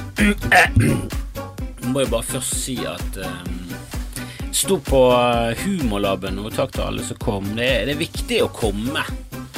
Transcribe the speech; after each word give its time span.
må 1.92 2.04
jo 2.04 2.12
bare 2.12 2.24
først 2.24 2.54
si 2.62 2.76
at 2.88 3.18
um, 3.26 3.58
Sto 4.52 4.76
på 4.84 4.98
Humorlaben, 5.62 6.38
og 6.42 6.52
takk 6.54 6.74
til 6.76 6.84
alle 6.84 7.04
som 7.06 7.18
kom. 7.22 7.46
Det 7.56 7.64
er, 7.66 7.86
det 7.88 7.94
er 7.94 8.02
viktig 8.02 8.38
å 8.44 8.50
komme. 8.52 9.02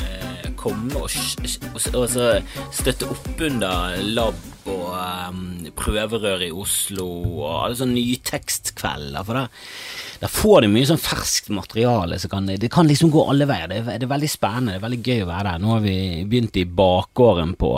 Eh, 0.01 0.47
komme 0.57 1.03
og, 1.03 1.11
og, 1.11 1.81
og, 1.99 2.15
støtte 2.73 3.09
opp 3.11 3.43
under 3.43 3.99
lab 4.15 4.39
og 4.71 4.87
um, 4.95 5.43
prøverør 5.77 6.47
i 6.47 6.53
Oslo 6.55 7.09
og 7.43 7.51
alle 7.59 7.79
sånne 7.81 7.99
nytekstkvelder. 7.99 9.27
For 9.27 9.41
der, 9.43 9.67
der 10.21 10.31
får 10.31 10.65
de 10.65 10.71
mye 10.73 10.89
sånn 10.89 11.01
ferskt 11.01 11.51
materiale. 11.55 12.19
Så 12.21 12.31
kan 12.33 12.47
det, 12.49 12.69
kan 12.73 12.89
liksom 12.89 13.11
gå 13.13 13.25
alle 13.31 13.49
veier. 13.51 13.69
Det 13.71 13.81
er, 13.81 13.89
det 13.99 14.07
er, 14.07 14.13
veldig 14.15 14.31
spennende, 14.31 14.75
det 14.75 14.81
er 14.81 14.85
veldig 14.87 15.01
gøy 15.03 15.25
å 15.25 15.31
være 15.31 15.49
der. 15.49 15.65
Nå 15.65 15.73
har 15.75 15.83
vi 15.85 15.97
begynt 16.31 16.61
i 16.61 16.67
bakgården 16.83 17.57
på 17.61 17.73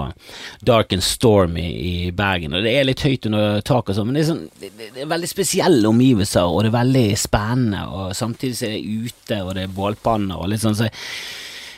Dark 0.67 0.95
and 0.97 1.07
Stormy 1.07 1.67
i 1.67 1.95
Bergen. 2.17 2.57
Og 2.57 2.67
det 2.67 2.77
er 2.77 2.89
litt 2.89 3.05
høyt 3.07 3.31
under 3.31 3.65
taket, 3.67 3.97
sånn, 3.99 4.11
men 4.11 4.19
det 4.19 4.25
er, 4.25 4.31
sånn, 4.33 4.45
det, 4.61 4.73
det 4.77 4.93
er, 5.07 5.11
veldig 5.15 5.33
spesielle 5.33 5.91
omgivelser, 5.91 6.47
og 6.47 6.63
det 6.63 6.73
er 6.73 6.79
veldig 6.79 7.09
spennende. 7.21 7.83
Og 7.97 8.15
samtidig 8.17 8.61
så 8.61 8.69
er 8.69 8.77
det 8.77 9.11
ute, 9.11 9.43
og 9.43 9.53
det 9.57 9.67
er 9.67 9.77
bålpanner 9.81 10.41
og 10.41 10.53
litt 10.53 10.65
sånn. 10.65 10.79
så 10.79 10.93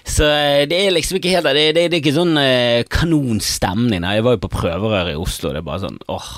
så 0.09 0.25
eh, 0.25 0.63
det 0.65 0.77
er 0.81 0.95
liksom 0.95 1.19
ikke 1.19 1.35
helt 1.35 1.51
Det, 1.53 1.67
det, 1.77 1.83
det 1.93 1.99
er 1.99 2.01
ikke 2.01 2.15
sånn 2.17 2.39
eh, 2.41 2.87
kanonstemning. 2.89 4.07
Jeg 4.09 4.25
var 4.25 4.39
jo 4.39 4.41
på 4.47 4.55
prøverør 4.55 5.13
i 5.13 5.19
Oslo, 5.21 5.53
det 5.53 5.61
er 5.61 5.67
bare 5.67 5.85
sånn 5.85 6.01
åh 6.09 6.31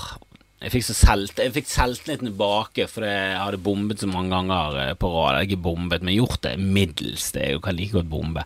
jeg 0.61 0.73
fikk, 0.75 0.85
selv, 0.93 1.31
jeg 1.41 1.53
fikk 1.55 1.69
selvtilliten 1.71 2.29
tilbake 2.29 2.85
fordi 2.89 3.09
jeg 3.09 3.37
hadde 3.41 3.61
bombet 3.65 4.03
så 4.03 4.09
mange 4.09 4.29
ganger 4.35 4.77
eh, 4.83 4.91
på 4.99 5.09
rad. 5.09 5.39
Ikke 5.41 5.61
bombet, 5.65 6.05
men 6.05 6.13
gjort 6.13 6.43
det 6.45 6.57
middels. 6.61 7.31
Det 7.33 7.47
er 7.47 7.55
jo 7.55 7.63
kan 7.65 7.77
like 7.77 7.95
godt 7.97 8.11
bombe. 8.11 8.45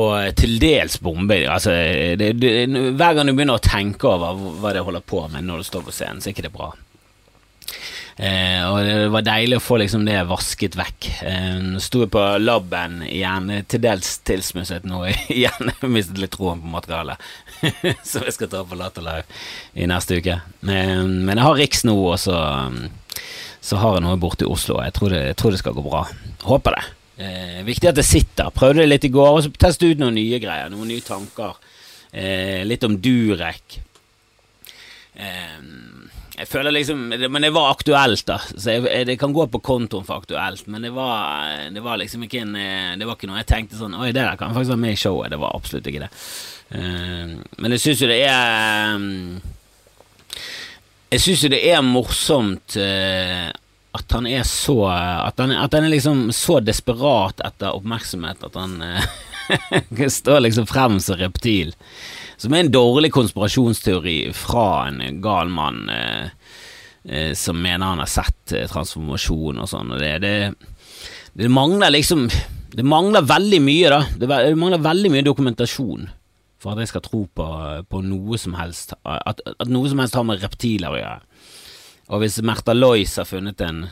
Og 0.00 0.12
eh, 0.16 0.32
til 0.38 0.56
dels 0.62 0.96
bombe. 1.04 1.36
Altså, 1.52 1.74
det, 2.16 2.32
det, 2.40 2.54
hver 2.96 3.18
gang 3.18 3.28
du 3.28 3.34
begynner 3.36 3.60
å 3.60 3.64
tenke 3.64 4.08
over 4.08 4.40
hva 4.62 4.72
det 4.72 4.86
holder 4.86 5.04
på 5.04 5.26
med 5.34 5.44
når 5.44 5.60
du 5.60 5.68
står 5.68 5.84
på 5.84 5.96
scenen, 5.98 6.24
så 6.24 6.30
er 6.30 6.36
ikke 6.36 6.48
det 6.48 6.56
bra. 6.56 6.72
Eh, 8.16 8.62
og 8.64 8.78
det 8.80 9.08
var 9.12 9.24
deilig 9.26 9.58
å 9.58 9.60
få 9.60 9.76
liksom 9.82 10.06
det 10.08 10.16
vasket 10.30 10.76
vekk. 10.78 11.08
Eh, 11.28 11.58
Sto 11.84 12.06
på 12.08 12.22
laben 12.40 13.02
igjen, 13.04 13.50
til 13.68 13.82
dels 13.84 14.14
tilsmusset 14.24 14.86
nå 14.88 15.02
igjen. 15.36 15.72
Mistet 15.84 16.22
litt 16.22 16.32
troen 16.36 16.62
på 16.62 16.70
materialet, 16.72 17.20
som 18.08 18.24
jeg 18.24 18.36
skal 18.38 18.52
ta 18.52 18.62
på 18.64 18.78
Latter 18.80 19.04
Live 19.04 19.26
i 19.76 19.88
neste 19.90 20.16
uke. 20.22 20.38
Men, 20.64 21.18
men 21.28 21.36
jeg 21.36 21.44
har 21.44 21.58
Riks 21.60 21.84
nå, 21.84 21.96
og 22.14 22.16
så, 22.22 22.38
så 23.60 23.82
har 23.82 23.98
jeg 23.98 24.06
noe 24.06 24.20
borte 24.22 24.48
i 24.48 24.52
Oslo. 24.52 24.78
Jeg 24.84 24.96
tror, 24.96 25.12
det, 25.12 25.20
jeg 25.34 25.38
tror 25.42 25.52
det 25.52 25.60
skal 25.60 25.76
gå 25.76 25.84
bra. 25.84 26.06
Håper 26.48 26.78
det. 26.78 26.84
Eh, 27.26 27.60
viktig 27.68 27.88
at 27.92 28.00
det 28.00 28.04
sitter. 28.08 28.48
Prøvde 28.56 28.80
det 28.82 28.90
litt 28.94 29.04
i 29.08 29.12
går, 29.12 29.28
og 29.38 29.44
så 29.44 29.52
testet 29.60 29.92
ut 29.92 30.00
noen 30.00 30.16
nye 30.16 30.40
greier. 30.40 30.72
Noen 30.72 30.88
nye 30.92 31.04
tanker. 31.04 31.60
Eh, 32.16 32.64
litt 32.64 32.84
om 32.88 32.96
Durek. 33.00 33.78
Eh, 35.16 35.60
jeg 36.36 36.48
føler 36.50 36.74
liksom 36.74 37.06
Men 37.08 37.42
det 37.42 37.52
var 37.54 37.70
aktuelt, 37.72 38.26
da. 38.28 38.36
Så 38.44 38.74
jeg, 38.74 39.06
det 39.08 39.16
kan 39.20 39.32
gå 39.32 39.46
på 39.48 39.60
kontoen 39.64 40.04
for 40.04 40.20
aktuelt, 40.20 40.66
men 40.68 40.84
det 40.84 40.92
var, 40.92 41.70
det 41.72 41.80
var 41.84 41.96
liksom 42.00 42.26
ikke 42.26 42.42
en 42.44 42.52
Det 43.00 43.08
var 43.08 43.16
ikke 43.16 43.30
noe 43.30 43.40
jeg 43.40 43.48
tenkte 43.52 43.80
sånn 43.80 43.96
Oi, 43.96 44.10
det 44.12 44.20
der 44.20 44.36
kan 44.40 44.52
faktisk 44.52 44.74
være 44.74 44.84
med 44.84 44.96
i 44.96 45.00
showet. 45.00 45.32
Det 45.32 45.40
var 45.40 45.56
absolutt 45.56 45.88
ikke 45.88 46.04
det. 46.04 46.12
Uh, 46.66 47.36
men 47.62 47.76
jeg 47.76 47.84
syns 47.84 48.02
jo 48.02 48.08
det 48.10 48.18
er 48.26 48.96
um, 48.98 49.36
Jeg 51.12 51.22
syns 51.22 51.44
jo 51.46 51.50
det 51.52 51.62
er 51.70 51.84
morsomt 51.86 52.74
uh, 52.82 53.46
at 53.96 54.12
han 54.12 54.26
er 54.26 54.42
så 54.44 54.80
At 54.90 55.38
han, 55.38 55.54
at 55.54 55.72
han, 55.72 55.86
er 55.86 55.94
liksom 55.94 56.26
så 56.34 56.58
desperat 56.60 57.40
etter 57.46 57.76
oppmerksomhet 57.78 58.42
at 58.48 58.58
han 58.58 58.80
uh, 58.82 60.10
står 60.18 60.42
liksom 60.42 60.66
frem 60.66 60.98
som 61.00 61.20
reptil. 61.20 61.72
Som 62.36 62.54
er 62.54 62.64
en 62.64 62.72
dårlig 62.72 63.12
konspirasjonsteori 63.14 64.18
fra 64.36 64.86
en 64.90 65.20
gal 65.24 65.48
mann 65.52 65.86
eh, 65.92 66.28
eh, 67.08 67.32
som 67.38 67.60
mener 67.62 67.94
han 67.94 68.02
har 68.02 68.10
sett 68.10 68.52
eh, 68.52 68.68
transformasjon 68.70 69.62
og 69.62 69.70
sånn. 69.70 69.94
Det, 70.00 70.12
det, 70.24 70.34
det, 71.32 71.48
mangler 71.48 71.94
liksom 71.94 72.26
Det 72.76 72.84
mangler 72.84 73.24
veldig 73.24 73.60
mye, 73.64 73.92
da. 73.92 74.02
Det, 74.12 74.28
det, 74.28 74.56
mangler 74.60 74.84
veldig 74.84 75.14
mye 75.14 75.26
dokumentasjon 75.26 76.10
for 76.60 76.72
at 76.72 76.82
jeg 76.82 76.90
skal 76.90 77.04
tro 77.04 77.22
på, 77.36 77.46
på 77.88 78.00
noe 78.04 78.38
som 78.40 78.56
helst 78.56 78.94
at, 79.04 79.40
at, 79.44 79.68
noe 79.68 79.88
som 79.92 80.00
helst 80.00 80.16
har 80.16 80.24
med 80.26 80.40
reptiler 80.42 80.92
å 80.92 80.98
gjøre. 80.98 81.40
Og 82.16 82.22
hvis 82.22 82.40
Märtha 82.44 82.74
Lois 82.76 83.16
har 83.20 83.28
funnet 83.28 83.60
en 83.64 83.84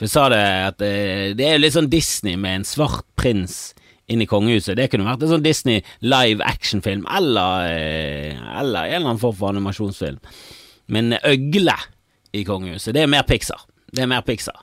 jeg 0.00 0.08
sa 0.08 0.30
det 0.32 0.40
at 0.40 0.80
eh, 0.84 1.32
det 1.36 1.44
er 1.44 1.60
litt 1.60 1.74
sånn 1.74 1.90
Disney 1.92 2.38
med 2.40 2.60
en 2.60 2.64
svart 2.64 3.04
prins 3.20 3.74
inn 4.10 4.24
i 4.24 4.28
kongehuset. 4.28 4.76
Det 4.78 4.88
kunne 4.90 5.06
vært 5.06 5.24
en 5.24 5.34
sånn 5.34 5.44
Disney 5.44 5.84
live 6.02 6.42
action-film, 6.44 7.06
eller, 7.16 7.68
eh, 7.70 8.40
eller 8.60 8.88
en 8.88 8.96
eller 8.96 9.12
annen 9.12 9.22
form 9.22 9.36
for 9.38 9.54
animasjonsfilm. 9.54 10.18
Men 10.90 11.14
øgle 11.22 11.76
i 12.34 12.42
kongehuset, 12.44 12.94
det 12.94 13.04
er 13.04 13.10
mer 13.10 13.22
Pixar. 13.28 13.62
Det 13.92 14.02
er 14.02 14.10
mer 14.10 14.26
Pixar. 14.26 14.58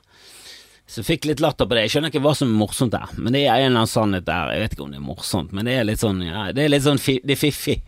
Så 0.88 1.02
jeg 1.02 1.08
fikk 1.08 1.28
litt 1.28 1.40
latter 1.44 1.68
på 1.68 1.76
det. 1.76 1.84
Jeg 1.84 1.96
skjønner 1.96 2.12
ikke 2.12 2.24
hva 2.24 2.34
som 2.36 2.48
er 2.48 2.60
morsomt 2.60 2.94
der, 2.94 3.10
men 3.20 3.34
det 3.36 3.42
er 3.44 3.58
en 3.60 3.66
eller 3.68 3.82
annen 3.82 3.92
sannhet 3.92 4.28
der. 4.28 4.52
Jeg 4.54 4.62
vet 4.64 4.76
ikke 4.76 4.86
om 4.86 4.92
det 4.94 5.00
er 5.00 5.04
morsomt, 5.04 5.52
men 5.56 5.68
det 5.68 5.74
er 5.76 5.88
litt 5.88 6.00
sånn 6.00 6.22
ja, 6.24 6.46
Det 6.56 6.64
er 6.64 6.72
litt 6.72 6.86
sånn 6.86 7.00
fi, 7.02 7.18
det 7.24 7.36
er 7.36 7.40
fiffig. 7.40 7.82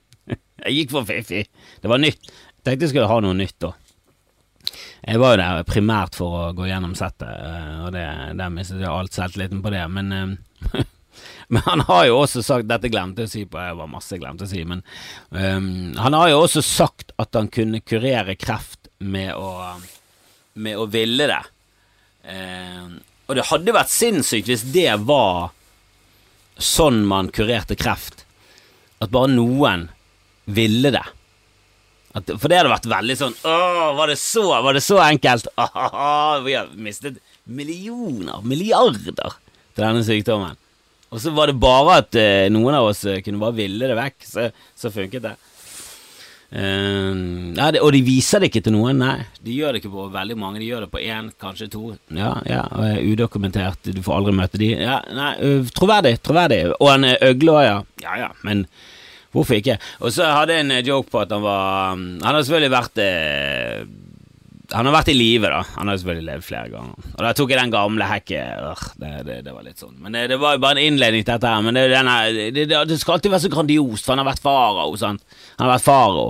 jeg 0.66 0.74
gikk 0.76 0.92
for 0.92 1.08
fiffig. 1.08 1.46
Det 1.80 1.92
var 1.92 2.02
nytt. 2.02 2.28
Jeg 2.28 2.66
tenkte 2.68 2.86
jeg 2.86 2.92
skulle 2.92 3.08
ha 3.08 3.22
noe 3.24 3.38
nytt 3.38 3.56
da. 3.64 3.72
Jeg 5.02 5.18
var 5.18 5.32
jo 5.32 5.40
der 5.40 5.64
primært 5.66 6.16
for 6.16 6.36
å 6.38 6.42
gå 6.54 6.68
gjennom 6.68 6.92
settet, 6.94 7.26
eh, 7.26 7.78
og 7.82 7.90
det, 7.96 8.04
der 8.38 8.52
mistet 8.54 8.84
jeg 8.84 8.92
alt 8.92 9.16
selvtilliten 9.16 9.64
på 9.64 9.72
det, 9.74 9.82
men 9.90 10.36
Men 11.52 11.62
han 11.66 11.84
har 11.88 12.06
jo 12.08 12.18
også 12.22 12.42
sagt 12.44 12.68
Dette 12.70 12.90
glemte 12.92 13.24
jeg 13.24 13.28
å 13.28 13.32
si 13.32 13.44
på, 13.44 13.60
Det 13.60 13.78
var 13.78 13.90
masse 13.90 14.14
jeg 14.14 14.22
glemte 14.22 14.46
å 14.46 14.50
si, 14.50 14.62
men 14.68 14.82
um, 15.30 15.92
han 16.00 16.16
har 16.16 16.30
jo 16.32 16.42
også 16.44 16.62
sagt 16.64 17.12
at 17.20 17.36
han 17.36 17.50
kunne 17.52 17.82
kurere 17.84 18.36
kreft 18.40 18.88
med 19.02 19.34
å, 19.36 19.74
med 20.54 20.78
å 20.78 20.86
ville 20.90 21.26
det. 21.28 21.42
Um, 22.22 23.00
og 23.28 23.38
det 23.38 23.48
hadde 23.50 23.74
vært 23.74 23.92
sinnssykt 23.92 24.50
hvis 24.50 24.64
det 24.74 24.90
var 25.08 25.50
sånn 26.62 27.02
man 27.08 27.30
kurerte 27.34 27.76
kreft. 27.78 28.24
At 29.02 29.12
bare 29.14 29.32
noen 29.32 29.88
ville 30.44 30.92
det. 30.94 31.04
At, 32.12 32.28
for 32.36 32.50
det 32.50 32.58
hadde 32.60 32.72
vært 32.74 32.88
veldig 32.92 33.14
sånn 33.16 33.36
Åh, 33.48 33.94
var 33.96 34.10
det 34.12 34.18
så, 34.20 34.42
var 34.60 34.76
det 34.76 34.82
så 34.84 34.98
enkelt? 35.00 35.46
Åh, 35.56 36.34
vi 36.46 36.58
har 36.58 36.68
mistet 36.76 37.22
millioner, 37.48 38.42
milliarder 38.44 39.38
til 39.72 39.80
denne 39.80 40.02
sykdommen. 40.04 40.58
Og 41.12 41.20
så 41.20 41.32
var 41.36 41.50
det 41.50 41.60
bare 41.60 42.00
at 42.00 42.16
eh, 42.16 42.50
noen 42.52 42.76
av 42.78 42.88
oss 42.88 43.04
eh, 43.04 43.20
kunne 43.24 43.40
bare 43.40 43.58
ville 43.58 43.88
det 43.90 43.96
vekk, 43.98 44.22
så, 44.24 44.46
så 44.78 44.92
funket 44.92 45.26
det. 45.26 45.34
Uh, 46.52 47.52
ja, 47.56 47.70
det, 47.72 47.80
og 47.80 47.94
de 47.94 48.02
viser 48.04 48.42
det 48.42 48.50
ikke 48.50 48.60
til 48.66 48.74
noen, 48.74 48.98
nei. 49.00 49.22
De 49.40 49.54
gjør 49.56 49.72
det 49.72 49.80
ikke 49.80 49.92
på 49.94 50.08
veldig 50.12 50.36
mange. 50.36 50.60
De 50.60 50.68
gjør 50.68 50.84
det 50.84 50.90
på 50.92 51.00
én, 51.00 51.30
kanskje 51.40 51.70
to. 51.72 51.94
Ja, 52.12 52.34
ja, 52.44 52.66
Udokumentert, 53.00 53.88
du 53.88 54.02
får 54.04 54.18
aldri 54.18 54.34
møte 54.36 54.60
de. 54.60 54.68
Ja, 54.76 54.98
nei, 55.16 55.30
uh, 55.40 55.70
Troverdig, 55.72 56.18
troverdig. 56.24 56.66
Og 56.76 56.90
en 56.92 57.08
øgle 57.14 57.56
òg, 57.56 57.62
ja. 57.64 57.78
Ja 58.04 58.18
ja, 58.26 58.28
men 58.44 58.66
hvorfor 59.32 59.56
ikke? 59.56 59.78
Og 60.04 60.12
så 60.12 60.28
hadde 60.28 60.58
jeg 60.58 60.66
en 60.66 60.76
joke 60.84 61.08
på 61.12 61.22
at 61.22 61.32
han 61.32 61.40
var 61.44 61.96
Han 61.96 62.20
har 62.20 62.42
selvfølgelig 62.42 62.72
vært 62.74 63.00
eh, 63.00 63.84
han 64.72 64.88
har 64.88 64.94
vært 64.94 65.10
i 65.12 65.14
live, 65.16 65.48
da. 65.52 65.60
Han 65.76 65.90
har 65.90 65.98
selvfølgelig 66.00 66.26
levd 66.28 66.44
flere 66.46 66.70
ganger. 66.72 67.08
Og 67.12 67.24
da 67.24 67.32
tok 67.36 67.52
jeg 67.52 67.60
den 67.60 67.72
gamle 67.74 68.08
hekket. 68.08 68.86
Det, 69.00 69.10
det, 69.26 69.38
det, 69.46 69.54
var 69.54 69.66
litt 69.66 69.82
sånn. 69.82 69.94
Men 70.02 70.16
det, 70.16 70.24
det, 70.32 70.38
var 70.42 70.56
jo 70.56 70.62
bare 70.64 70.78
en 70.78 70.92
innledning 70.92 71.24
til 71.24 71.34
dette 71.34 71.52
her. 71.52 71.64
Men 71.66 71.78
denne, 71.78 72.16
det, 72.56 72.98
skal 73.00 73.16
alltid 73.16 73.34
være 73.34 73.44
så 73.44 73.52
grandiost, 73.52 74.06
for 74.06 74.14
han 74.14 74.22
har 74.22 74.30
vært 74.30 74.44
farao. 74.44 74.94
Han 75.02 75.20
har 75.60 75.72
vært 75.74 75.86
farao. 75.86 76.28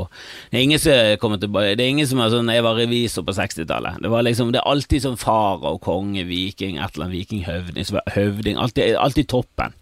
Det 0.53 0.62
ingen 0.62 0.83
som 0.83 1.21
kommer 1.23 1.41
tilbake 1.43 1.77
Det 1.79 1.85
er 1.85 1.93
ingen 1.93 2.09
som 2.09 2.21
er 2.23 2.31
sånn 2.33 2.50
Jeg 2.53 2.65
var 2.65 2.79
revisor 2.79 3.27
på 3.27 3.35
60-tallet. 3.37 4.00
Det 4.03 4.11
var 4.12 4.27
liksom 4.27 4.53
Det 4.55 4.61
er 4.62 4.73
alltid 4.73 5.06
sånn 5.06 5.21
farao, 5.21 5.79
konge, 5.83 6.27
viking, 6.29 6.79
et 6.79 6.97
eller 6.97 7.09
annet 7.09 7.19
viking, 7.21 7.44
høvding, 7.47 7.89
høvding 8.17 8.61
alltid, 8.61 8.97
alltid 9.00 9.31
toppen. 9.33 9.77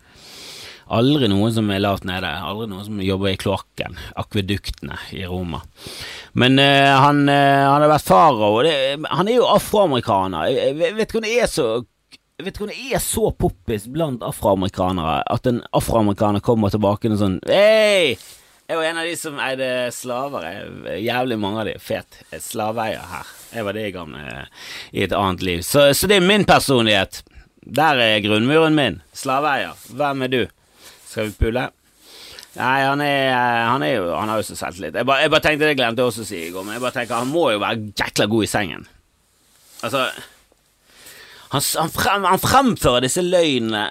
Aldri 0.91 1.29
noen 1.31 1.53
som 1.55 1.69
er 1.71 1.83
lavt 1.85 2.07
nede. 2.09 2.27
Aldri 2.27 2.67
noen 2.73 2.87
som 2.89 3.03
jobber 3.05 3.31
i 3.31 3.39
kloakken, 3.39 3.95
akveduktene 4.19 4.99
i 5.15 5.23
Roma. 5.29 5.63
Men 6.33 6.59
uh, 6.59 6.97
han, 7.05 7.23
uh, 7.29 7.69
han, 7.69 7.85
har 7.85 7.93
vært 7.93 8.09
farao. 8.09 8.51
Han 9.07 9.31
er 9.31 9.39
jo 9.39 9.47
afroamerikaner. 9.53 10.51
Jeg, 10.51 10.77
jeg 10.83 10.99
vet 10.99 11.09
ikke 11.09 11.23
om 11.23 11.27
det 11.29 11.39
er 11.39 11.51
så 11.51 11.71
så 13.05 13.31
poppis 13.37 13.85
blant 13.93 14.23
afroamerikanere 14.25 15.19
at 15.29 15.47
en 15.47 15.59
afroamerikaner 15.77 16.41
kommer 16.41 16.73
tilbake 16.73 17.11
og 17.13 17.19
sånn 17.21 17.35
Hei! 17.45 18.17
Jeg 18.71 18.79
var 18.79 18.87
en 18.87 19.01
av 19.03 19.09
de 19.11 19.17
som 19.19 19.41
eide 19.43 19.69
slaver. 19.93 20.47
Jævlig 21.03 21.37
mange 21.43 21.59
av 21.61 21.67
de. 21.67 21.73
Fet. 21.83 22.21
Slaveeier 22.39 23.03
her. 23.13 23.33
Jeg 23.51 23.67
var 23.67 23.75
det 23.75 23.83
i 23.89 23.93
gamle 23.97 24.45
i 24.95 25.03
et 25.03 25.15
annet 25.17 25.43
liv. 25.43 25.65
Så, 25.67 25.89
så 25.99 26.07
det 26.07 26.21
er 26.21 26.25
min 26.25 26.47
personlighet. 26.47 27.25
Der 27.67 27.99
er 27.99 28.23
grunnmuren 28.23 28.79
min. 28.79 29.01
Slaveeier. 29.13 29.75
Hvem 29.91 30.23
er 30.23 30.33
du? 30.33 30.41
Pulle? 31.39 31.69
Nei, 32.57 32.79
han 32.83 33.03
er, 33.05 33.31
han 33.69 33.83
er 33.87 33.93
jo 33.95 34.07
Han 34.11 34.31
har 34.33 34.41
jo 34.41 34.49
så 34.49 34.57
selvtillit. 34.59 34.97
Jeg, 34.99 35.07
jeg 35.07 35.31
bare 35.31 35.45
tenkte 35.45 35.69
det 35.69 35.77
glemte 35.79 36.03
jeg 36.03 36.13
også 36.13 36.25
å 36.25 36.31
si 36.31 36.41
i 36.49 36.51
går, 36.55 36.67
men 36.67 36.77
jeg 36.77 36.83
bare 36.83 36.97
tenker 36.99 37.21
han 37.23 37.31
må 37.31 37.51
jo 37.55 37.63
være 37.63 37.93
jækla 37.99 38.27
god 38.31 38.47
i 38.47 38.51
sengen. 38.51 38.89
Altså 39.87 40.09
Han, 41.51 41.63
han, 41.63 41.91
frem, 41.91 42.27
han 42.31 42.43
fremfører 42.43 43.03
disse 43.07 43.23
løgnene, 43.27 43.85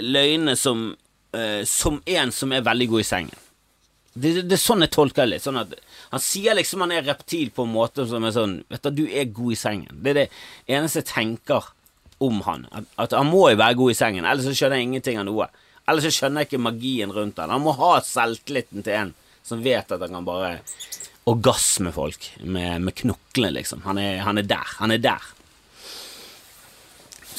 løgnene 0.00 0.54
som, 0.56 0.86
uh, 1.36 1.60
som 1.68 1.98
en 2.08 2.32
som 2.32 2.54
er 2.56 2.64
veldig 2.64 2.86
god 2.88 3.02
i 3.02 3.08
sengen. 3.08 3.42
Det, 4.14 4.30
det, 4.30 4.44
det 4.48 4.56
er 4.56 4.62
sånn 4.62 4.84
jeg 4.84 4.92
tolker 4.94 5.26
det 5.26 5.34
litt. 5.34 5.44
Sånn 5.44 5.60
at 5.60 5.74
han 6.12 6.22
sier 6.24 6.56
liksom 6.56 6.84
han 6.84 6.94
er 6.96 7.04
reptil 7.04 7.52
på 7.52 7.66
en 7.66 7.72
måte 7.72 8.04
som 8.08 8.24
er 8.24 8.32
sånn 8.32 8.58
Vet 8.72 8.88
du, 8.88 9.02
du 9.02 9.04
er 9.08 9.28
god 9.32 9.52
i 9.54 9.60
sengen. 9.60 10.00
Det 10.04 10.12
er 10.12 10.18
det 10.22 10.26
eneste 10.76 11.02
jeg 11.02 11.10
tenker 11.12 11.68
om 12.22 12.40
han. 12.46 12.64
At, 12.72 12.88
at 13.06 13.16
han 13.16 13.28
må 13.28 13.46
jo 13.50 13.60
være 13.60 13.78
god 13.80 13.92
i 13.94 13.98
sengen, 13.98 14.28
ellers 14.28 14.48
så 14.48 14.56
skjønner 14.56 14.80
jeg 14.80 14.88
ingenting 14.88 15.20
av 15.20 15.28
noe. 15.28 15.48
Ellers 15.90 16.06
så 16.06 16.14
skjønner 16.14 16.44
jeg 16.44 16.52
ikke 16.52 16.64
magien 16.68 17.12
rundt 17.14 17.40
han. 17.42 17.52
Han 17.52 17.64
må 17.64 17.74
ha 17.78 17.96
selvtilliten 18.06 18.86
til 18.86 18.98
en 18.98 19.14
som 19.42 19.62
vet 19.64 19.90
at 19.90 20.02
han 20.04 20.14
kan 20.14 20.26
bare 20.26 20.56
orgasme 21.30 21.92
folk 21.94 22.28
med, 22.42 22.82
med 22.82 22.94
knoklene, 22.98 23.56
liksom. 23.58 23.82
Han 23.86 23.98
er, 23.98 24.20
han 24.26 24.38
er 24.38 24.46
der. 24.46 24.74
Han 24.78 24.94
er 24.94 25.02
der. 25.02 25.30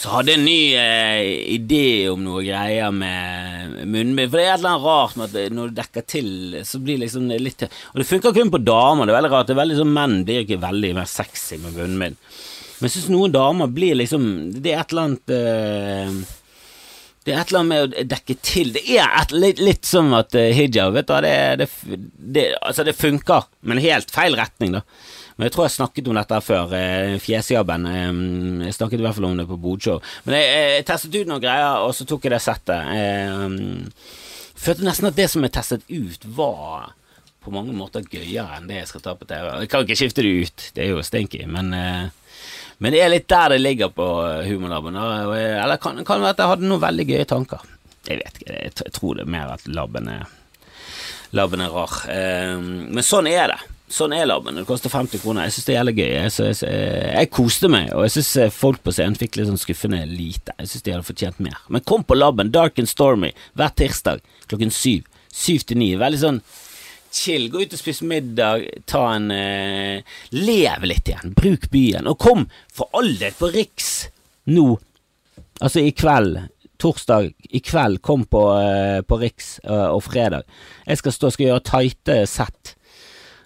Så 0.04 0.12
hadde 0.12 0.34
jeg 0.34 0.40
en 0.42 0.48
ny 0.48 0.62
eh, 0.76 1.26
idé 1.54 1.86
om 2.12 2.20
noe 2.26 2.42
greier 2.44 2.92
med 2.92 3.78
munnbind. 3.88 4.28
For 4.28 4.40
det 4.40 4.44
er 4.44 4.50
et 4.52 4.58
eller 4.58 4.74
annet 4.74 4.88
rart 4.88 5.16
med 5.16 5.38
at 5.38 5.56
når 5.56 5.70
du 5.70 5.78
dekker 5.78 6.06
til, 6.12 6.32
så 6.68 6.82
blir 6.84 7.00
liksom 7.00 7.30
det 7.32 7.40
litt 7.40 7.64
Og 7.64 8.02
det 8.02 8.08
funker 8.10 8.36
kun 8.36 8.52
på 8.52 8.60
damer. 8.60 9.08
Det 9.08 9.14
er 9.14 9.20
veldig 9.22 9.32
rart. 9.32 9.48
Det 9.48 9.56
er 9.56 9.62
veldig 9.62 9.78
sånn 9.80 9.94
Menn 9.96 10.18
blir 10.28 10.44
ikke 10.44 10.60
veldig 10.60 10.92
mer 11.00 11.08
sexy 11.08 11.62
med 11.64 11.78
munnbind. 11.80 12.20
Men 12.20 12.90
jeg 12.90 12.98
syns 12.98 13.14
noen 13.14 13.32
damer 13.32 13.72
blir 13.72 13.96
liksom 13.96 14.26
Det 14.58 14.74
er 14.74 14.82
et 14.82 14.92
eller 14.92 15.08
annet 15.08 15.36
eh, 15.38 16.40
det 17.24 17.34
er 17.34 17.42
et 17.42 17.52
eller 17.52 17.62
annet 17.64 17.72
med 17.72 17.84
å 17.84 18.06
dekke 18.14 18.36
til. 18.44 18.72
Det 18.76 18.84
er 18.98 19.08
et, 19.22 19.34
litt, 19.36 19.62
litt 19.64 19.88
som 19.88 20.12
at 20.18 20.36
uh, 20.36 20.50
hijab 20.56 20.96
vet 20.98 21.10
du, 21.10 21.14
det, 21.24 21.36
det, 21.62 21.68
det, 22.36 22.46
altså 22.62 22.86
det 22.88 22.98
funker, 22.98 23.48
men 23.64 23.82
helt 23.84 24.12
feil 24.14 24.36
retning, 24.40 24.76
da. 24.78 24.84
Men 25.34 25.48
jeg 25.48 25.56
tror 25.56 25.66
jeg 25.66 25.76
snakket 25.78 26.10
om 26.10 26.18
dette 26.20 26.40
før. 26.46 26.74
Eh, 26.78 27.16
Fjesjabben. 27.22 27.88
Eh, 27.90 28.10
jeg 28.68 28.76
snakket 28.78 29.02
i 29.02 29.06
hvert 29.06 29.18
fall 29.18 29.30
om 29.32 29.40
det 29.40 29.48
på 29.50 29.58
Bodshow. 29.58 30.02
Men 30.28 30.38
jeg, 30.38 30.50
jeg, 30.54 30.84
testet 30.90 31.16
ut 31.18 31.32
noen 31.32 31.42
greier, 31.42 31.86
og 31.88 31.96
så 31.98 32.06
tok 32.10 32.28
jeg 32.28 32.36
det 32.36 32.42
settet. 32.44 32.92
Eh, 32.94 34.20
følte 34.64 34.86
nesten 34.86 35.10
at 35.10 35.18
det 35.18 35.30
som 35.34 35.46
jeg 35.46 35.56
testet 35.56 35.88
ut, 35.90 36.28
var 36.38 36.92
på 37.44 37.52
mange 37.52 37.74
måter 37.76 38.06
gøyere 38.08 38.60
enn 38.60 38.70
det 38.70 38.78
jeg 38.78 38.92
skal 38.94 39.04
ta 39.04 39.16
på 39.20 39.28
TV. 39.28 39.48
Jeg 39.64 39.72
kan 39.72 39.84
ikke 39.84 39.98
skifte 40.00 40.24
det 40.24 40.36
ut, 40.46 40.68
det 40.78 40.86
er 40.86 40.94
jo 40.94 41.04
stinky, 41.04 41.42
men 41.50 41.74
eh, 41.76 42.06
men 42.84 42.92
det 42.92 43.00
er 43.00 43.12
litt 43.14 43.30
der 43.32 43.54
det 43.54 43.62
ligger 43.62 43.94
på 43.96 44.06
humorlaben. 44.44 44.98
Eller 45.00 45.80
kan, 45.80 46.02
kan 46.04 46.20
være 46.20 46.36
at 46.36 46.42
jeg 46.42 46.52
hadde 46.52 46.68
noen 46.68 46.84
veldig 46.84 47.06
gøye 47.14 47.28
tanker. 47.30 47.62
Jeg 48.10 48.20
vet 48.20 48.40
ikke, 48.42 48.56
jeg 48.58 48.96
tror 48.98 49.16
det 49.16 49.24
er 49.24 49.30
mer 49.32 49.54
at 49.54 49.70
laben 49.72 50.10
er, 50.12 50.26
laben 51.32 51.64
er 51.64 51.72
rar. 51.72 51.94
Eh, 52.12 52.58
men 52.60 53.08
sånn 53.08 53.30
er 53.32 53.54
det. 53.54 53.62
Sånn 53.94 54.16
er 54.18 54.28
laben. 54.28 54.60
Det 54.60 54.66
koster 54.68 54.92
50 54.92 55.24
kroner. 55.24 55.48
Jeg 55.48 55.56
syns 55.56 55.70
det 55.70 55.74
er 55.74 55.80
jævlig 55.80 55.96
gøy. 56.02 56.10
Jeg, 56.10 56.34
jeg, 56.42 56.84
jeg, 57.14 57.32
koste 57.40 57.72
meg, 57.72 57.88
og 57.96 58.04
jeg 58.04 58.16
syns 58.18 58.58
folk 58.58 58.84
på 58.84 58.96
scenen 58.98 59.16
fikk 59.20 59.40
litt 59.40 59.48
sånn 59.48 59.64
skuffende 59.64 60.04
lite. 60.10 60.56
Jeg 60.60 60.74
syns 60.74 60.84
de 60.84 60.96
hadde 60.98 61.08
fortjent 61.08 61.40
mer. 61.46 61.64
Men 61.72 61.88
kom 61.88 62.04
på 62.04 62.18
laben, 62.20 62.52
Dark 62.52 62.84
and 62.84 62.92
Stormy, 62.92 63.32
hver 63.56 63.72
tirsdag 63.80 64.24
klokken 64.52 64.76
syv. 64.76 65.08
Syv 65.32 65.64
til 65.70 65.80
ni. 65.80 65.94
Veldig 66.02 66.20
sånn 66.20 66.44
chill. 67.14 67.50
Gå 67.52 67.64
ut 67.64 67.76
og 67.76 67.80
spise 67.80 68.08
middag, 68.08 68.66
ta 68.90 69.04
en 69.16 69.30
eh, 69.34 70.18
Lev 70.36 70.88
litt 70.90 71.10
igjen. 71.10 71.36
Bruk 71.38 71.70
byen. 71.74 72.10
Og 72.10 72.20
kom 72.20 72.48
for 72.74 72.92
all 72.98 73.14
del 73.20 73.36
på 73.38 73.52
Riks 73.54 73.92
nå. 74.52 74.68
Altså 75.62 75.84
i 75.84 75.94
kveld. 75.96 76.42
Torsdag 76.82 77.32
i 77.56 77.62
kveld. 77.64 78.02
Kom 78.04 78.26
på, 78.28 78.44
eh, 78.60 79.02
på 79.08 79.20
Riks 79.22 79.58
eh, 79.64 79.90
og 79.94 80.04
fredag. 80.08 80.48
Jeg 80.88 81.02
skal 81.02 81.18
stå 81.18 81.34
skal 81.34 81.52
gjøre 81.52 81.68
tighte 81.72 82.24
sett. 82.30 82.78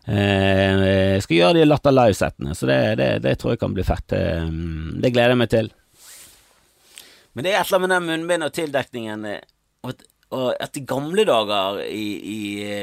Jeg 0.08 1.20
skal 1.20 1.36
gjøre 1.36 1.56
de 1.58 1.66
Latter 1.66 1.92
Live-settene, 1.92 2.54
så 2.56 2.70
det, 2.70 2.78
det, 2.96 3.08
det, 3.26 3.34
tror 3.42 3.52
jeg 3.52 3.60
kan 3.60 3.74
bli 3.76 3.84
fett. 3.84 4.06
Det 4.08 5.10
gleder 5.12 5.34
jeg 5.34 5.40
meg 5.42 5.50
til. 5.52 5.68
Men 7.36 7.44
det 7.44 7.52
er 7.52 7.58
et 7.60 7.68
eller 7.68 7.82
annet 7.82 7.84
med 7.84 7.92
den 7.92 8.08
munnbind 8.08 8.46
og 8.48 8.54
tildekningen 8.56 9.26
og 9.84 10.06
og 10.36 10.48
etter 10.60 10.84
gamle 10.84 11.24
dager 11.28 11.78
i, 11.88 12.06
i, 12.20 12.40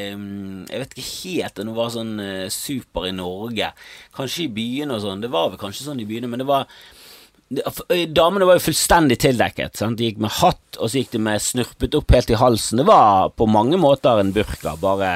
Jeg 0.08 0.80
vet 0.80 0.94
ikke 0.94 1.08
helt 1.10 1.58
om 1.60 1.70
det 1.70 1.76
var 1.76 1.90
sånn 1.92 2.12
uh, 2.16 2.52
super 2.52 3.08
i 3.08 3.14
Norge. 3.16 3.68
Kanskje 4.16 4.46
i 4.46 4.52
byene 4.54 4.96
og 4.96 5.04
sånn. 5.04 5.24
Det 5.24 5.32
var 5.32 5.50
vel 5.52 5.60
kanskje 5.60 5.88
sånn 5.90 6.00
i 6.00 6.08
byene, 6.08 6.30
men 6.30 6.40
det 6.40 6.48
var 6.48 6.68
Damene 7.54 8.46
var 8.48 8.56
jo 8.56 8.64
fullstendig 8.64 9.18
tildekket. 9.20 9.76
Sant? 9.78 9.98
De 10.00 10.08
gikk 10.08 10.22
med 10.24 10.32
hatt, 10.40 10.78
og 10.78 10.88
så 10.88 11.02
gikk 11.02 11.12
de 11.12 11.20
med 11.22 11.42
snurpet 11.44 11.94
opp 11.98 12.14
helt 12.16 12.32
i 12.32 12.38
halsen. 12.40 12.80
Det 12.80 12.86
var 12.88 13.34
på 13.36 13.46
mange 13.46 13.78
måter 13.78 14.18
en 14.18 14.32
burka, 14.34 14.72
bare 14.80 15.10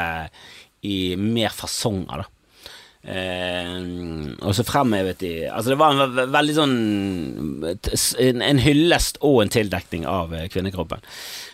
i 0.86 1.16
mer 1.18 1.54
fasonger, 1.56 2.22
da. 2.22 2.37
Eh, 3.02 3.76
og 4.42 4.56
så 4.56 4.64
fremhevet 4.66 5.20
de 5.22 5.30
Altså, 5.46 5.70
det 5.70 5.76
var 5.78 5.94
en 5.94 6.16
ve 6.16 6.24
veldig 6.34 6.54
sånn 6.56 6.72
en, 7.62 8.42
en, 8.42 8.58
hyllest 8.58 9.20
og 9.24 9.38
en 9.44 9.52
tildekning 9.54 10.02
av 10.10 10.34
eh, 10.34 10.48
kvinnekroppen. 10.50 11.04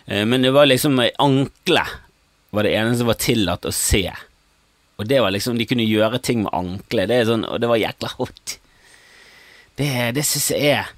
Eh, 0.07 0.25
men 0.25 0.45
det 0.45 0.55
var 0.55 0.67
liksom 0.67 0.99
anklet 0.99 2.01
var 2.55 2.65
det 2.65 2.73
eneste 2.75 3.03
som 3.03 3.11
var 3.11 3.21
tillatt 3.21 3.67
å 3.67 3.73
se. 3.75 4.07
Og 4.95 5.07
det 5.09 5.19
var 5.19 5.33
liksom 5.35 5.57
De 5.59 5.67
kunne 5.67 5.85
gjøre 5.85 6.21
ting 6.23 6.45
med 6.45 6.55
anklet. 6.55 7.09
Det, 7.11 7.25
sånn, 7.27 7.43
og 7.47 7.59
det 7.61 7.69
var 7.71 7.81
jækla 7.81 8.13
hot. 8.15 8.57
Det, 9.75 9.89
det 10.15 10.23
syns 10.23 10.53
jeg 10.55 10.77
er 10.79 10.93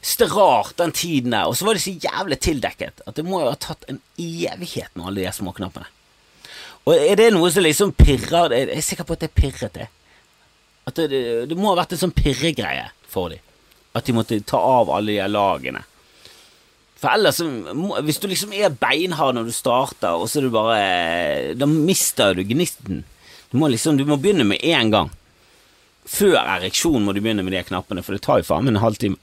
synes 0.00 0.20
det 0.20 0.26
er 0.26 0.36
rart, 0.36 0.76
den 0.78 0.92
tiden 0.92 1.34
der. 1.34 1.48
Og 1.48 1.56
så 1.56 1.66
var 1.66 1.76
det 1.76 1.84
så 1.84 1.92
jævlig 1.92 2.38
tildekket 2.40 3.02
at 3.06 3.16
det 3.16 3.24
må 3.26 3.42
jo 3.42 3.50
ha 3.52 3.58
tatt 3.60 3.84
en 3.88 4.00
evighet 4.20 4.92
med 4.94 5.08
alle 5.08 5.24
de 5.24 5.32
småknappene. 5.34 5.88
Og 6.84 6.94
er 6.94 7.16
det 7.16 7.30
noe 7.32 7.48
som 7.52 7.64
liksom 7.64 7.94
pirrer 7.96 8.52
Jeg 8.52 8.68
er 8.74 8.84
sikker 8.84 9.06
på 9.08 9.16
at 9.16 9.24
det 9.24 9.32
pirret 9.36 9.76
det. 9.76 9.88
At 10.84 11.00
det, 11.00 11.08
det, 11.48 11.56
må 11.56 11.70
ha 11.70 11.78
vært 11.78 11.94
en 11.96 12.02
sånn 12.04 12.14
pirregreie 12.14 12.90
for 13.08 13.32
dem. 13.32 13.40
At 13.96 14.04
de 14.04 14.16
måtte 14.16 14.40
ta 14.44 14.58
av 14.58 14.90
alle 14.92 15.16
de 15.16 15.28
lagene. 15.30 15.84
For 17.00 17.14
ellers, 17.14 17.40
hvis 18.04 18.20
du 18.20 18.28
liksom 18.28 18.52
er 18.56 18.74
beinhard 18.80 19.36
når 19.36 19.48
du 19.48 19.54
starter, 19.54 20.16
og 20.16 20.28
så 20.28 20.40
er 20.40 20.46
du 20.46 20.54
bare 20.54 21.56
Da 21.58 21.68
mister 21.68 22.36
du 22.36 22.44
gnisten. 22.48 23.02
Du 23.52 23.58
må 23.60 23.68
liksom, 23.72 23.96
du 23.96 24.04
må 24.08 24.18
begynne 24.20 24.46
med 24.48 24.64
én 24.64 24.92
gang. 24.92 25.12
Før 26.04 26.36
ereksjon 26.42 27.04
må 27.04 27.14
du 27.14 27.22
begynne 27.24 27.44
med 27.46 27.54
de 27.56 27.62
knappene, 27.64 28.04
for 28.04 28.16
det 28.16 28.24
tar 28.24 28.42
jo 28.42 28.48
faen 28.50 28.66
meg 28.66 28.74
en 28.74 28.84
halvtime. 28.84 29.20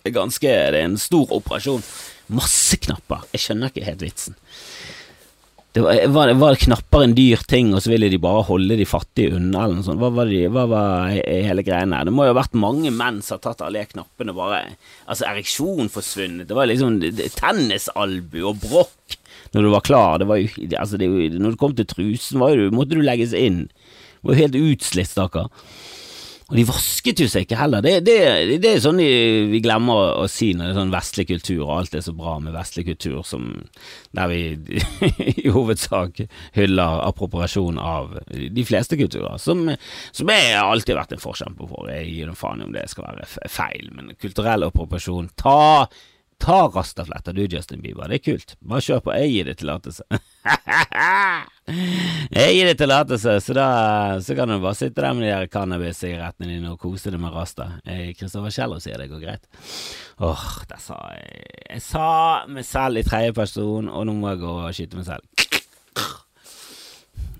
Det 0.00 0.10
er 0.10 0.18
ganske, 0.18 0.50
det 0.50 0.80
er 0.80 0.86
en 0.86 0.98
stor 0.98 1.30
operasjon. 1.34 1.84
Masse 2.34 2.78
knapper. 2.82 3.26
Jeg 3.34 3.44
skjønner 3.44 3.70
ikke 3.70 3.86
helt 3.86 4.02
vitsen. 4.02 4.38
Det 5.76 5.82
var, 5.84 5.98
var, 6.08 6.30
var 6.40 6.56
knapper 6.56 7.02
en 7.04 7.12
dyr 7.12 7.42
ting, 7.44 7.74
og 7.76 7.82
så 7.84 7.90
ville 7.92 8.08
de 8.08 8.16
bare 8.16 8.46
holde 8.48 8.78
de 8.78 8.86
fattige 8.88 9.34
unna, 9.36 9.66
eller 9.66 9.76
noe 9.76 9.84
sånt. 9.84 10.00
Hva 10.00 10.08
var, 10.16 10.30
de, 10.32 10.46
hva 10.48 10.62
var 10.70 11.10
hele 11.12 11.64
greiene 11.66 11.98
Det 12.08 12.14
må 12.16 12.24
jo 12.24 12.32
ha 12.32 12.38
vært 12.38 12.56
mange 12.56 12.88
menn 12.94 13.18
som 13.20 13.36
har 13.36 13.42
tatt 13.44 13.60
alle 13.66 13.82
knappene 13.90 14.32
og 14.32 14.38
bare 14.40 14.62
Altså, 15.04 15.26
ereksjon 15.28 15.92
forsvunnet. 15.92 16.48
Det 16.48 16.56
var 16.56 16.70
liksom 16.70 16.96
tennisalbu 17.36 18.38
og 18.40 18.64
brokk 18.64 19.18
når 19.52 19.66
du 19.66 19.70
var 19.74 19.84
klar. 19.84 20.16
Det 20.22 20.30
var 20.30 20.40
jo, 20.40 20.48
altså, 20.80 20.96
det, 21.00 21.10
når 21.36 21.54
du 21.54 21.60
kom 21.60 21.76
til 21.76 21.88
trusen, 21.92 22.40
jo, 22.40 22.70
måtte 22.72 22.96
du 22.96 23.04
legges 23.04 23.36
inn. 23.36 23.66
Du 24.22 24.32
var 24.32 24.40
helt 24.40 24.56
utslitt, 24.56 25.12
stakkar. 25.12 25.52
Og 26.46 26.54
de 26.54 26.62
vasket 26.68 27.18
jo 27.18 27.26
seg 27.26 27.42
ikke 27.42 27.58
heller. 27.58 27.82
Det, 27.82 27.96
det, 28.06 28.18
det 28.62 28.70
er 28.70 28.82
sånn 28.82 29.00
vi 29.02 29.58
glemmer 29.64 30.12
å, 30.22 30.28
si 30.30 30.52
når 30.54 30.68
det 30.68 30.72
er 30.74 30.78
sånn 30.78 30.92
vestlig 30.94 31.26
kultur, 31.32 31.64
og 31.64 31.72
alt 31.80 31.96
er 31.98 32.04
så 32.06 32.14
bra 32.14 32.36
med 32.42 32.54
vestlig 32.54 32.84
kultur, 32.86 33.18
som 33.26 33.48
der 34.14 34.30
vi 34.30 34.40
i 35.42 35.50
hovedsak 35.50 36.22
hyller 36.54 37.02
appropriasjon 37.08 37.80
av 37.82 38.14
de 38.30 38.66
fleste 38.68 38.98
kulturer, 39.00 39.40
som, 39.42 39.66
som 40.14 40.30
jeg 40.30 40.54
alltid 40.60 40.94
har 40.94 41.02
vært 41.02 41.16
en 41.16 41.24
forkjemper 41.24 41.72
for. 41.72 41.90
Jeg 41.90 42.12
gir 42.12 42.30
en 42.30 42.38
faen 42.38 42.62
om 42.62 42.74
det 42.76 42.86
skal 42.94 43.10
være 43.10 43.50
feil, 43.50 43.90
men 43.96 44.14
kulturell 44.22 44.68
appropriasjon 44.68 45.32
Ta 45.42 45.58
Ta 46.38 46.66
rastafletta 46.68 47.32
du, 47.32 47.46
Justin 47.50 47.80
Bieber. 47.82 48.08
Det 48.10 48.20
er 48.20 48.24
kult. 48.24 48.56
Bare 48.60 48.84
kjør 48.84 49.00
på. 49.06 49.14
Jeg 49.16 49.32
gir 49.32 49.48
deg 49.48 49.56
tillatelse. 49.60 50.04
jeg 52.36 52.52
gir 52.54 52.68
det 52.68 52.76
tillatelse, 52.78 53.38
så 53.42 53.56
da 53.56 53.68
så 54.22 54.36
kan 54.38 54.52
du 54.52 54.58
bare 54.60 54.76
sitte 54.78 55.02
der 55.02 55.16
med 55.16 55.26
de 55.26 55.32
der 55.32 55.48
cannabis-sigarettene 55.50 56.52
dine 56.52 56.74
og 56.74 56.78
kose 56.82 57.10
deg 57.10 57.22
med 57.22 57.34
rasta. 57.34 57.70
Kristoffer 58.18 58.54
Kjeller 58.54 58.84
sier 58.84 59.00
det 59.00 59.08
går 59.10 59.24
greit. 59.24 59.48
Åh, 60.20 60.28
oh, 60.28 60.78
sa 60.78 61.00
jeg 61.16 61.42
Jeg 61.72 61.82
sa 61.88 62.06
meg 62.52 62.68
selv 62.68 63.00
i 63.00 63.06
tredje 63.06 63.34
person, 63.36 63.88
og 63.88 64.06
nå 64.06 64.14
må 64.20 64.34
jeg 64.34 64.44
gå 64.44 64.54
og 64.60 64.76
skyte 64.76 65.00
meg 65.00 65.08
selv. 65.08 65.26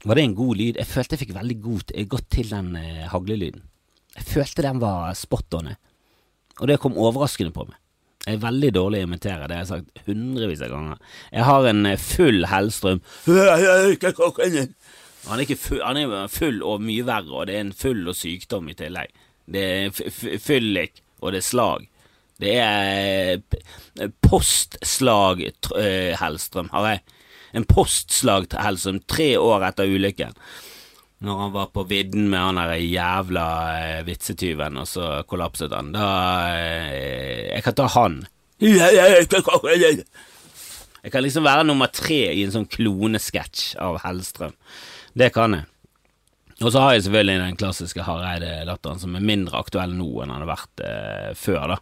Var 0.06 0.14
det 0.18 0.22
en 0.22 0.38
god 0.38 0.54
lyd? 0.54 0.76
Jeg 0.78 0.86
følte 0.86 1.16
jeg 1.16 1.24
fikk 1.24 1.34
veldig 1.34 1.56
godt, 1.62 1.96
godt 2.10 2.28
til 2.30 2.50
den 2.52 2.76
eh, 2.78 3.06
haglelyden. 3.10 3.64
Jeg 4.16 4.28
følte 4.28 4.64
den 4.64 4.78
var 4.80 5.10
spot 5.18 5.56
on, 5.58 5.74
og 6.60 6.70
det 6.70 6.78
kom 6.80 6.96
overraskende 6.96 7.52
på 7.52 7.66
meg. 7.66 7.76
Jeg 8.26 8.40
er 8.40 8.42
veldig 8.42 8.73
dårlig 8.75 9.00
å 9.04 9.06
imitere, 9.06 9.47
det 9.47 9.54
har 9.54 9.62
jeg 9.62 9.71
sagt 9.71 10.00
hundrevis 10.09 10.62
av 10.66 10.73
ganger. 10.73 11.02
Jeg 11.30 11.45
har 11.47 11.68
en 11.71 11.87
eh, 11.87 12.00
full 12.02 12.47
Hellstrøm. 12.50 13.02
Han 15.26 15.37
er 15.37 15.45
ikke 15.45 15.59
full, 15.59 15.83
han 15.83 16.00
er 16.00 16.33
full 16.35 16.59
og 16.66 16.83
mye 16.83 17.06
verre, 17.06 17.30
og 17.30 17.47
det 17.47 17.54
er 17.54 17.64
en 17.68 17.76
full 17.76 18.02
og 18.11 18.18
sykdom 18.18 18.66
i 18.73 18.75
tillegg. 18.78 19.14
Det 19.47 19.62
er 19.62 20.40
fyllik, 20.42 21.04
og 21.23 21.37
det 21.37 21.45
er 21.45 21.47
slag. 21.47 21.87
Det 22.42 22.56
er 22.61 24.11
postslag 24.26 25.47
eh, 25.47 26.12
Hellstrøm, 26.18 26.73
har 26.75 26.90
jeg. 26.90 27.04
En 27.56 27.71
postslag 27.71 28.50
Hellstrøm 28.59 29.04
tre 29.06 29.37
år 29.38 29.71
etter 29.71 29.87
ulykken 29.87 30.35
når 31.25 31.38
han 31.40 31.52
var 31.54 31.70
på 31.73 31.87
vidden 31.88 32.28
med 32.28 32.42
han 32.42 32.58
der 32.61 32.75
jævla 32.76 33.46
eh, 33.80 34.00
vitsetyven, 34.04 34.76
og 34.82 34.88
så 34.88 35.06
kollapset 35.28 35.73
han. 35.73 35.94
Da 35.94 36.08
eh, 36.52 37.54
Jeg 37.54 37.64
kan 37.64 37.78
ta 37.78 37.87
han. 37.96 38.18
Jeg 41.06 41.12
kan 41.14 41.23
liksom 41.23 41.46
være 41.46 41.64
nummer 41.68 41.88
tre 41.92 42.20
i 42.35 42.42
en 42.44 42.52
sånn 42.52 42.68
klonesketsj 42.68 43.76
av 43.80 44.00
Hellstrøm. 44.02 44.52
Det 45.16 45.30
kan 45.32 45.54
jeg. 45.56 45.68
Og 46.64 46.73
så 46.73 46.80
har 46.80 46.94
jeg 46.96 47.04
selvfølgelig 47.06 47.40
den 47.42 47.58
klassiske 47.61 48.04
Hareide-latteren, 48.04 49.00
som 49.00 49.16
er 49.16 49.25
mindre 49.25 49.61
aktuell 49.61 49.92
nå 49.92 50.08
enn 50.25 50.32
han 50.32 50.44
har 50.44 50.50
vært 50.50 50.85
eh, 50.85 51.32
før. 51.37 51.76
da 51.76 51.80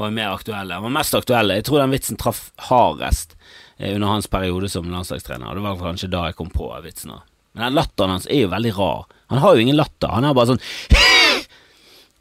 Var 0.00 0.14
mer 0.16 0.34
aktuell 0.34 0.72
Han 0.72 0.86
var 0.88 0.94
mest 0.98 1.16
aktuell. 1.16 1.52
Jeg 1.56 1.68
tror 1.68 1.82
den 1.82 1.92
vitsen 1.94 2.20
traff 2.20 2.48
hardest 2.68 3.36
eh, 3.78 3.94
under 3.94 4.08
hans 4.16 4.28
periode 4.28 4.68
som 4.72 4.88
landslagstrener. 4.88 5.54
Det 5.54 5.64
var 5.64 5.80
kanskje 5.80 6.12
da 6.12 6.26
jeg 6.28 6.40
kom 6.40 6.52
på 6.52 6.72
vitsen. 6.84 7.16
da 7.16 7.29
Men 7.52 7.66
den 7.66 7.78
latteren 7.80 8.14
hans 8.14 8.28
er 8.30 8.44
jo 8.44 8.52
veldig 8.52 8.72
rar. 8.76 9.06
Han 9.32 9.42
har 9.42 9.54
jo 9.54 9.64
ingen 9.64 9.78
latter. 9.78 10.12
Han 10.14 10.26
er 10.26 10.36
bare 10.36 10.52
sånn 10.52 10.64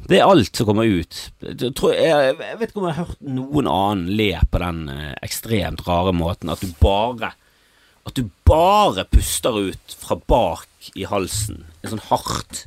Det 0.09 0.15
er 0.17 0.29
alt 0.29 0.55
som 0.55 0.65
kommer 0.69 0.87
ut. 0.87 1.17
Jeg, 1.43 1.73
tror, 1.75 1.91
jeg, 1.93 2.35
jeg 2.39 2.57
vet 2.61 2.71
ikke 2.71 2.79
om 2.81 2.87
jeg 2.87 2.97
har 2.97 3.09
hørt 3.09 3.25
noen 3.35 3.67
annen 3.69 4.13
le 4.15 4.29
på 4.49 4.61
den 4.63 4.85
eh, 4.93 5.11
ekstremt 5.27 5.83
rare 5.85 6.13
måten 6.15 6.49
at 6.53 6.63
du 6.63 6.71
bare 6.79 7.33
At 8.07 8.15
du 8.15 8.29
bare 8.47 9.03
puster 9.11 9.59
ut 9.69 9.97
fra 9.99 10.15
bak 10.17 10.91
i 10.95 11.03
halsen. 11.09 11.65
En 11.83 11.93
sånn 11.93 12.07
hardt 12.07 12.63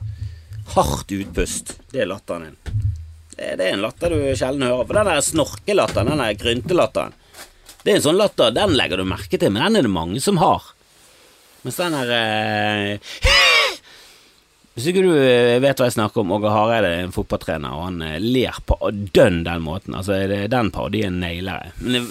Hardt 0.77 1.11
utpust. 1.13 1.75
Det 1.91 2.05
er 2.05 2.09
latteren 2.09 2.53
din. 2.53 2.85
Det, 3.33 3.49
det 3.59 3.65
er 3.67 3.75
en 3.75 3.83
latter 3.83 4.13
du 4.13 4.21
sjelden 4.39 4.69
hører. 4.69 4.87
For 4.87 5.01
den 5.01 5.11
der 5.11 5.25
snorkelatteren, 5.27 6.13
den 6.13 6.23
der 6.23 6.39
gryntelatteren, 6.39 7.17
det 7.83 7.91
er 7.91 7.99
en 7.99 8.05
sånn 8.05 8.21
latter, 8.21 8.55
den 8.55 8.77
legger 8.79 9.01
du 9.03 9.09
merke 9.09 9.41
til, 9.41 9.51
men 9.51 9.65
den 9.65 9.81
er 9.81 9.89
det 9.89 9.93
mange 9.93 10.21
som 10.23 10.39
har. 10.39 10.69
Mens 11.63 11.77
den 11.79 11.95
der 11.95 12.11
eh, 12.17 13.13
Hvis 14.75 14.89
ikke 14.89 15.05
du 15.05 15.13
eh, 15.15 15.61
vet 15.63 15.79
hva 15.79 15.87
jeg 15.89 15.99
snakker 15.99 16.23
om, 16.23 16.33
Åge 16.33 16.51
Hareide 16.51 16.89
er 16.89 17.03
en 17.05 17.15
fotballtrener, 17.15 17.75
og 17.77 17.91
han 17.91 17.99
eh, 18.07 18.23
ler 18.23 18.57
på 18.67 18.79
dønn 18.91 19.43
den 19.45 19.65
måten. 19.65 19.97
Altså, 19.99 20.17
det, 20.31 20.47
den 20.53 20.73
parodien 20.73 21.21
nailer 21.21 21.67
jeg. 21.67 21.75
Men 21.83 21.99
det, 21.99 22.03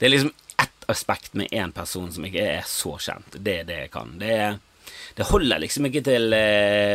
det 0.00 0.08
er 0.08 0.14
liksom 0.16 0.32
ett 0.64 0.88
aspekt 0.90 1.38
med 1.38 1.54
én 1.54 1.70
person 1.72 2.10
som 2.10 2.26
ikke 2.26 2.48
er 2.58 2.66
så 2.66 2.96
kjent. 2.98 3.38
Det 3.38 3.60
er 3.60 3.70
det 3.70 3.78
jeg 3.84 3.92
kan. 3.94 4.16
Det, 4.18 4.34
det 5.14 5.28
holder 5.30 5.62
liksom 5.62 5.86
ikke 5.86 6.02
til 6.10 6.34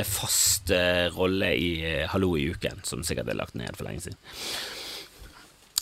fast 0.10 0.74
rolle 1.16 1.54
i 1.56 1.70
Hallo 2.12 2.34
i 2.36 2.50
uken, 2.52 2.84
som 2.84 3.06
sikkert 3.08 3.32
er 3.32 3.40
lagt 3.40 3.56
ned 3.56 3.80
for 3.80 3.88
lenge 3.88 4.10
siden. 4.10 4.20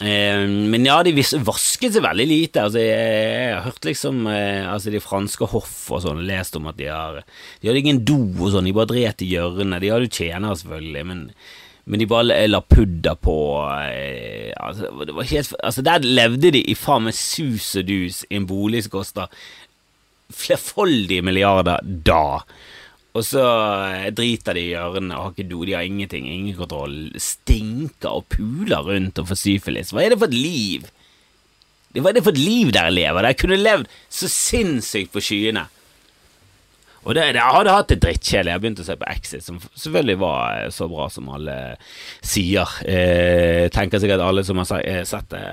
Eh, 0.01 0.43
men 0.49 0.87
ja, 0.87 0.97
de 1.05 1.13
vasket 1.45 1.93
seg 1.93 2.05
veldig 2.05 2.27
lite. 2.29 2.63
Altså, 2.65 2.81
jeg, 2.81 3.17
jeg 3.29 3.49
har 3.53 3.65
hørt 3.67 3.89
liksom 3.89 4.23
eh, 4.31 4.63
altså, 4.65 4.93
de 4.93 5.03
franske 5.03 5.49
hoff 5.53 5.75
og 5.93 6.05
sånn, 6.05 6.23
lest 6.27 6.57
om 6.57 6.71
at 6.71 6.79
de 6.79 6.89
har 6.89 7.21
De 7.61 7.69
hadde 7.69 7.83
ingen 7.83 8.01
do 8.07 8.19
og 8.39 8.55
sånn, 8.55 8.69
de 8.69 8.75
bare 8.75 8.91
dret 8.93 9.21
i 9.25 9.33
hjørnet. 9.35 9.83
De 9.83 9.93
hadde 9.93 10.09
jo 10.09 10.17
tjenere, 10.21 10.57
selvfølgelig, 10.61 11.05
men 11.11 11.27
men 11.83 11.99
de 11.99 12.05
bare 12.07 12.45
la 12.47 12.61
pudder 12.63 13.17
på 13.19 13.33
eh, 13.83 14.53
altså, 14.55 14.87
helt, 15.27 15.49
altså, 15.59 15.83
Der 15.83 16.05
levde 16.05 16.53
de 16.55 16.61
i 16.71 16.77
faen 16.79 17.09
meg 17.09 17.17
sus 17.17 17.73
og 17.75 17.89
dus 17.89 18.21
i 18.29 18.37
en 18.39 18.47
bolig 18.47 18.85
som 18.85 18.93
kosta 18.93 19.25
flerfoldige 20.33 21.25
milliarder 21.27 21.83
da. 21.83 22.39
Og 23.13 23.25
så 23.27 23.43
eh, 23.43 24.09
driter 24.15 24.57
de 24.57 24.63
i 24.63 24.71
hjørnene 24.71 25.17
og 25.17 25.27
har 25.27 25.35
ikke 25.35 25.49
do, 25.51 25.61
de 25.67 25.75
har 25.77 25.85
ingenting, 25.85 26.25
ingen 26.29 26.57
kontroll. 26.57 26.97
Stinker 27.21 28.09
og 28.09 28.25
puler 28.33 28.81
rundt 28.87 29.21
og 29.21 29.29
får 29.29 29.41
syfilis. 29.43 29.93
Hva 29.93 30.05
er 30.05 30.15
det 30.15 30.21
for 30.23 30.33
et 30.33 30.39
liv? 30.39 30.89
Hva 31.93 32.09
er 32.09 32.17
det 32.17 32.25
for 32.25 32.33
et 32.33 32.41
liv 32.41 32.73
dere 32.73 32.93
lever? 32.93 33.21
Dere 33.21 33.37
kunne 33.37 33.61
levd 33.61 33.89
så 34.09 34.29
sinnssykt 34.31 35.13
på 35.13 35.21
skyene. 35.21 35.67
Og 37.03 37.13
det, 37.17 37.25
det 37.35 37.43
hadde 37.43 37.75
hatt 37.75 37.91
det 37.91 37.99
drittkjedelig. 38.01 38.53
Jeg 38.53 38.63
begynte 38.63 38.83
å 38.85 38.87
se 38.87 38.95
på 38.99 39.07
Exit, 39.11 39.43
som 39.45 39.59
selvfølgelig 39.59 40.19
var 40.23 40.59
eh, 40.61 40.69
så 40.73 40.87
bra 40.91 41.07
som 41.11 41.29
alle 41.35 41.57
sier. 42.23 42.77
Eh, 42.87 43.67
tenker 43.75 44.01
sikkert 44.01 44.23
alle 44.23 44.45
som 44.47 44.61
har 44.61 44.73
eh, 44.79 45.03
sett 45.07 45.27
det. 45.33 45.43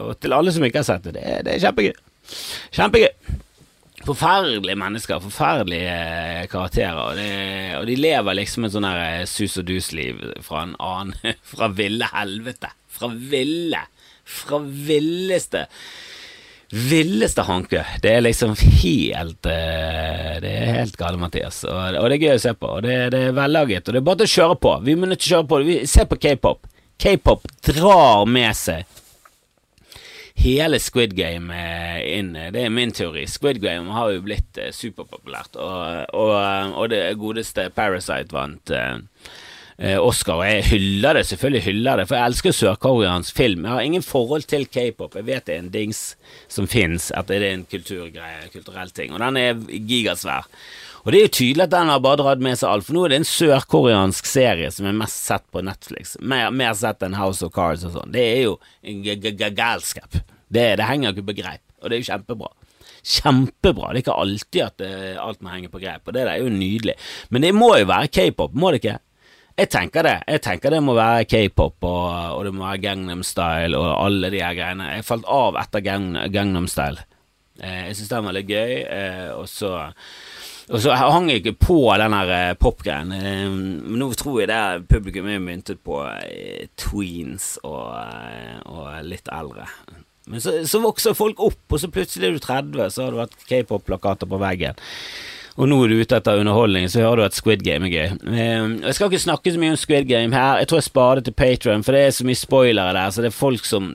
Og 0.00 0.14
til 0.18 0.34
alle 0.34 0.54
som 0.54 0.64
ikke 0.64 0.80
har 0.80 0.88
sett 0.88 1.04
det, 1.06 1.18
det, 1.18 1.42
det 1.46 1.56
er 1.56 1.66
kjempegøy. 1.66 1.92
Kjempegøy. 2.74 3.42
Forferdelige 4.04 4.76
mennesker, 4.76 5.20
forferdelige 5.24 6.46
karakterer. 6.52 7.00
Og, 7.00 7.18
de, 7.18 7.28
og 7.78 7.86
de 7.88 7.98
lever 7.98 8.38
liksom 8.40 8.66
et 8.68 8.74
sånn 8.74 8.88
sus 9.30 9.58
og 9.60 9.68
dus-liv 9.68 10.20
fra 10.44 10.66
en 10.66 10.74
annen 10.78 11.36
Fra 11.54 11.70
ville 11.72 12.08
helvete. 12.12 12.72
Fra 12.94 13.08
ville. 13.12 13.86
Fra 14.24 14.60
villeste 14.64 15.68
villeste 16.74 17.44
hanke. 17.46 17.84
Det 18.02 18.10
er 18.10 18.24
liksom 18.24 18.54
helt 18.58 19.46
uh, 19.46 20.40
Det 20.42 20.50
er 20.50 20.72
helt 20.80 20.96
gale, 20.98 21.20
Mathias. 21.20 21.62
Og, 21.68 21.98
og, 22.00 22.08
det 22.10 22.16
er 22.16 22.24
gøy 22.24 22.34
å 22.34 22.42
se 22.42 22.54
på. 22.58 22.70
Og 22.78 22.82
det, 22.86 22.96
det 23.14 23.20
er 23.28 23.36
vellaget. 23.36 23.86
Og 23.86 23.94
det 23.94 24.00
er 24.00 24.08
bare 24.08 24.22
til 24.22 24.30
å 24.30 24.34
kjøre 24.34 24.58
på. 24.66 24.74
Vi 24.88 24.96
må 24.98 25.10
nødt 25.10 25.22
til 25.22 25.30
å 25.30 25.36
kjøre 25.36 25.50
på. 25.52 25.62
Vi, 25.68 25.78
se 25.90 26.06
på 26.10 26.18
k-pop. 26.24 26.66
K-pop 27.00 27.46
drar 27.66 28.26
med 28.30 28.58
seg 28.58 29.02
hele 30.34 30.80
Squid 30.82 31.14
Game 31.16 31.54
eh, 31.54 32.18
inn. 32.18 32.34
Det 32.34 32.62
er 32.64 32.72
min 32.72 32.92
teori. 32.92 33.26
Squid 33.30 33.60
Game 33.62 33.92
har 33.94 34.12
jo 34.12 34.22
blitt 34.26 34.60
uh, 34.60 34.70
superpopulært, 34.74 35.56
og, 35.56 36.14
og, 36.14 36.34
og, 36.74 36.88
det 36.92 37.02
godeste 37.20 37.68
Parasite 37.74 38.34
vant 38.34 38.74
eh, 38.74 39.98
Oscar, 39.98 40.38
og 40.38 40.46
jeg 40.46 40.66
hyller 40.68 41.18
det, 41.18 41.24
selvfølgelig 41.26 41.64
hyller 41.64 41.98
det, 41.98 42.06
for 42.08 42.18
jeg 42.18 42.30
elsker 42.30 42.54
sørkoreansk 42.54 43.36
film. 43.36 43.64
Jeg 43.64 43.74
har 43.74 43.86
ingen 43.88 44.06
forhold 44.06 44.46
til 44.50 44.68
k-pop, 44.70 45.16
jeg 45.18 45.26
vet 45.26 45.46
det 45.48 45.56
er 45.56 45.64
en 45.64 45.72
dings 45.74 46.02
som 46.48 46.68
fins, 46.70 47.10
at 47.10 47.30
det 47.30 47.40
er 47.40 47.48
en 47.50 47.66
kulturgreie, 47.66 48.50
kulturell 48.52 48.94
ting, 48.94 49.14
og 49.14 49.22
den 49.24 49.40
er 49.40 49.64
gigasvær. 49.74 50.46
Og 51.04 51.12
det 51.12 51.18
er 51.18 51.26
jo 51.26 51.34
tydelig 51.36 51.66
at 51.66 51.74
den 51.74 51.92
har 51.92 52.02
bare 52.04 52.20
dratt 52.22 52.42
med 52.44 52.56
seg 52.56 52.70
alt, 52.70 52.86
for 52.86 52.96
nå 52.96 53.04
er 53.04 53.12
det 53.12 53.20
en 53.20 53.28
sørkoreansk 53.28 54.28
serie 54.28 54.70
som 54.72 54.88
er 54.88 54.96
mest 54.96 55.28
sett 55.28 55.44
på 55.52 55.60
Netflix, 55.64 56.16
mer, 56.24 56.48
mer 56.48 56.72
sett 56.80 57.04
enn 57.04 57.16
House 57.18 57.44
of 57.44 57.52
Cards 57.54 57.84
og 57.84 57.92
sånn. 57.98 58.14
Det 58.14 58.24
er 58.24 58.42
jo 58.46 58.58
galskap. 59.52 60.16
Det, 60.48 60.68
det 60.80 60.88
henger 60.88 61.12
ikke 61.12 61.28
på 61.28 61.38
greip, 61.42 61.64
og 61.82 61.90
det 61.90 61.98
er 61.98 62.04
jo 62.04 62.12
kjempebra 62.12 62.52
kjempebra. 63.04 63.92
Det 63.92 64.00
er 64.00 64.04
ikke 64.04 64.20
alltid 64.24 64.60
at 64.64 64.84
eh, 64.84 65.16
alt 65.20 65.42
må 65.44 65.52
henge 65.52 65.70
på 65.72 65.80
greip, 65.82 66.06
og 66.06 66.16
det 66.16 66.24
er 66.24 66.40
jo 66.40 66.52
nydelig. 66.52 66.96
Men 67.34 67.44
det 67.44 67.52
må 67.56 67.74
jo 67.78 67.88
være 67.90 68.10
k-pop, 68.12 68.54
må 68.56 68.72
det 68.72 68.80
ikke? 68.82 68.98
Jeg 69.54 69.70
tenker 69.70 70.06
det. 70.06 70.14
Jeg 70.26 70.42
tenker 70.42 70.74
det 70.74 70.82
må 70.82 70.96
være 70.96 71.26
k-pop, 71.30 71.76
og, 71.86 72.06
og, 72.34 72.40
det 72.46 72.54
må 72.56 72.64
være 72.64 72.82
Gangnam 72.82 73.22
Style 73.26 73.78
og 73.78 73.90
alle 73.92 74.32
de 74.34 74.42
her 74.42 74.56
greiene. 74.56 74.90
Jeg 74.96 75.06
falt 75.06 75.28
av 75.30 75.60
etter 75.60 75.84
Gangnam 75.84 76.66
Style. 76.70 77.04
Eh, 77.60 77.90
jeg 77.90 78.00
syns 78.00 78.14
den 78.16 78.30
var 78.30 78.38
litt 78.38 78.50
gøy, 78.50 78.74
eh, 78.82 79.28
og 79.36 79.46
så 79.50 79.76
og 80.70 80.80
så 80.80 80.94
hang 80.96 81.28
jeg 81.28 81.42
ikke 81.42 81.58
på 81.66 81.78
den 82.00 82.14
der 82.16 82.32
eh, 82.32 82.56
popgreien. 82.56 83.12
Eh, 83.12 83.44
men 83.50 83.98
nå 84.00 84.08
tror 84.16 84.40
jeg 84.40 84.50
det 84.52 84.88
publikum 84.88 85.28
er 85.28 85.42
myntet 85.42 85.82
på 85.84 86.00
eh, 86.06 86.70
tweens 86.80 87.54
og, 87.62 87.92
og, 88.64 88.88
litt 89.04 89.28
eldre. 89.28 89.68
Men 90.30 90.40
så, 90.40 90.56
så, 90.64 90.80
vokser 90.80 91.16
folk 91.16 91.40
opp, 91.44 91.62
og 91.68 91.80
så 91.82 91.92
plutselig 91.92 92.30
er 92.30 92.36
du 92.38 92.40
30, 92.40 92.90
så 92.94 93.04
har 93.04 93.12
du 93.12 93.20
vært 93.20 93.36
k-pop-plakater 93.44 94.30
på 94.30 94.40
veggen 94.40 94.80
og 95.54 95.68
nå 95.70 95.76
er 95.84 95.92
du 95.92 96.00
ute 96.02 96.16
etter 96.18 96.40
underholdning, 96.42 96.88
så 96.90 97.04
hører 97.04 97.20
du 97.20 97.24
at 97.28 97.36
Squid 97.36 97.62
Game 97.62 97.86
er 97.86 97.92
gøy. 97.92 98.06
Ehm, 98.26 98.72
jeg 98.82 98.96
skal 98.96 99.10
ikke 99.10 99.22
snakke 99.22 99.52
så 99.54 99.60
mye 99.62 99.74
om 99.74 99.78
Squid 99.78 100.08
Game 100.10 100.34
her, 100.34 100.58
jeg 100.58 100.70
tror 100.70 100.80
jeg 100.80 100.88
sparer 100.88 101.20
det 101.20 101.28
til 101.28 101.36
Patron, 101.38 101.84
for 101.86 101.94
det 101.94 102.00
er 102.02 102.16
så 102.16 102.26
mye 102.26 102.40
spoilere 102.40 102.96
der, 102.96 103.12
så 103.14 103.22
det 103.22 103.30
er 103.30 103.36
folk 103.36 103.68
som 103.68 103.92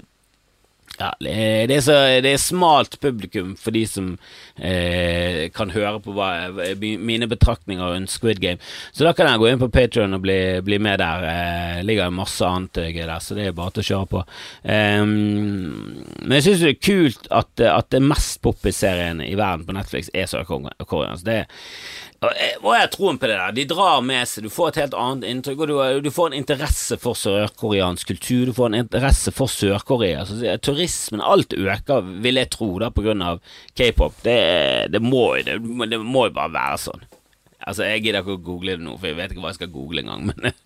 ja, 0.99 1.13
det 1.21 1.75
er, 1.77 1.81
så, 1.83 1.95
det 2.19 2.33
er 2.33 2.41
smalt 2.41 2.97
publikum 2.99 3.53
for 3.59 3.71
de 3.75 3.85
som 3.87 4.09
eh, 4.55 5.45
kan 5.55 5.71
høre 5.71 6.01
på 6.03 6.11
hva, 6.15 6.49
mine 6.75 7.29
betraktninger 7.31 7.93
rundt 7.93 8.11
Squid 8.11 8.41
Game. 8.43 8.59
Så 8.91 9.07
da 9.07 9.13
kan 9.15 9.29
jeg 9.29 9.39
gå 9.39 9.47
inn 9.47 9.61
på 9.61 9.71
Patrion 9.71 10.17
og 10.17 10.25
bli, 10.25 10.37
bli, 10.65 10.79
med 10.83 10.99
der. 10.99 11.23
Eh, 11.29 11.79
ligger 11.87 12.11
masse 12.11 12.43
annet 12.43 12.81
gøy 12.89 13.05
der, 13.05 13.15
så 13.23 13.37
det 13.37 13.47
er 13.47 13.55
bare 13.55 13.77
til 13.77 13.85
å 13.85 13.89
kjøre 13.89 14.09
på. 14.11 14.25
Um, 14.67 15.15
men 16.25 16.35
jeg 16.37 16.49
syns 16.49 16.65
det 16.65 16.73
er 16.73 16.83
kult 16.89 17.31
at, 17.31 17.65
at 17.69 17.89
det 17.95 18.03
mest 18.03 18.41
poppis-serien 18.43 19.23
i 19.23 19.35
verden 19.39 19.67
på 19.69 19.77
Netflix 19.79 20.11
er 20.11 20.27
Sør-Korea. 20.27 21.15
Det, 21.23 21.41
Eh, 22.19 22.55
og 22.59 22.73
jeg 22.73 22.83
har 22.83 22.89
troen 22.91 23.19
på 23.19 23.29
det 23.29 23.37
der. 23.39 23.53
De 23.55 23.65
drar 23.69 24.01
med 24.03 24.27
seg, 24.27 24.43
du 24.43 24.51
får 24.51 24.73
et 24.73 24.81
helt 24.83 24.97
annet 24.99 25.27
inntrykk, 25.29 25.61
og 25.63 25.69
du, 25.71 25.75
du 26.03 26.11
får 26.11 26.31
en 26.31 26.39
interesse 26.41 26.97
for 26.99 27.19
sørkoreansk 27.19 28.11
kultur, 28.11 28.49
du 28.49 28.55
får 28.55 28.73
en 28.73 28.81
interesse 28.81 29.31
for 29.35 29.51
Sør-Korea. 29.51 30.25
Turismen, 30.65 31.23
alt 31.23 31.55
øker, 31.55 32.09
vil 32.25 32.41
jeg 32.41 32.51
tro, 32.55 32.73
da, 32.83 32.91
på 32.91 33.05
grunn 33.05 33.23
av 33.23 33.39
k-pop. 33.79 34.19
Det, 34.25 34.41
det, 34.91 35.01
må, 35.03 35.29
det, 35.45 35.61
det 35.63 36.01
må 36.03 36.27
jo 36.27 36.35
bare 36.35 36.53
være 36.57 36.83
sånn. 36.89 37.07
Altså, 37.69 37.83
Jeg 37.85 38.05
gidder 38.05 38.23
ikke 38.23 38.37
å 38.37 38.41
google 38.43 38.75
det 38.77 38.83
nå, 38.85 38.93
for 38.97 39.09
jeg 39.09 39.17
vet 39.17 39.33
ikke 39.33 39.43
hva 39.43 39.49
jeg 39.51 39.59
skal 39.59 39.71
google 39.73 40.03
engang. 40.03 40.29
Men, 40.39 40.59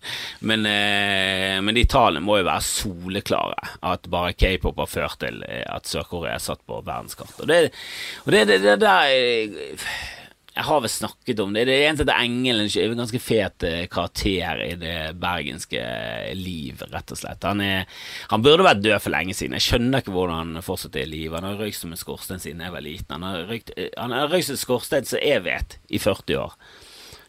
men, 0.44 0.66
eh, 0.68 1.56
men 1.64 1.74
de 1.76 1.82
tallene 1.90 2.22
må 2.24 2.38
jo 2.38 2.46
være 2.46 2.66
soleklare. 2.66 3.70
At 3.86 4.06
bare 4.12 4.34
k-pop 4.38 4.78
har 4.82 4.90
ført 4.90 5.18
til 5.22 5.42
eh, 5.48 5.64
at 5.70 5.90
Sør-Korea 5.90 6.36
er 6.36 6.42
satt 6.42 6.62
på 6.66 6.78
verdenskartet. 6.86 7.42
Og 7.44 7.50
det, 7.50 7.58
og 8.24 8.34
det, 8.34 8.44
det, 8.50 8.60
det 8.64 8.76
der 8.82 10.23
jeg 10.54 10.64
har 10.68 10.82
vel 10.84 10.90
snakket 10.90 11.40
om 11.42 11.54
det. 11.54 11.64
Det 11.66 11.74
er 11.74 11.88
en 11.88 11.96
som 11.98 12.04
heter 12.04 12.20
Engelen, 12.22 12.68
en 12.70 13.00
ganske 13.00 13.20
fet 13.22 13.64
eh, 13.66 13.80
karakter 13.90 14.60
i 14.62 14.74
det 14.78 14.98
bergenske 15.18 15.82
liv, 16.38 16.84
rett 16.92 17.10
og 17.10 17.18
slett. 17.18 17.46
Han, 17.48 17.62
er, 17.64 17.88
han 18.30 18.44
burde 18.44 18.66
vært 18.66 18.84
død 18.84 19.02
for 19.02 19.14
lenge 19.16 19.34
siden. 19.34 19.56
Jeg 19.58 19.66
skjønner 19.66 20.04
ikke 20.04 20.14
hvordan 20.14 20.54
han 20.54 20.66
fortsatt 20.66 21.00
er 21.00 21.08
i 21.08 21.10
live. 21.10 21.34
Han 21.40 21.48
har 21.48 21.58
røykt 21.58 21.80
som 21.80 21.94
en 21.94 21.98
skorstein 21.98 22.42
siden 22.42 22.62
jeg 22.62 22.74
var 22.76 22.86
liten. 22.86 23.16
Han 23.16 23.26
har 23.26 23.50
røykt, 23.50 23.74
eh, 23.74 23.90
han 23.98 24.14
har 24.14 24.30
røykt 24.30 24.52
som 24.52 24.54
en 24.54 24.62
skorstein 24.62 25.10
som 25.10 25.24
jeg 25.26 25.42
vet, 25.48 25.78
i 25.90 25.98
40 25.98 26.38
år. 26.44 26.54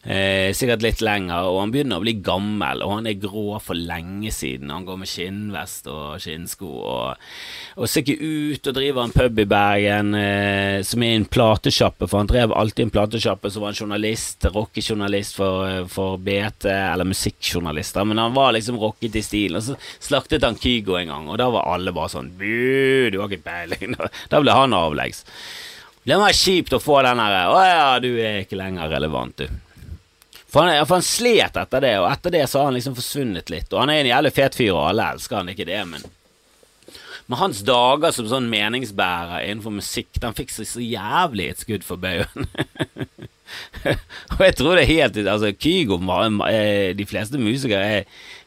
Eh, 0.06 0.52
sikkert 0.54 0.84
litt 0.84 1.00
lenger, 1.02 1.48
og 1.50 1.56
han 1.64 1.72
begynner 1.74 1.98
å 1.98 2.04
bli 2.04 2.12
gammel, 2.22 2.84
og 2.86 2.92
han 2.92 3.08
er 3.10 3.16
grå 3.18 3.56
for 3.58 3.74
lenge 3.74 4.30
siden. 4.30 4.70
Han 4.70 4.84
går 4.86 5.00
med 5.00 5.10
skinnvest 5.10 5.88
og 5.90 6.20
skinnsko, 6.22 6.68
og, 6.78 7.24
og 7.74 7.90
ser 7.90 8.04
ikke 8.04 8.28
ut 8.54 8.70
og 8.70 8.76
driver 8.76 9.02
en 9.02 9.14
pub 9.16 9.42
i 9.42 9.48
Bergen 9.50 10.14
eh, 10.14 10.78
som 10.86 11.02
er 11.02 11.16
en 11.16 11.26
platesjappe, 11.26 12.06
for 12.06 12.22
han 12.22 12.30
drev 12.30 12.54
alltid 12.54 12.86
en 12.86 12.94
platesjappe 12.94 13.50
som 13.50 13.66
var 13.66 13.74
en 13.74 13.80
journalist, 13.82 14.46
rockejournalist 14.54 15.40
for, 15.40 15.90
for 15.90 16.22
BT, 16.22 16.70
eller 16.70 17.10
musikkjournalister, 17.10 18.06
men 18.06 18.22
han 18.22 18.38
var 18.38 18.54
liksom 18.54 18.78
rocket 18.78 19.18
i 19.18 19.26
stilen. 19.26 19.58
Og 19.58 19.66
så 19.72 20.06
slaktet 20.06 20.46
han 20.46 20.60
Kygo 20.62 21.00
en 21.00 21.10
gang, 21.16 21.26
og 21.26 21.42
da 21.42 21.50
var 21.50 21.66
alle 21.74 21.94
bare 21.96 22.14
sånn 22.14 22.30
Bu, 22.38 23.10
du 23.10 23.18
har 23.18 23.26
ikke 23.26 23.50
peiling. 23.50 23.98
Da 24.30 24.38
ble 24.38 24.54
han 24.54 24.74
avleggs. 24.76 25.24
Det 26.06 26.14
var 26.14 26.34
kjipt 26.36 26.74
å 26.76 26.78
få 26.78 27.00
den 27.02 27.18
herre 27.18 27.46
Å 27.50 27.62
ja, 27.66 27.86
du 27.98 28.12
er 28.22 28.44
ikke 28.44 28.58
lenger 28.60 28.92
relevant, 28.94 29.42
du. 29.42 29.65
For 30.56 30.64
han, 30.64 30.86
for 30.86 30.94
han, 30.94 31.02
slet 31.04 31.56
etter 31.60 31.82
det, 31.84 31.90
og 32.00 32.06
etter 32.08 32.32
det 32.32 32.46
så 32.48 32.62
har 32.62 32.70
han 32.70 32.76
liksom 32.78 32.94
forsvunnet 32.96 33.50
litt. 33.52 33.66
Og 33.74 33.82
han 33.82 33.90
er 33.92 33.98
en 34.00 34.06
jævlig 34.08 34.30
fet 34.32 34.54
fyr, 34.56 34.70
og 34.72 34.86
alle 34.88 35.08
elsker 35.12 35.36
han 35.36 35.50
ikke 35.52 35.66
det, 35.68 35.82
men 35.84 36.06
Men 37.26 37.40
hans 37.40 37.62
dager 37.66 38.14
som 38.14 38.28
sånn 38.30 38.50
meningsbærer 38.52 39.48
innenfor 39.48 39.74
musikk, 39.80 40.12
den 40.22 40.36
fikk 40.36 40.52
så 40.54 40.66
jævlig 40.78 41.50
et 41.50 41.64
skudd 41.64 41.86
for 41.86 41.98
baugen. 41.98 42.46
og 44.34 44.40
jeg 44.42 44.54
tror 44.58 44.74
det 44.74 44.82
er 44.82 44.90
helt 44.90 45.18
Altså, 45.22 45.52
Kygo 45.54 46.00
var 46.02 46.26
De 46.98 47.06
fleste 47.06 47.38
musikere 47.38 47.84
er 47.86 48.00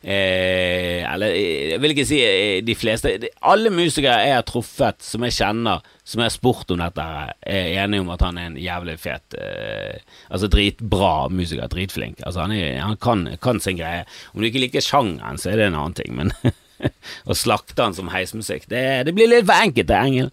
eh, 0.03 1.05
Eller 1.07 1.31
eh, 1.31 1.69
jeg 1.73 1.81
vil 1.81 1.93
ikke 1.93 2.07
si 2.07 2.19
eh, 2.25 2.59
de 2.65 2.75
fleste 2.75 3.13
Alle 3.39 3.71
musikere 3.71 4.19
jeg 4.27 4.35
har 4.35 4.45
truffet, 4.47 4.99
som 5.03 5.23
jeg 5.23 5.37
kjenner, 5.37 5.85
som 6.03 6.19
jeg 6.19 6.27
har 6.27 6.35
spurt 6.35 6.75
om 6.75 6.83
dette, 6.83 7.07
er 7.47 7.73
enige 7.83 8.03
om 8.03 8.11
at 8.15 8.27
han 8.27 8.39
er 8.41 8.51
en 8.51 8.59
jævlig 8.59 8.97
fet 8.99 9.39
eh, 9.39 9.99
Altså 10.29 10.51
dritbra 10.51 11.13
musiker, 11.31 11.71
dritflink. 11.71 12.19
Altså 12.25 12.43
Han, 12.43 12.55
er, 12.59 12.81
han 12.83 12.99
kan, 13.01 13.27
kan, 13.41 13.63
sin 13.63 13.79
greie. 13.79 14.03
Om 14.33 14.43
du 14.43 14.49
ikke 14.49 14.65
liker 14.67 14.83
sjangeren, 14.83 15.39
så 15.39 15.53
er 15.53 15.61
det 15.61 15.69
en 15.69 15.79
annen 15.79 15.95
ting, 15.97 16.15
men 16.19 16.35
å 17.29 17.37
slakte 17.37 17.83
han 17.83 17.97
som 17.97 18.11
heismusikk, 18.13 18.69
det, 18.71 18.83
det 19.07 19.15
blir 19.17 19.31
litt 19.31 19.47
for 19.47 19.67
enkelt, 19.67 19.89
det, 19.89 19.99
Engel. 19.99 20.31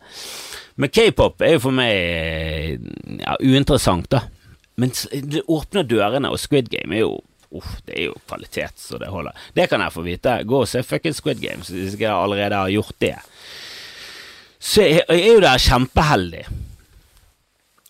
Men 0.76 0.92
k-pop 0.92 1.40
er 1.44 1.56
jo 1.56 1.62
for 1.68 1.76
meg 1.76 2.82
ja, 3.22 3.36
uinteressant, 3.40 4.10
da. 4.12 4.26
Men 4.76 4.92
det 5.24 5.46
åpner 5.48 5.86
dørene, 5.88 6.28
og 6.28 6.40
Squid 6.40 6.68
Game 6.72 6.96
er 6.96 7.06
jo 7.06 7.16
Uff, 7.54 7.76
det 7.86 7.94
er 7.94 8.08
jo 8.08 8.16
kvalitet 8.26 8.80
så 8.82 8.98
det 8.98 9.06
holder. 9.08 9.36
Det 9.54 9.68
kan 9.70 9.80
jeg 9.80 9.94
få 9.94 10.02
vite. 10.02 10.32
Gå 10.50 10.58
og 10.64 10.68
se 10.68 10.82
fucking 10.82 11.14
Squid 11.14 11.38
Game 11.40 11.62
hvis 11.62 11.94
jeg 11.94 12.10
allerede 12.10 12.58
har 12.58 12.72
gjort 12.74 12.96
det. 13.00 13.14
Så 14.58 14.82
jeg, 14.82 15.04
er 15.06 15.36
jo 15.36 15.44
der 15.44 15.62
kjempeheldig. 15.62 16.42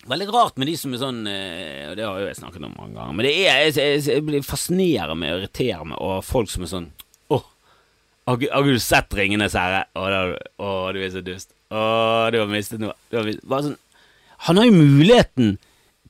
Veldig 0.07 0.27
rart 0.31 0.61
med 0.61 0.69
de 0.69 0.75
som 0.79 0.93
er 0.93 1.01
sånn 1.01 1.17
eh, 1.27 1.89
Og 1.89 1.97
det 1.99 2.05
har 2.05 2.21
jo 2.21 2.29
jeg 2.29 2.37
snakket 2.37 2.63
om 2.63 2.77
mange 2.77 2.95
ganger. 2.95 3.17
Men 3.17 3.27
det 3.27 3.33
er, 3.33 3.63
jeg, 3.65 3.73
jeg, 3.81 4.03
jeg 4.13 4.25
blir 4.29 4.45
fascinerer 4.45 5.11
og 5.11 5.25
irriterer 5.25 5.89
meg 5.89 5.99
over 6.05 6.23
folk 6.23 6.53
som 6.53 6.63
er 6.63 6.71
sånn 6.71 6.87
har, 8.27 8.63
du 8.63 8.79
sett 8.83 9.13
Ringenes 9.15 9.55
herre? 9.55 9.85
Å, 9.95 10.71
du 10.91 10.99
er 10.99 11.11
så 11.13 11.23
dust. 11.23 11.53
Å, 11.71 11.83
du 12.33 12.41
har 12.41 12.49
mistet 12.51 12.81
noe. 12.83 12.95
Har 13.13 13.27
mistet. 13.27 13.47
Sånn 13.47 13.77
Han 14.47 14.59
har 14.59 14.67
jo 14.67 14.81
muligheten 14.81 15.55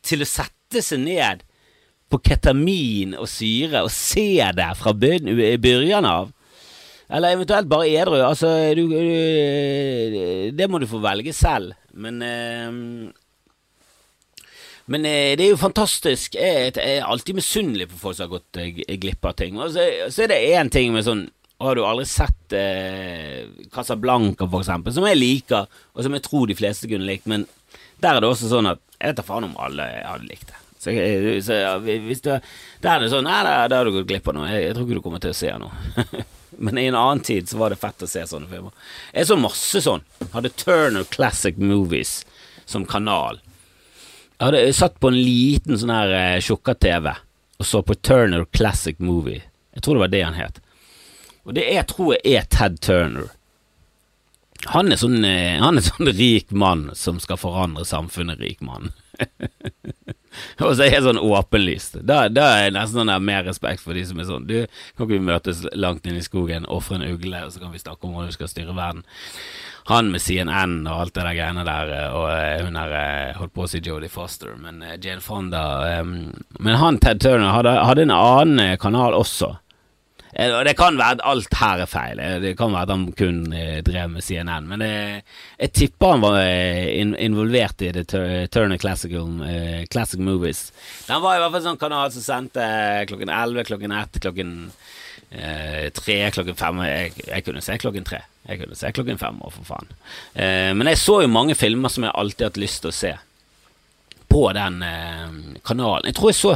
til 0.06 0.24
å 0.24 0.30
sette 0.30 0.82
seg 0.84 1.04
ned 1.04 1.44
på 2.12 2.20
ketamin 2.24 3.14
og 3.20 3.28
syre 3.30 3.84
og 3.84 3.92
se 3.92 4.40
det 4.56 4.68
fra 4.80 4.94
begynnelsen 4.96 6.08
av. 6.08 6.34
Eller 7.08 7.38
eventuelt 7.38 7.70
bare 7.72 7.88
edru. 7.88 8.18
Altså, 8.24 8.50
du, 8.76 8.84
du, 8.92 10.52
det 10.56 10.68
må 10.68 10.82
du 10.82 10.88
få 10.90 11.00
velge 11.04 11.34
selv. 11.36 11.78
Men 11.94 12.20
eh, 12.26 13.14
Men 14.88 15.06
eh, 15.06 15.36
det 15.36 15.46
er 15.46 15.52
jo 15.52 15.60
fantastisk. 15.60 16.36
Jeg 16.36 16.74
er 16.80 17.04
alltid 17.04 17.36
misunnelig 17.36 17.90
på 17.92 18.00
folk 18.00 18.18
som 18.18 18.28
har 18.28 18.38
gått 18.38 18.60
eh, 18.64 18.84
glipp 19.00 19.26
av 19.28 19.36
ting. 19.40 19.60
Og 19.60 19.72
så, 19.76 19.84
så 20.12 20.24
er 20.24 20.32
det 20.32 20.44
én 20.56 20.72
ting 20.72 20.94
med 20.96 21.08
sånn 21.08 21.28
har 21.60 21.76
du 21.76 21.84
aldri 21.86 22.06
sett 22.06 22.54
eh, 22.54 23.48
Casablanca, 23.74 24.46
for 24.46 24.62
eksempel, 24.62 24.94
som 24.94 25.08
jeg 25.08 25.18
liker, 25.18 25.66
og 25.94 26.06
som 26.06 26.14
jeg 26.14 26.26
tror 26.28 26.48
de 26.50 26.58
fleste 26.58 26.90
kunne 26.90 27.08
likt, 27.08 27.26
men 27.30 27.48
der 28.04 28.18
er 28.18 28.22
det 28.22 28.30
også 28.30 28.52
sånn 28.52 28.70
at 28.70 28.82
jeg 28.98 29.12
vet 29.12 29.20
da 29.20 29.26
faen 29.26 29.48
om 29.48 29.58
alle 29.62 29.86
hadde 30.06 30.30
likt 30.30 30.50
det. 30.52 30.64
Så, 30.78 30.94
så 31.44 31.56
ja, 31.58 31.72
hvis 31.82 32.22
du, 32.22 32.30
Der 32.82 32.92
er 32.92 33.02
det 33.02 33.08
sånn 33.10 33.26
Nei, 33.26 33.40
da 33.42 33.80
har 33.80 33.88
du 33.88 33.96
gått 33.96 34.06
glipp 34.12 34.28
av 34.30 34.36
noe. 34.38 34.46
Jeg, 34.52 34.68
jeg, 34.68 34.76
tror 34.76 34.86
ikke 34.86 34.98
du 35.00 35.04
kommer 35.04 35.24
til 35.24 35.34
å 35.34 35.38
se 35.38 35.50
noe. 35.58 36.20
Men 36.64 36.78
i 36.78 36.86
en 36.92 36.98
annen 36.98 37.24
tid 37.26 37.50
så 37.50 37.58
var 37.58 37.74
det 37.74 37.80
fett 37.82 38.06
å 38.06 38.10
se 38.10 38.22
sånne 38.30 38.50
filmer. 38.50 38.94
Jeg 39.10 39.30
så 39.30 39.38
masse 39.42 39.82
sånn. 39.84 40.06
Hadde 40.36 40.54
Turner 40.54 41.06
Classic 41.10 41.58
Movies 41.58 42.20
som 42.70 42.86
kanal. 42.88 43.42
Jeg 44.38 44.46
hadde 44.46 44.64
satt 44.78 45.02
på 45.02 45.10
en 45.10 45.18
liten 45.18 45.82
sånn 45.82 45.94
her 45.94 46.14
uh, 46.14 46.46
tjukka-TV 46.46 47.10
og 47.58 47.66
så 47.66 47.82
på 47.82 47.98
Turner 48.06 48.46
Classic 48.54 49.00
Movie. 49.02 49.42
Jeg 49.74 49.84
tror 49.84 49.98
det 49.98 50.06
var 50.06 50.14
det 50.14 50.24
han 50.24 50.38
het. 50.38 50.62
Og 51.48 51.56
det 51.56 51.64
jeg 51.72 51.88
tror 51.88 52.18
jeg 52.18 52.38
er 52.38 52.48
Ted 52.52 52.80
Turner. 52.84 53.32
Han 54.74 54.92
er 54.92 55.00
sånn, 55.00 55.22
uh, 55.24 55.60
han 55.64 55.80
er 55.80 55.86
sånn 55.86 56.12
rik 56.20 56.52
mann 56.52 56.90
som 56.98 57.22
skal 57.24 57.40
forandre 57.40 57.86
samfunnet 57.88 58.42
rik 58.44 58.60
mann. 58.66 58.92
og 60.60 60.74
så 60.76 60.84
er 60.84 60.98
jeg 60.98 61.06
sånn 61.06 61.22
åpenlyst. 61.22 62.02
Da, 62.04 62.26
da 62.28 62.50
er 62.56 62.66
jeg 62.66 62.76
nesten 62.76 63.00
sånn 63.00 63.14
der 63.14 63.24
mer 63.24 63.48
respekt 63.48 63.86
for 63.86 63.98
de 63.98 64.04
som 64.06 64.20
er 64.20 64.28
sånn 64.28 64.50
Du, 64.50 64.58
kan 64.98 65.06
ikke 65.06 65.14
vi 65.16 65.30
møtes 65.30 65.64
langt 65.78 66.10
inn 66.10 66.20
i 66.20 66.26
skogen, 66.26 66.68
ofre 66.68 67.00
en 67.00 67.08
ugle, 67.08 67.46
og 67.46 67.54
så 67.54 67.64
kan 67.64 67.72
vi 67.72 67.82
snakke 67.82 68.04
om 68.04 68.18
hvordan 68.18 68.34
du 68.34 68.36
skal 68.36 68.52
styre 68.52 68.76
verden. 68.76 69.06
Han 69.88 70.10
med 70.12 70.20
CNN 70.20 70.82
og 70.84 71.06
alt 71.06 71.14
det 71.16 71.24
der 71.24 71.38
greiene 71.38 71.64
der, 71.64 71.94
og 72.12 72.26
uh, 72.28 72.66
hun 72.66 72.82
er 72.82 72.98
uh, 72.98 73.38
holdt 73.40 73.54
på 73.56 73.64
å 73.64 73.70
si 73.72 73.80
Jodie 73.80 74.12
Foster, 74.12 74.58
men 74.60 74.84
Jane 74.98 75.24
Fonda 75.24 75.64
um, 76.02 76.18
Men 76.60 76.82
han 76.82 77.00
Ted 77.00 77.24
Turner 77.24 77.56
hadde, 77.56 77.78
hadde 77.88 78.04
en 78.04 78.18
annen 78.18 78.76
kanal 78.82 79.16
også 79.16 79.54
Eh, 80.38 80.54
det 80.64 80.76
kan 80.78 80.98
være 81.00 81.18
at 81.18 81.24
alt 81.26 81.56
her 81.58 81.82
er 81.82 81.90
feil. 81.90 82.20
Eh, 82.22 82.36
det 82.44 82.54
kan 82.60 82.74
være 82.74 82.86
at 82.86 82.94
han 82.94 83.06
kun 83.18 83.40
eh, 83.58 83.80
drev 83.86 84.12
med 84.14 84.26
CNN. 84.26 84.70
Men 84.70 84.84
jeg 84.86 85.72
tipper 85.74 86.14
han 86.14 86.22
var 86.22 86.42
involvert 87.26 87.82
i 87.82 87.92
The 87.96 88.04
Turner 88.54 88.78
Classical, 88.78 89.28
Classic 89.92 90.22
Movies. 90.22 90.68
Den 91.08 91.24
var 91.24 91.38
i 91.38 91.42
hvert 91.42 91.56
fall 91.56 91.66
sånn 91.66 91.82
kanal 91.82 92.14
som 92.14 92.26
sendte 92.26 92.70
klokken 93.10 93.34
11, 93.34 93.68
klokken 93.72 93.98
1, 93.98 94.22
klokken 94.22 94.56
tre, 95.98 96.18
klokken 96.32 96.56
fem. 96.56 96.84
Jeg, 96.88 97.14
jeg, 97.26 97.44
kunne 97.44 97.64
se 97.66 97.78
klokken 97.82 98.06
tre. 98.08 98.22
Jeg 98.48 98.62
kunne 98.62 98.78
se 98.80 98.92
klokken 98.96 99.20
fem 99.20 99.42
òg, 99.44 99.52
for 99.58 99.68
faen. 99.68 99.90
men 100.78 100.88
jeg 100.88 101.02
så 101.02 101.18
jo 101.26 101.32
mange 101.32 101.58
filmer 101.58 101.92
som 101.92 102.06
jeg 102.06 102.16
alltid 102.16 102.46
har 102.46 102.54
hatt 102.54 102.62
lyst 102.62 102.86
til 102.86 102.94
å 102.94 102.96
se 102.96 103.12
på 104.32 104.44
den 104.56 104.80
kanalen. 105.68 106.08
Jeg 106.08 106.16
tror 106.16 106.32
jeg 106.32 106.40
så 106.40 106.54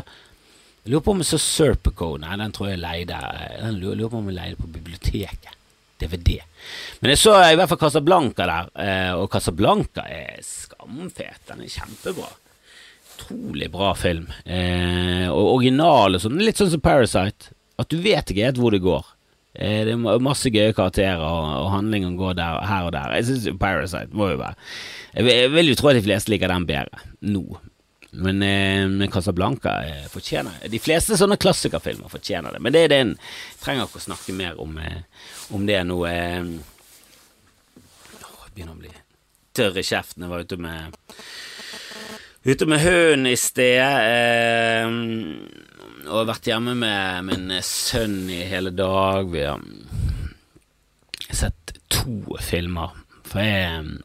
jeg 0.82 0.94
lurer 0.94 1.04
på 1.06 1.14
om 1.14 1.22
jeg 1.22 1.30
så 1.30 1.40
Serpico. 1.42 2.14
Nei, 2.22 2.36
den 2.42 2.54
tror 2.56 2.72
jeg 2.72 2.82
leide 2.82 3.18
Den 3.62 3.82
lurer 3.82 4.10
på 4.10 4.18
om 4.18 4.30
jeg 4.32 4.38
leide 4.40 4.58
på 4.58 4.70
biblioteket. 4.72 5.58
DVD. 6.02 6.40
Men 7.00 7.14
jeg 7.14 7.22
så 7.22 7.36
i 7.46 7.58
hvert 7.58 7.70
fall 7.70 7.82
Casablanca 7.84 8.48
der, 8.50 8.70
eh, 8.82 9.12
og 9.14 9.28
Casablanca 9.30 10.06
er 10.10 10.40
skamfet. 10.46 11.42
Den 11.50 11.62
er 11.62 11.70
kjempebra. 11.70 12.30
Utrolig 13.12 13.70
bra 13.74 13.94
film. 13.94 14.28
Eh, 14.46 15.28
og 15.30 15.58
original 15.60 16.18
og 16.18 16.24
sånn. 16.24 16.42
Litt 16.42 16.58
sånn 16.58 16.74
som 16.74 16.82
Parasite. 16.82 17.54
At 17.82 17.90
du 17.94 18.00
vet 18.02 18.34
ikke 18.34 18.50
helt 18.50 18.62
hvor 18.62 18.74
det 18.74 18.82
går. 18.82 19.06
Eh, 19.54 19.82
det 19.86 19.94
er 19.94 20.24
masse 20.24 20.50
gøye 20.50 20.74
karakterer, 20.74 21.22
og, 21.22 21.70
handlingen 21.74 22.16
går 22.20 22.38
der, 22.40 22.62
her 22.66 22.88
og 22.88 22.94
der. 22.96 23.18
Jeg 23.20 23.30
syns 23.30 23.50
Parasite 23.60 24.16
må 24.16 24.30
jo 24.32 24.40
være 24.40 24.56
Jeg 25.12 25.52
vil 25.52 25.74
jo 25.74 25.76
tro 25.76 25.92
at 25.92 26.00
de 26.00 26.06
fleste 26.06 26.32
liker 26.32 26.52
den 26.52 26.68
bedre 26.70 27.02
nå, 27.22 27.44
men 28.12 28.44
eh, 28.44 29.10
Casablanca 29.10 29.86
eh, 29.88 30.08
fortjener 30.12 30.52
De 30.68 30.80
fleste 30.84 31.16
sånne 31.16 31.38
klassikerfilmer 31.40 32.12
fortjener 32.12 32.52
det. 32.52 32.60
Men 32.60 32.74
det 32.76 32.84
er 32.84 32.92
den. 32.92 33.14
en 33.16 33.18
trenger 33.64 33.88
ikke 33.88 34.02
å 34.02 34.08
snakke 34.10 34.36
mer 34.36 34.60
om, 34.60 34.78
eh, 34.78 35.04
om 35.56 35.66
det 35.66 35.80
nå. 35.88 36.00
Eh, 36.10 36.44
jeg 38.12 38.56
begynner 38.56 38.76
å 38.76 38.82
bli 38.82 38.92
tørr 39.56 39.80
i 39.80 39.86
kjeften. 39.88 40.26
Jeg 40.26 40.34
var 40.34 40.44
ute 40.44 40.60
med 40.60 41.00
Ute 42.42 42.66
med 42.66 42.82
hunden 42.82 43.28
i 43.30 43.36
sted. 43.38 43.86
og 46.08 46.16
har 46.18 46.26
vært 46.26 46.48
hjemme 46.50 46.74
med 46.74 47.26
min 47.28 47.52
sønn 47.62 48.26
i 48.34 48.42
hele 48.50 48.72
dag. 48.74 49.30
Vi 49.30 49.44
har 49.46 49.62
sett 51.30 51.78
to 51.88 52.38
filmer. 52.42 52.98
For 53.30 53.40
jeg 53.46 54.02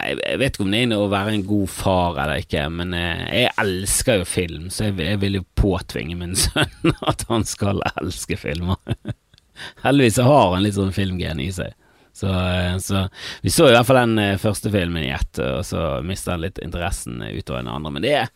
jeg 0.00 0.38
vet 0.40 0.54
ikke 0.54 0.64
om 0.64 0.72
det 0.72 0.80
er 0.86 0.94
å 0.96 1.10
være 1.12 1.34
en 1.36 1.44
god 1.46 1.68
far 1.70 2.16
eller 2.22 2.40
ikke, 2.42 2.64
men 2.72 2.94
eh, 2.96 3.26
jeg 3.42 3.52
elsker 3.60 4.22
jo 4.22 4.28
film, 4.28 4.70
så 4.72 4.88
jeg, 4.88 5.18
vil 5.20 5.38
jo 5.38 5.44
påtvinge 5.58 6.16
min 6.18 6.34
sønn 6.44 6.96
at 7.04 7.26
han 7.28 7.44
skal 7.48 7.82
elske 7.92 8.38
filmer. 8.40 8.80
Heldigvis 9.84 10.22
har 10.24 10.54
han 10.54 10.64
litt 10.64 10.78
sånn 10.78 10.94
filmgen 10.96 11.42
i 11.44 11.50
seg. 11.54 11.76
Så, 12.16 12.28
eh, 12.32 12.74
så, 12.82 13.06
vi 13.44 13.52
så 13.52 13.68
i 13.68 13.76
hvert 13.76 13.88
fall 13.88 14.00
den 14.02 14.18
eh, 14.24 14.40
første 14.40 14.72
filmen 14.72 15.04
i 15.04 15.12
ett, 15.12 15.40
og 15.44 15.62
så 15.68 16.00
mista 16.04 16.34
han 16.34 16.44
litt 16.46 16.60
interessen 16.64 17.20
utover 17.28 17.62
den 17.62 17.72
andre. 17.72 17.92
Men 17.92 18.06
det 18.06 18.16
er 18.24 18.34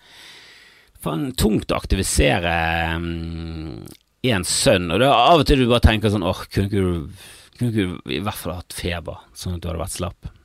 faen 1.02 1.30
tungt 1.40 1.72
å 1.72 1.80
aktivisere 1.80 2.54
én 4.26 4.48
sønn, 4.48 4.90
og 4.92 5.00
det 5.00 5.08
er 5.08 5.16
av 5.16 5.40
og 5.40 5.48
til 5.48 5.64
du 5.64 5.70
bare 5.70 5.88
tenker 5.88 6.12
sånn 6.12 6.26
åh, 6.26 6.46
kunne 6.52 6.68
ikke 6.68 7.72
du 7.72 8.12
i 8.12 8.20
hvert 8.20 8.36
fall 8.36 8.58
hatt 8.58 8.76
feber, 8.76 9.24
sånn 9.32 9.56
at 9.56 9.64
du 9.64 9.70
hadde 9.70 9.86
vært 9.86 9.96
slapp? 9.96 10.35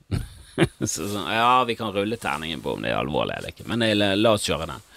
så, 0.80 1.08
sånn, 1.08 1.28
ja, 1.34 1.64
vi 1.68 1.76
kan 1.80 1.94
rulle 1.94 2.18
terningen 2.22 2.62
på 2.62 2.76
om 2.76 2.84
det 2.84 2.92
er 2.92 3.00
alvorlig 3.00 3.38
eller 3.38 3.54
ikke, 3.54 3.68
men 3.72 3.86
la 4.20 4.34
oss 4.36 4.48
kjøre 4.48 4.70
den. 4.70 4.88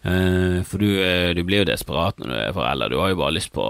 Uh, 0.00 0.62
for 0.64 0.80
du, 0.80 0.88
uh, 0.96 1.34
du, 1.36 1.42
blir 1.44 1.60
jo 1.60 1.68
desperat 1.68 2.16
når 2.20 2.30
du 2.30 2.36
er 2.38 2.54
forelder. 2.56 2.92
Du 2.92 3.00
har 3.02 3.12
jo 3.12 3.20
bare 3.20 3.36
lyst 3.36 3.52
på 3.52 3.66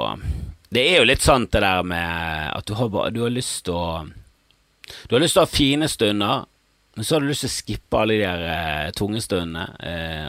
Det 0.70 0.84
er 0.92 1.00
jo 1.00 1.08
litt 1.08 1.24
sant 1.24 1.50
det 1.50 1.64
der 1.64 1.82
med 1.82 2.52
at 2.54 2.68
du 2.68 2.76
har, 2.78 2.90
bare, 2.92 3.10
du 3.10 3.24
har 3.24 3.34
lyst 3.34 3.64
til 3.66 3.74
å 3.74 4.04
Du 5.08 5.16
har 5.16 5.24
lyst 5.24 5.34
til 5.34 5.42
å 5.42 5.48
ha 5.48 5.50
fine 5.50 5.88
stunder, 5.90 6.46
men 6.94 7.06
så 7.06 7.16
har 7.16 7.24
du 7.24 7.30
lyst 7.30 7.46
til 7.46 7.50
å 7.50 7.56
skippe 7.56 7.98
alle 7.98 8.20
de 8.20 8.28
der 8.28 8.46
uh, 8.46 8.92
tunge 8.94 9.22
stundene 9.22 9.66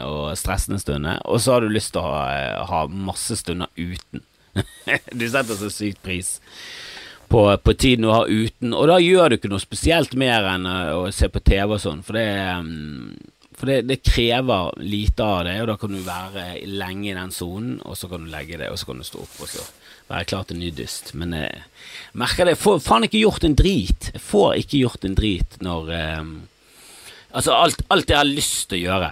og 0.06 0.34
stressende 0.38 0.82
stundene, 0.82 1.16
og 1.26 1.42
så 1.42 1.56
har 1.56 1.62
du 1.62 1.70
lyst 1.70 1.94
til 1.94 2.02
å 2.02 2.10
ha, 2.10 2.66
ha 2.66 2.84
masse 2.90 3.38
stunder 3.38 3.70
uten. 3.78 4.26
du 5.18 5.26
setter 5.30 5.58
så 5.58 5.70
sykt 5.72 6.02
pris 6.04 6.36
på, 7.32 7.42
på, 7.64 7.74
tiden 7.74 8.06
du 8.06 8.12
har 8.12 8.28
uten, 8.28 8.74
og 8.76 8.88
da 8.90 8.98
gjør 9.00 9.32
du 9.32 9.38
ikke 9.38 9.50
noe 9.52 9.62
spesielt 9.62 10.16
mer 10.20 10.46
enn 10.52 10.68
å 10.68 11.06
se 11.14 11.30
på 11.32 11.40
TV 11.40 11.78
og 11.78 11.80
sånn, 11.80 12.02
for 12.04 12.20
det 12.20 12.28
um, 12.60 13.14
for 13.62 13.68
det, 13.70 13.82
det, 13.86 14.00
krever 14.02 14.72
lite 14.82 15.22
av 15.22 15.44
det, 15.46 15.52
og 15.62 15.68
da 15.70 15.76
kan 15.78 15.92
du 15.94 16.00
være 16.02 16.44
lenge 16.66 17.12
i 17.12 17.14
den 17.14 17.30
sonen, 17.30 17.76
og 17.86 17.94
så 17.94 18.08
kan 18.10 18.24
du 18.24 18.32
legge 18.32 18.58
det, 18.58 18.72
og 18.72 18.80
så 18.80 18.88
kan 18.88 18.98
du 18.98 19.06
stå 19.06 19.20
opp 19.22 19.36
og 19.44 19.50
så 19.52 19.66
være 20.08 20.28
klar 20.32 20.48
til 20.48 20.58
ny 20.58 20.72
dyst. 20.74 21.12
Men 21.14 21.36
jeg 21.36 21.50
eh, 21.52 21.66
merker 22.18 22.48
det, 22.48 22.56
jeg 22.56 22.62
får 22.62 22.80
faen 22.82 23.06
ikke 23.06 23.20
gjort 23.20 23.46
en 23.46 23.54
drit. 23.60 24.08
Jeg 24.16 24.24
får 24.24 24.56
ikke 24.64 24.80
gjort 24.80 25.06
en 25.06 25.18
drit 25.18 25.60
når 25.64 25.92
um, 26.22 26.32
Altså, 27.32 27.54
alt, 27.56 27.80
alt, 27.88 28.10
jeg 28.10 28.18
har 28.18 28.28
lyst 28.28 28.66
til 28.68 28.82
å 28.82 28.86
gjøre, 28.90 29.06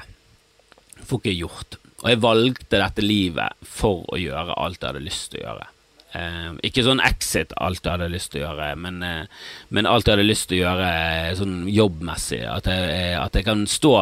får 1.09 1.20
ikke 1.22 1.38
gjort. 1.38 1.78
Og 2.02 2.09
jeg 2.11 2.18
valgte 2.20 2.80
dette 2.83 3.04
livet 3.04 3.70
for 3.78 4.02
å 4.12 4.18
gjøre 4.20 4.59
alt 4.61 4.76
jeg 4.76 4.90
hadde 4.90 5.06
lyst 5.06 5.30
til 5.33 5.40
å 5.40 5.46
gjøre. 5.46 5.68
Eh, 6.10 6.46
ikke 6.66 6.82
sånn 6.82 6.98
exit, 7.06 7.52
alt 7.62 7.84
jeg 7.84 7.92
hadde 7.92 8.08
lyst 8.10 8.32
til 8.32 8.42
å 8.42 8.48
gjøre, 8.48 8.72
men, 8.82 8.98
eh, 9.06 9.44
men 9.70 9.86
alt 9.86 10.08
jeg 10.08 10.16
hadde 10.16 10.26
lyst 10.26 10.48
til 10.50 10.58
å 10.58 10.64
gjøre 10.64 10.88
eh, 10.90 11.34
sånn 11.38 11.56
jobbmessig. 11.70 12.40
At 12.50 12.66
jeg, 12.66 12.88
eh, 12.96 13.14
at 13.20 13.38
jeg, 13.38 13.46
kan 13.46 13.62
stå 13.70 13.94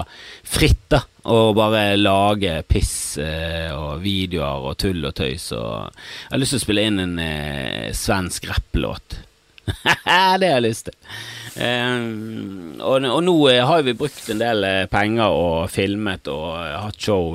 fritt 0.49 0.87
da 0.89 1.03
og 1.29 1.59
bare 1.59 1.99
lage 2.01 2.63
piss 2.65 3.19
eh, 3.21 3.69
og 3.77 4.01
videoer 4.01 4.71
og 4.71 4.79
tull 4.81 5.05
og 5.05 5.19
tøys. 5.21 5.51
Og 5.53 5.69
jeg 5.93 6.33
har 6.33 6.41
lyst 6.41 6.57
til 6.57 6.63
å 6.63 6.65
spille 6.65 6.87
inn 6.89 7.03
en 7.05 7.19
eh, 7.21 7.91
svensk 7.93 8.49
rappelåt. 8.49 9.19
det 9.69 9.99
har 10.09 10.41
jeg 10.41 10.65
lyst 10.65 10.89
til. 10.89 10.97
Og, 11.59 13.05
og, 13.05 13.21
nå 13.27 13.35
har 13.67 13.83
vi 13.85 13.97
brukt 13.99 14.31
en 14.31 14.41
del 14.41 14.65
penger 14.89 15.35
og 15.35 15.69
filmet 15.75 16.31
og 16.31 16.55
hatt 16.55 17.03
show 17.03 17.35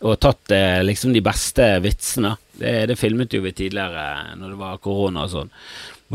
og 0.00 0.16
tatt 0.20 0.52
liksom 0.84 1.12
de 1.12 1.20
beste 1.24 1.64
vitsene. 1.84 2.34
Det, 2.60 2.72
det, 2.88 2.96
filmet 3.00 3.32
jo 3.32 3.42
vi 3.44 3.52
tidligere, 3.56 4.34
når 4.40 4.52
det 4.52 4.58
var 4.60 4.80
korona 4.84 5.26
og 5.26 5.32
sånn. 5.32 5.50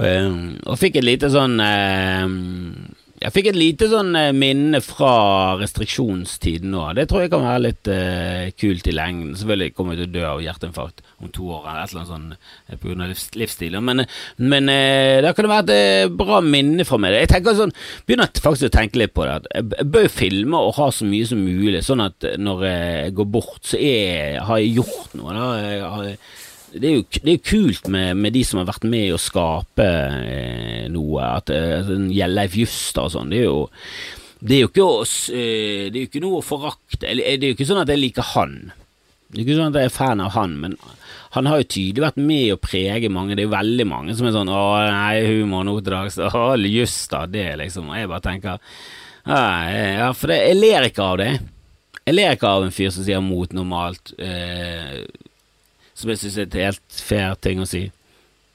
Eh, 0.03 0.31
og 0.67 0.79
fikk 0.79 0.99
et 0.99 1.07
lite 1.07 1.29
sånn 1.31 1.55
eh, 1.63 2.25
Jeg 3.25 3.33
fikk 3.33 3.47
et 3.49 3.57
lite 3.57 3.87
sånn 3.89 4.11
eh, 4.19 4.31
minne 4.37 4.77
fra 4.85 5.55
restriksjonstiden 5.57 6.69
nå. 6.69 6.83
Det 6.93 7.07
tror 7.09 7.23
jeg 7.23 7.31
kan 7.33 7.41
være 7.41 7.63
litt 7.63 7.89
uh, 7.89 8.51
kult 8.53 8.85
i 8.85 8.93
lengden. 8.93 9.31
Selvfølgelig 9.39 9.73
kommer 9.73 9.95
jeg 9.95 10.03
til 10.03 10.11
å 10.11 10.13
dø 10.13 10.25
av 10.29 10.43
hjerteinfarkt 10.43 11.01
om 11.23 11.31
to 11.33 11.47
år 11.55 11.63
eller 11.63 11.79
et 11.81 11.95
eller 11.95 12.03
annet 12.03 12.11
sånt 12.13 12.83
pga. 12.83 13.07
Livs, 13.09 13.25
livsstilen. 13.33 13.87
Men, 13.87 14.03
men 14.37 14.69
uh, 14.69 15.23
det 15.25 15.33
kan 15.39 15.49
være 15.49 15.79
et 15.79 16.15
bra 16.21 16.43
minne 16.45 16.85
fra 16.85 17.01
meg. 17.01 17.17
Jeg 17.23 17.31
tenker 17.33 17.57
sånn, 17.57 17.73
begynner 18.05 18.29
faktisk 18.45 18.69
å 18.69 18.75
tenke 18.77 19.01
litt 19.01 19.15
på 19.17 19.25
det. 19.25 19.39
Jeg 19.55 19.89
bør 19.97 20.09
filme 20.13 20.61
og 20.61 20.77
ha 20.77 20.91
så 20.93 21.09
mye 21.09 21.25
som 21.31 21.41
mulig, 21.41 21.81
sånn 21.87 22.05
at 22.05 22.29
når 22.37 22.65
jeg 22.69 23.17
går 23.17 23.31
bort, 23.39 23.61
så 23.65 23.81
er, 23.81 24.43
har 24.45 24.61
jeg 24.61 24.83
gjort 24.83 25.17
noe. 25.17 25.33
Da. 25.33 25.49
Jeg 25.65 25.93
har, 25.95 26.11
det 26.81 26.89
er 26.89 26.95
jo 26.97 27.05
det 27.23 27.33
er 27.33 27.45
kult 27.45 27.87
med, 27.91 28.17
med, 28.19 28.33
de 28.35 28.43
som 28.47 28.59
har 28.59 28.67
vært 28.69 28.85
med 28.89 29.13
å 29.15 29.21
skape 29.21 29.85
eh, 29.85 30.85
noe. 30.91 31.23
At 31.39 31.51
eh, 31.53 31.91
Leif 32.27 32.57
Juster 32.59 33.07
og 33.07 33.13
sånn. 33.15 33.31
Det 33.31 33.41
er 33.43 33.47
jo 33.47 33.59
det 34.45 34.57
er 34.57 34.65
jo 34.65 34.69
ikke, 34.69 34.87
eh, 35.33 35.85
det 35.89 35.97
er 35.97 36.01
jo 36.03 36.09
ikke 36.09 36.23
noe 36.25 36.41
å 36.41 36.45
forakte. 36.45 37.05
Det 37.07 37.23
er 37.23 37.47
jo 37.47 37.55
ikke 37.55 37.67
sånn 37.69 37.81
at 37.81 37.91
jeg 37.91 38.01
liker 38.01 38.27
han. 38.35 38.57
Det 39.31 39.39
er 39.39 39.45
ikke 39.45 39.57
sånn 39.57 39.71
at 39.71 39.79
jeg 39.79 39.89
er 39.89 39.95
fan 39.95 40.21
av 40.21 40.35
han, 40.35 40.53
men 40.61 40.75
han 41.35 41.49
har 41.49 41.59
jo 41.59 41.71
tydelig 41.73 42.03
vært 42.03 42.19
med 42.21 42.51
å 42.53 42.59
prege 42.61 43.09
mange. 43.11 43.33
Det 43.35 43.43
er 43.43 43.49
jo 43.49 43.55
veldig 43.55 43.87
mange 43.89 44.15
som 44.15 44.27
er 44.27 44.35
sånn 44.35 44.51
'Å, 44.51 44.61
nei, 44.91 45.25
humor 45.27 45.65
nå 45.67 45.79
til 45.81 45.95
dags'. 45.95 46.19
Å, 46.21 46.45
Juster, 46.61 47.27
det, 47.27 47.49
liksom. 47.59 47.89
Og 47.89 47.97
jeg 47.97 48.11
bare 48.11 48.27
tenker 48.27 48.59
Ja, 49.25 50.13
for 50.13 50.29
det, 50.29 50.37
jeg 50.45 50.59
ler 50.61 50.85
ikke 50.85 51.03
av 51.03 51.17
det. 51.17 51.31
Jeg 52.05 52.13
ler 52.13 52.35
ikke 52.35 52.47
av 52.47 52.63
en 52.63 52.71
fyr 52.71 52.91
som 52.93 53.03
sier 53.03 53.21
mot 53.25 53.49
normalt. 53.49 54.13
Eh, 54.21 55.01
som 55.95 56.11
jeg 56.11 56.21
syns 56.21 56.37
er 56.37 56.49
et 56.49 56.57
helt 56.59 57.01
fair 57.07 57.35
ting 57.41 57.61
å 57.63 57.67
si. 57.69 57.87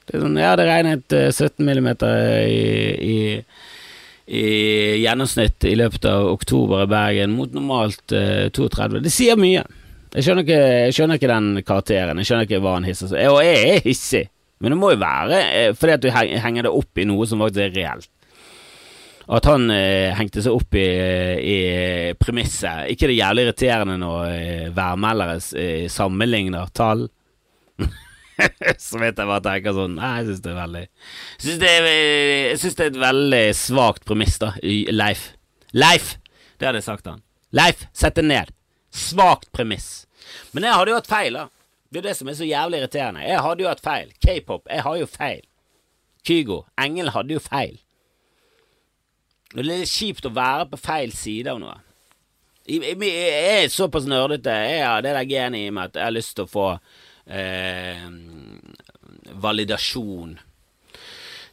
Det 0.05 0.17
er 0.17 0.23
sånn, 0.23 0.39
ja, 0.39 0.55
det 0.57 0.67
regnet 0.67 1.13
17 1.13 1.65
millimeter 1.65 2.45
i, 2.45 2.63
i, 3.01 3.19
i, 4.27 4.45
gjennomsnitt 5.01 5.65
i 5.69 5.75
løpet 5.77 6.05
av 6.09 6.29
oktober 6.31 6.85
i 6.85 6.89
Bergen, 6.91 7.35
mot 7.37 7.53
normalt 7.55 8.13
uh, 8.13 8.47
eh, 8.47 8.51
32. 8.53 9.01
Det 9.05 9.13
sier 9.13 9.39
mye. 9.39 9.63
Jeg 10.11 10.25
skjønner, 10.25 10.43
ikke, 10.43 10.61
jeg 10.87 10.95
skjønner 10.97 11.19
ikke 11.19 11.31
den 11.31 11.51
karakteren. 11.63 12.19
Jeg 12.19 12.27
skjønner 12.27 12.47
ikke 12.49 12.63
hva 12.63 12.73
han 12.75 12.87
hisser 12.87 13.07
seg 13.07 13.29
Og 13.31 13.37
jeg 13.45 13.59
er 13.61 13.85
hissig, 13.85 14.25
men 14.59 14.73
det 14.73 14.79
må 14.81 14.89
jo 14.91 14.99
være 15.01 15.37
eh, 15.45 15.69
fordi 15.77 15.93
at 15.95 16.03
du 16.03 16.09
henger 16.11 16.67
det 16.67 16.73
opp 16.81 16.99
i 16.99 17.07
noe 17.07 17.27
som 17.29 17.41
faktisk 17.41 17.63
er 17.69 17.77
reelt. 17.77 18.11
At 19.31 19.47
han 19.47 19.69
eh, 19.71 20.11
hengte 20.17 20.43
seg 20.43 20.57
opp 20.57 20.75
i, 20.75 20.87
i 21.39 21.57
premisset. 22.19 22.89
Ikke 22.91 23.07
det 23.07 23.15
jævlig 23.15 23.47
irriterende 23.47 23.95
når 24.01 24.25
eh, 24.33 24.67
værmeldere 24.75 25.37
eh, 25.61 25.87
sammenligner 25.91 26.73
tall. 26.75 27.05
så 28.81 29.01
vet 29.01 29.17
jeg 29.19 29.27
bare 29.27 29.43
tenker 29.45 29.75
sånn 29.75 29.97
Nei, 29.97 30.11
jeg 30.21 30.27
syns 30.29 30.41
det 30.43 30.51
er 30.51 30.57
veldig 30.57 30.83
Jeg 30.85 31.43
syns 31.43 31.59
det, 31.61 31.71
det, 31.85 32.85
er 32.85 32.91
et 32.91 32.99
veldig 33.01 33.43
svakt 33.57 34.05
premiss, 34.07 34.37
da. 34.41 34.53
Leif. 34.93 35.27
Leif! 35.75 36.15
Det 36.57 36.69
hadde 36.69 36.81
jeg 36.81 36.87
sagt 36.87 37.05
til 37.05 37.15
han. 37.15 37.23
Leif, 37.57 37.85
sett 37.97 38.17
det 38.19 38.25
ned. 38.27 38.51
Svakt 38.93 39.49
premiss. 39.55 40.05
Men 40.55 40.67
jeg 40.67 40.77
hadde 40.77 40.93
jo 40.93 40.99
hatt 40.99 41.09
feil, 41.09 41.37
da. 41.39 41.47
Det 41.91 41.99
er 41.99 42.09
det 42.09 42.17
som 42.19 42.29
er 42.31 42.37
så 42.39 42.47
jævlig 42.47 42.79
irriterende. 42.79 43.23
Jeg 43.25 43.43
hadde 43.43 43.65
jo 43.65 43.71
hatt 43.71 43.83
feil. 43.83 44.11
K-pop, 44.23 44.67
jeg 44.69 44.85
har 44.85 44.99
jo 45.01 45.07
feil. 45.11 45.41
Kygo, 46.27 46.61
Engel 46.79 47.11
hadde 47.15 47.35
jo 47.35 47.41
feil. 47.43 47.79
Det 49.51 49.59
er 49.59 49.67
litt 49.67 49.91
kjipt 49.91 50.27
å 50.29 50.31
være 50.31 50.69
på 50.71 50.79
feil 50.79 51.11
side 51.15 51.51
av 51.51 51.59
noe. 51.59 51.79
Jeg, 52.69 52.95
er 52.95 53.71
såpass 53.73 54.05
nerdete. 54.07 54.53
Jeg 54.53 54.85
har 54.85 55.01
det 55.03 55.15
der 55.17 55.27
genet 55.27 55.65
i 55.65 55.73
meg 55.73 55.89
at 55.89 55.97
jeg 55.99 56.07
har 56.07 56.15
lyst 56.15 56.35
til 56.37 56.45
å 56.45 56.51
få 56.51 56.67
eh, 57.27 58.07
validasjon. 59.41 60.39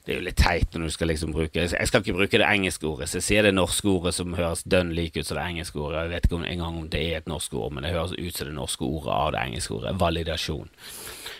Det 0.08 0.14
er 0.14 0.20
jo 0.22 0.24
litt 0.24 0.40
teit 0.40 0.72
når 0.72 0.88
du 0.88 0.92
skal 0.94 1.10
liksom 1.10 1.34
bruke 1.36 1.66
Jeg 1.68 1.88
skal 1.90 2.00
ikke 2.00 2.14
bruke 2.16 2.38
det 2.40 2.46
engelske 2.48 2.86
ordet, 2.88 3.10
så 3.10 3.18
jeg 3.18 3.26
sier 3.26 3.44
det 3.44 3.52
norske 3.52 3.90
ordet 3.90 4.14
som 4.16 4.32
høres 4.38 4.64
dønn 4.64 4.94
like 4.96 5.20
ut 5.20 5.28
som 5.28 5.36
det 5.36 5.44
engelske 5.44 5.82
ordet. 5.82 6.06
Jeg 6.06 6.12
vet 6.14 6.28
ikke 6.28 6.40
engang 6.48 6.78
om 6.80 6.88
det 6.88 7.02
er 7.04 7.18
et 7.18 7.28
norsk 7.28 7.58
ord, 7.60 7.74
men 7.76 7.84
det 7.84 7.92
høres 7.92 8.16
ut 8.16 8.38
som 8.38 8.48
det 8.48 8.56
norske 8.56 8.88
ordet 8.88 9.12
av 9.12 9.34
det 9.34 9.42
engelske 9.44 9.76
ordet. 9.76 9.92
Validasjon. 10.00 10.70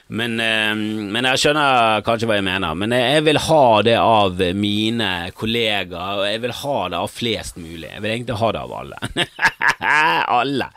Men, 0.09 0.37
eh, 0.41 0.75
men, 0.77 1.29
jeg 1.31 1.41
skjønner 1.43 2.05
kanskje 2.05 2.29
hva 2.29 2.39
jeg 2.39 2.45
mener. 2.45 2.77
Men 2.77 2.93
jeg 2.97 3.25
vil 3.25 3.41
ha 3.49 3.65
det 3.89 3.97
av 4.01 4.45
mine 4.57 5.11
kollegaer, 5.37 6.21
og 6.21 6.29
jeg 6.29 6.45
vil 6.45 6.57
ha 6.61 6.79
det 6.93 7.01
av 7.01 7.13
flest 7.13 7.61
mulig. 7.61 7.89
Jeg 7.89 8.05
vil 8.05 8.15
egentlig 8.19 8.41
ha 8.41 8.53
det 8.53 8.63
av 8.67 8.79
alle. 8.83 9.01
alle. 10.43 10.73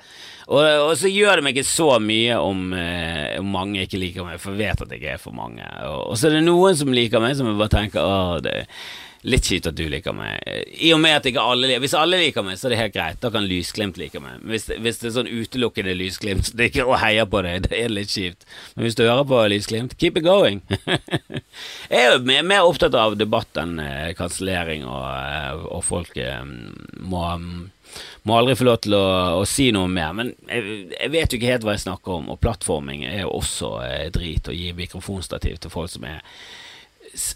Og, 0.52 0.60
og, 0.60 0.96
så 1.00 1.08
gjør 1.08 1.40
det 1.40 1.46
meg 1.46 1.56
ikke 1.56 1.70
så 1.70 1.94
mye 2.04 2.40
om, 2.44 2.66
eh, 2.76 3.38
om, 3.40 3.54
mange 3.54 3.86
ikke 3.86 4.02
liker 4.02 4.28
meg, 4.28 4.42
for 4.42 4.52
jeg 4.52 4.68
vet 4.68 4.84
at 4.84 4.98
jeg 4.98 5.14
er 5.14 5.22
for 5.22 5.36
mange. 5.36 5.64
Og, 5.88 6.12
og 6.12 6.20
så 6.20 6.28
er 6.28 6.38
det 6.38 6.44
noen 6.44 6.76
som 6.76 6.92
liker 6.92 7.24
meg, 7.24 7.38
som 7.40 7.48
jeg 7.48 7.60
bare 7.62 7.76
tenker 7.78 8.04
åh, 8.04 8.36
det 8.44 8.58
er 8.64 8.68
litt 9.28 9.46
kjipt 9.46 9.70
at 9.70 9.78
du 9.78 9.84
liker 9.90 10.16
meg. 10.18 10.42
I 10.82 10.92
og 10.96 11.02
med 11.02 11.20
at 11.20 11.28
ikke 11.30 11.44
alle 11.46 11.70
liker 11.70 11.84
Hvis 11.84 11.96
alle 11.98 12.20
liker 12.22 12.46
meg, 12.46 12.58
så 12.58 12.68
er 12.68 12.74
det 12.74 12.80
helt 12.80 12.96
greit. 12.96 13.20
Da 13.22 13.32
kan 13.34 13.48
Lysglimt 13.48 14.00
like 14.02 14.22
meg. 14.24 14.42
Hvis, 14.50 14.68
hvis 14.82 15.02
det 15.02 15.10
er 15.10 15.16
sånn 15.20 15.30
utelukkende 15.30 15.96
Lysglimt 15.98 16.50
som 16.50 16.64
ikke 16.66 16.88
å 16.88 16.98
heie 17.02 17.26
på 17.30 17.44
deg, 17.46 17.62
det 17.68 17.78
er 17.78 17.94
litt 17.94 18.14
kjipt. 18.14 18.48
Men 18.76 18.88
hvis 18.88 18.98
du 18.98 19.06
hører 19.06 19.28
på 19.30 19.44
Lysglimt, 19.54 19.98
keep 20.02 20.18
it 20.20 20.26
going. 20.28 20.64
jeg 21.92 22.02
er 22.02 22.18
jo 22.18 22.24
mer, 22.26 22.66
opptatt 22.66 22.98
av 22.98 23.18
debatt 23.20 23.62
enn 23.62 23.78
eh, 23.84 24.12
kansellering, 24.18 24.88
og, 24.90 25.06
eh, 25.06 25.68
og 25.70 25.86
folk 25.86 26.18
eh, 26.20 26.42
må 27.02 27.28
må 28.24 28.38
aldri 28.38 28.56
få 28.60 28.68
lov 28.68 28.80
til 28.86 28.96
å, 28.98 29.04
å 29.42 29.46
si 29.50 29.70
noe 29.76 29.90
mer. 29.92 30.14
Men 30.18 30.34
jeg, 30.48 30.78
jeg, 30.94 31.12
vet 31.14 31.34
jo 31.34 31.40
ikke 31.40 31.52
helt 31.52 31.68
hva 31.68 31.76
jeg 31.76 31.86
snakker 31.86 32.18
om, 32.20 32.32
og 32.34 32.42
plattforming 32.44 33.06
er 33.10 33.24
jo 33.24 33.36
også 33.40 33.76
eh, 33.86 34.08
drit. 34.14 34.50
Å 34.50 34.56
gi 34.56 34.72
mikrofonstativ 34.78 35.62
til 35.62 35.74
folk 35.74 35.92
som 35.94 36.08
er 36.10 36.24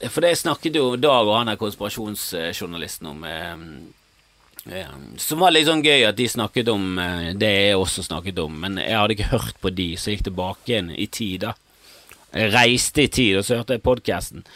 For 0.07 0.23
det 0.23 0.37
snakket 0.39 0.77
jo 0.79 0.95
Dag 0.95 1.27
og 1.27 1.35
han 1.35 1.51
der 1.51 1.59
konspirasjonsjournalisten 1.61 3.11
om. 3.11 3.23
Eh, 3.29 3.65
ja, 4.65 4.87
som 5.21 5.43
var 5.43 5.53
litt 5.53 5.67
sånn 5.67 5.83
gøy 5.85 6.07
at 6.07 6.17
de 6.17 6.25
snakket 6.29 6.69
om 6.73 6.97
eh, 6.97 7.33
det 7.37 7.51
jeg 7.51 7.77
også 7.77 8.07
snakket 8.07 8.39
om, 8.41 8.55
men 8.63 8.79
jeg 8.81 8.97
hadde 8.97 9.13
ikke 9.13 9.33
hørt 9.35 9.59
på 9.61 9.69
de, 9.69 9.91
så 9.93 10.09
jeg 10.09 10.17
gikk 10.17 10.29
tilbake 10.31 10.71
igjen 10.71 10.89
i 10.95 11.05
tid, 11.05 11.45
da. 11.45 11.53
Jeg 12.35 12.51
reiste 12.51 13.05
i 13.05 13.11
tid, 13.13 13.37
og 13.39 13.45
så 13.45 13.59
hørte 13.59 13.77
jeg 13.77 13.83
podkasten 13.85 14.41
eh, 14.41 14.49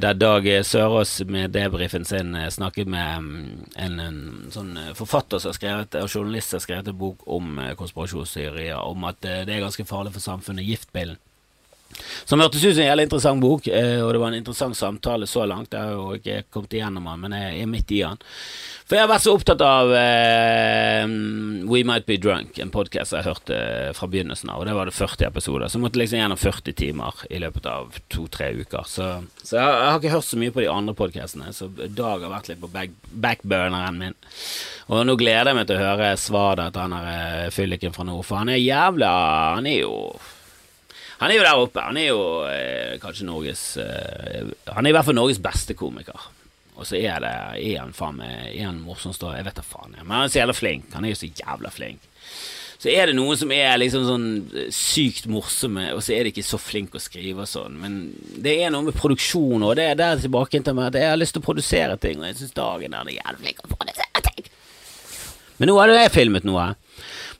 der 0.00 0.14
Dag 0.16 0.46
Sørås 0.64 1.20
med 1.28 1.52
debrifen 1.52 2.04
sin 2.08 2.34
eh, 2.34 2.48
snakket 2.48 2.88
med 2.88 3.18
mm, 3.20 3.64
en, 3.76 3.98
en 4.00 4.22
sånn 4.54 4.76
eh, 4.80 4.94
forfatter 4.96 5.42
som 5.42 5.52
har 5.52 5.58
skrevet, 5.58 5.98
og 6.00 6.08
journalist 6.08 6.48
som 6.48 6.60
har 6.60 6.64
skrevet 6.64 6.88
en 6.88 7.00
bok 7.02 7.26
om 7.26 7.60
konspirasjonsteorier, 7.76 8.78
om 8.80 9.04
at 9.04 9.20
det 9.20 9.52
er 9.52 9.64
ganske 9.64 9.84
farlig 9.84 10.14
for 10.14 10.24
samfunnet, 10.24 10.64
giftpillen. 10.64 11.20
Som 12.28 12.42
hørtes 12.42 12.64
ut 12.64 12.74
som 12.74 12.82
en 12.82 12.90
jævlig 12.90 13.08
interessant 13.08 13.42
bok, 13.42 13.68
og 13.68 14.12
det 14.14 14.20
var 14.20 14.32
en 14.32 14.40
interessant 14.40 14.78
samtale 14.78 15.28
så 15.30 15.46
langt. 15.48 15.74
Jeg 15.74 15.82
har 15.82 15.96
jo 15.96 16.18
ikke 16.18 16.42
kommet 16.52 16.76
igjennom 16.78 17.08
den, 17.10 17.24
men 17.24 17.38
jeg 17.38 17.62
er 17.62 17.72
midt 17.72 17.94
i 17.94 18.02
den. 18.04 18.22
For 18.92 18.98
jeg 18.98 19.06
har 19.06 19.08
vært 19.08 19.24
så 19.24 19.32
opptatt 19.32 19.62
av 19.64 19.88
uh, 19.88 21.12
We 21.70 21.80
Might 21.88 22.04
Be 22.04 22.18
Drunk, 22.20 22.58
en 22.60 22.72
podkast 22.74 23.14
jeg 23.16 23.24
hørte 23.24 23.56
fra 23.96 24.08
begynnelsen 24.10 24.50
av. 24.52 24.60
Og 24.60 24.68
det 24.68 24.74
var 24.76 24.90
det 24.90 24.92
40 24.92 25.24
episoder. 25.30 25.70
Så 25.70 25.78
jeg 25.78 25.84
måtte 25.86 26.00
liksom 26.02 26.20
gjennom 26.20 26.40
40 26.40 26.76
timer 26.76 27.22
i 27.32 27.40
løpet 27.40 27.68
av 27.72 27.96
to-tre 28.12 28.50
uker. 28.58 28.84
Så, 28.84 29.06
så 29.40 29.56
jeg, 29.56 29.64
jeg, 29.64 29.86
har 29.86 29.96
ikke 29.96 30.12
hørt 30.12 30.28
så 30.28 30.40
mye 30.42 30.52
på 30.52 30.60
de 30.60 30.68
andre 30.74 30.96
podkastene, 30.98 31.54
så 31.56 31.70
Dag 31.72 32.26
har 32.26 32.34
vært 32.34 32.52
litt 32.52 32.60
på 32.60 32.68
back, 32.74 32.92
backburneren 33.24 33.96
min. 33.96 34.18
Og 34.92 35.06
nå 35.08 35.16
gleder 35.16 35.54
jeg 35.54 35.60
meg 35.62 35.70
til 35.70 35.80
å 35.80 35.86
høre 35.86 36.12
svaret 36.20 36.76
til 36.76 36.92
han 36.92 37.50
fylliken 37.56 37.96
fra 37.96 38.04
nord, 38.04 38.26
for 38.28 38.42
han 38.42 38.52
er 38.52 38.60
jævla 38.60 39.12
Han 39.56 39.72
er 39.72 39.78
jo 39.86 39.94
han 41.22 41.30
er 41.30 41.38
jo 41.38 41.42
der 41.46 41.64
oppe. 41.64 41.82
Han 41.86 41.98
er 42.00 42.08
jo 42.08 42.22
eh, 42.50 42.94
kanskje 43.02 43.26
Norges 43.28 43.64
eh, 43.78 44.48
Han 44.74 44.86
er 44.86 44.90
i 44.90 44.96
hvert 44.96 45.06
fall 45.06 45.18
Norges 45.18 45.42
beste 45.42 45.76
komiker. 45.78 46.30
Og 46.72 46.88
så 46.88 46.96
er 46.98 47.20
det 47.22 47.32
er 47.60 47.82
han 47.82 47.92
faen 47.94 48.16
meg 48.16 48.54
Er 48.56 48.70
han 48.70 48.80
morsomst 48.82 49.22
Jeg 49.28 49.44
vet 49.46 49.60
da 49.60 49.64
faen. 49.66 49.94
Jeg. 49.94 50.06
Men 50.06 50.16
han 50.16 50.26
er 50.26 50.32
så 50.32 50.40
jævla 50.42 50.56
flink. 50.56 50.90
Han 50.96 51.06
er 51.06 51.14
jo 51.14 51.20
så 51.20 51.30
jævla 51.30 51.70
flink. 51.70 52.08
Så 52.82 52.90
er 52.90 53.06
det 53.06 53.14
noen 53.14 53.38
som 53.38 53.52
er 53.54 53.76
liksom 53.78 54.06
sånn 54.08 54.24
eh, 54.58 54.70
sykt 54.74 55.28
morsomme, 55.30 55.84
og 55.94 56.00
så 56.02 56.16
er 56.16 56.26
de 56.26 56.32
ikke 56.32 56.42
så 56.42 56.58
flinke 56.58 56.98
å 56.98 57.02
skrive 57.04 57.44
og 57.44 57.50
sånn. 57.50 57.76
Men 57.78 58.00
det 58.42 58.56
er 58.58 58.72
noe 58.74 58.88
med 58.88 58.98
produksjon, 58.98 59.62
og 59.62 59.76
det 59.78 59.84
er 59.92 60.00
der 60.00 60.18
tilbake 60.24 60.58
til 60.58 60.74
meg 60.74 60.90
at 60.90 60.98
jeg 60.98 61.12
har 61.12 61.20
lyst 61.20 61.36
til 61.36 61.44
å 61.44 61.46
produsere 61.46 61.94
ting, 62.02 62.18
og 62.18 62.26
jeg 62.26 62.40
syns 62.40 62.56
Dagen 62.56 62.96
er 62.98 63.12
jævlig 63.14 63.44
flink 63.44 63.62
å 63.62 63.70
produsere 63.76 64.24
ting. 64.26 64.50
Men 65.60 65.70
nå 65.70 65.78
hadde 65.78 66.00
jeg 66.00 66.14
filmet 66.16 66.48
noe. 66.48 66.72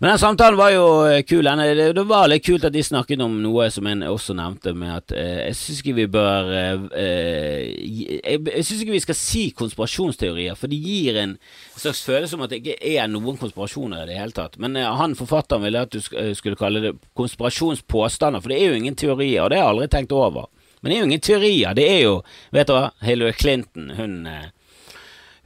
Men 0.02 0.10
den 0.10 0.18
samtalen 0.18 0.58
var 0.58 0.72
jo 0.74 0.86
eh, 1.06 1.20
kul. 1.22 1.46
Det, 1.46 2.02
var 2.10 2.26
litt 2.26 2.42
kult 2.42 2.64
at 2.66 2.74
de 2.74 2.80
snakket 2.82 3.20
om 3.22 3.36
noe 3.38 3.68
som 3.70 3.86
en 3.86 4.00
også 4.02 4.34
nevnte, 4.34 4.72
med 4.74 4.96
at 4.96 5.12
eh, 5.14 5.44
jeg 5.44 5.58
syns 5.60 5.76
ikke 5.78 5.94
vi 5.94 6.06
bør 6.10 6.48
eh, 6.58 7.68
Jeg, 7.78 8.64
syns 8.66 8.80
ikke 8.82 8.96
vi 8.96 9.02
skal 9.04 9.14
si 9.20 9.44
konspirasjonsteorier, 9.54 10.58
for 10.58 10.72
det 10.72 10.80
gir 10.82 11.20
en 11.22 11.36
slags 11.76 12.00
følelse 12.02 12.34
om 12.34 12.42
at 12.42 12.50
det 12.50 12.58
ikke 12.64 12.96
er 12.96 13.12
noen 13.12 13.38
konspirasjoner 13.38 14.02
i 14.02 14.08
det 14.10 14.16
hele 14.18 14.34
tatt. 14.34 14.58
Men 14.58 14.74
han 14.74 15.14
forfatteren 15.14 15.62
ville 15.68 15.84
at 15.86 15.94
du 15.94 16.02
skulle 16.02 16.58
kalle 16.58 16.82
det 16.82 16.92
konspirasjonspåstander, 17.14 18.42
for 18.42 18.50
det 18.50 18.58
er 18.58 18.72
jo 18.72 18.80
ingen 18.82 18.98
teorier, 18.98 19.44
og 19.44 19.54
det 19.54 19.62
har 19.62 19.68
jeg 19.68 19.76
aldri 19.76 19.88
tenkt 19.94 20.16
over. 20.18 20.50
Men 20.80 20.90
det 20.90 20.96
er 20.96 21.04
jo 21.04 21.10
ingen 21.12 21.26
teorier. 21.28 21.78
Det 21.78 21.86
er 21.86 22.02
jo, 22.08 22.18
vet 22.50 22.66
du 22.66 22.74
hva, 22.74 22.88
Hillary 23.06 23.38
Clinton, 23.38 23.94
hun 23.94 24.18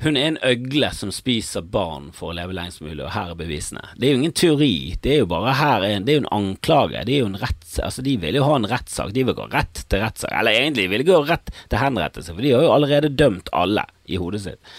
hun 0.04 0.16
er 0.16 0.26
en 0.28 0.38
øgle 0.44 0.90
som 0.92 1.08
spiser 1.14 1.64
barn 1.72 2.10
for 2.12 2.28
å 2.30 2.36
leve 2.36 2.52
lengst 2.56 2.82
mulig, 2.84 3.00
og 3.00 3.14
her 3.14 3.30
er 3.32 3.38
bevisene. 3.38 3.80
Det 3.96 4.08
er 4.08 4.12
jo 4.12 4.20
ingen 4.20 4.34
teori, 4.36 4.74
det 5.00 5.14
er 5.14 5.22
jo 5.22 5.28
bare 5.30 5.54
her 5.56 5.86
en, 5.88 6.04
det 6.04 6.12
er 6.12 6.18
jo 6.18 6.24
en 6.26 6.34
anklage. 6.36 7.04
Det 7.08 7.14
er 7.16 7.22
jo 7.22 7.30
en 7.30 7.40
retts, 7.40 7.78
altså 7.80 8.04
De 8.04 8.18
vil 8.20 8.36
jo 8.36 8.44
ha 8.44 8.58
en 8.58 8.68
rettssak, 8.68 9.14
de 9.16 9.24
vil 9.24 9.38
gå 9.38 9.48
rett 9.54 9.86
til 9.88 10.04
rettssak. 10.04 10.34
Eller 10.36 10.58
egentlig 10.58 10.84
de 10.84 10.92
vil 10.92 11.06
gå 11.08 11.22
rett 11.30 11.48
til 11.54 11.80
henrettelse, 11.80 12.34
for 12.34 12.44
de 12.44 12.52
har 12.52 12.66
jo 12.66 12.74
allerede 12.76 13.14
dømt 13.16 13.48
alle 13.56 13.86
i 14.04 14.20
hodet 14.20 14.42
sitt. 14.44 14.76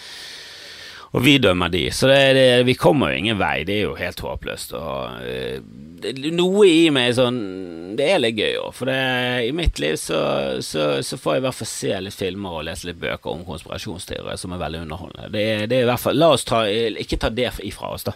Og 1.16 1.24
vi 1.24 1.38
dømmer 1.40 1.70
de, 1.72 1.86
så 1.94 2.08
det, 2.10 2.20
det, 2.36 2.48
vi 2.68 2.76
kommer 2.76 3.12
jo 3.12 3.20
ingen 3.22 3.38
vei. 3.40 3.62
Det 3.64 3.78
er 3.78 3.86
jo 3.86 3.96
helt 3.96 4.20
håpløst. 4.20 4.74
Og, 4.76 5.22
uh, 5.24 5.86
det, 6.02 6.14
noe 6.36 6.66
i 6.68 6.90
meg 6.94 7.14
sånn 7.16 7.38
Det 7.98 8.06
er 8.06 8.20
litt 8.22 8.38
gøy 8.38 8.58
òg, 8.60 8.70
for 8.76 8.92
i 8.92 9.50
mitt 9.56 9.80
liv 9.82 9.96
så, 9.98 10.20
så, 10.62 11.00
så, 11.02 11.18
får 11.18 11.34
jeg 11.34 11.42
i 11.42 11.46
hvert 11.48 11.58
fall 11.58 11.70
se 11.72 12.00
litt 12.04 12.14
filmer 12.14 12.58
og 12.60 12.66
lese 12.68 12.90
litt 12.90 13.00
bøker 13.00 13.32
om 13.32 13.46
konspirasjonsteorier 13.48 14.38
som 14.38 14.54
er 14.54 14.62
veldig 14.62 14.84
underholdende. 14.84 15.30
Det, 15.34 15.46
det 15.72 15.80
er 15.80 15.86
i 15.86 15.90
hvert 15.90 16.04
fall 16.04 16.20
La 16.20 16.32
oss 16.36 16.46
ta, 16.46 16.66
ikke 16.68 17.18
ta 17.18 17.32
det 17.34 17.50
ifra 17.66 17.94
oss, 17.96 18.06
da. 18.06 18.14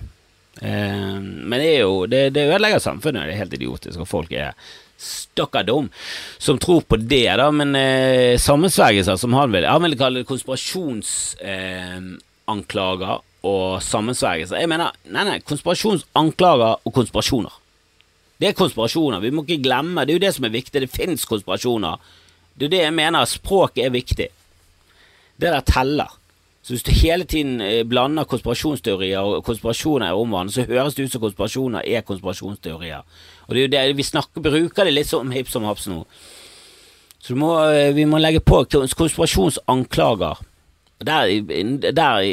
Uh, 0.61 1.19
men 1.19 1.57
det 1.57 1.69
er 1.73 1.85
jo 1.87 2.05
Det, 2.07 2.27
det 2.37 2.49
ødelegger 2.51 2.83
samfunnet. 2.85 3.25
Det 3.27 3.35
er 3.35 3.45
helt 3.47 3.57
idiotisk, 3.57 4.05
og 4.05 4.11
folk 4.11 4.35
er 4.37 4.53
stokka 5.03 5.65
dum 5.67 5.89
som 6.39 6.61
tror 6.63 6.85
på 6.87 6.99
det, 7.01 7.27
da. 7.41 7.49
Men 7.51 7.75
eh, 7.79 8.39
sammensvergelser 8.39 9.17
som 9.19 9.35
han 9.35 9.51
vil 9.55 9.67
Han 9.67 9.89
vil 9.89 9.99
kalle 9.99 10.23
det 10.23 10.29
konspirasjons... 10.29 11.17
Uh, 11.41 12.21
anklager 12.51 13.21
og 13.43 13.83
sammensvergelser. 13.83 14.61
Jeg 14.63 14.71
mener, 14.71 14.95
nei, 15.11 15.25
nei, 15.27 15.39
konspirasjonsanklager 15.47 16.87
og 16.87 16.95
konspirasjoner. 16.95 17.59
Det 18.43 18.51
er 18.51 18.59
konspirasjoner, 18.59 19.23
vi 19.23 19.31
må 19.31 19.45
ikke 19.47 19.63
glemme, 19.63 20.03
det 20.07 20.15
er 20.15 20.19
jo 20.19 20.25
det 20.25 20.33
som 20.35 20.47
er 20.47 20.55
viktig, 20.55 20.81
det 20.83 20.91
fins 20.91 21.27
konspirasjoner. 21.31 22.01
Det 22.59 22.67
er 22.67 22.75
det 22.75 22.83
jeg 22.85 22.95
mener, 22.97 23.29
språket 23.31 23.87
er 23.87 23.95
viktig. 23.95 24.29
Det 25.39 25.53
der 25.53 25.65
teller. 25.67 26.11
Så 26.63 26.77
hvis 26.77 26.85
du 26.87 26.93
hele 26.95 27.25
tiden 27.27 27.61
eh, 27.61 27.83
blander 27.89 28.27
konspirasjonsteorier 28.31 29.19
og 29.19 29.45
konspirasjoner 29.45 30.13
i 30.13 30.15
hverandre, 30.15 30.55
så 30.55 30.67
høres 30.69 30.95
det 30.95 31.09
ut 31.09 31.15
som 31.15 31.25
konspirasjoner 31.25 31.83
er 31.87 32.05
konspirasjonsteorier. 32.07 33.03
Og 33.49 33.55
det 33.55 33.63
er 33.63 33.67
jo 33.67 33.73
det 33.73 33.97
vi 33.99 34.07
snakker, 34.07 34.45
bruker 34.45 34.87
det 34.87 34.95
litt 34.95 35.11
sånn 35.11 35.35
hipp 35.35 35.51
som 35.51 35.67
haps 35.67 35.89
nå. 35.91 36.05
Så 37.23 37.35
må, 37.39 37.57
eh, 37.67 37.91
vi 37.95 38.07
må 38.07 38.19
legge 38.23 38.43
på 38.43 38.63
konspirasjonsanklager. 38.71 40.39
Der, 41.07 41.93
der 41.93 42.27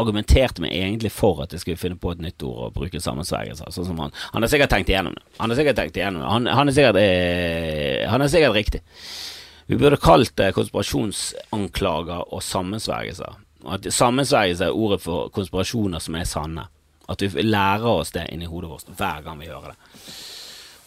argumenterte 0.00 0.62
vi 0.64 0.70
egentlig 0.80 1.12
for 1.12 1.42
at 1.44 1.52
jeg 1.52 1.60
skulle 1.64 1.80
finne 1.80 1.98
på 2.00 2.14
et 2.14 2.22
nytt 2.24 2.42
ord 2.46 2.68
og 2.68 2.78
bruke 2.78 3.00
sammensvergelser. 3.02 3.70
Sånn 3.74 3.98
han, 4.00 4.14
han 4.34 4.46
har 4.46 4.52
sikkert 4.52 4.72
tenkt 4.72 4.92
igjennom 4.92 5.16
det. 5.16 5.24
Han 5.38 5.52
har 5.52 5.60
sikkert 5.60 5.80
tenkt 5.80 6.00
igjennom 6.00 6.24
det. 6.24 6.32
Han, 6.32 6.48
han, 6.60 6.70
er, 6.70 6.76
sikkert, 6.78 7.00
eh, 7.02 8.08
han 8.10 8.24
er 8.24 8.32
sikkert 8.32 8.56
riktig. 8.56 8.82
Vi 9.70 9.78
burde 9.78 10.00
kalt 10.02 10.34
det 10.40 10.50
konspirasjonsanklager 10.56 12.32
og 12.34 12.42
sammensvergelser. 12.42 13.38
At 13.70 13.86
Sammensvergelse 13.92 14.70
er 14.70 14.76
ordet 14.76 15.02
for 15.04 15.28
konspirasjoner 15.34 16.02
som 16.02 16.16
er 16.16 16.28
sanne. 16.28 16.66
At 17.10 17.22
vi 17.22 17.42
lærer 17.44 17.86
oss 17.90 18.14
det 18.14 18.28
inni 18.32 18.48
hodet 18.48 18.70
vårt 18.70 18.90
hver 18.96 19.22
gang 19.26 19.40
vi 19.40 19.50
hører 19.50 19.74
det. 19.74 19.78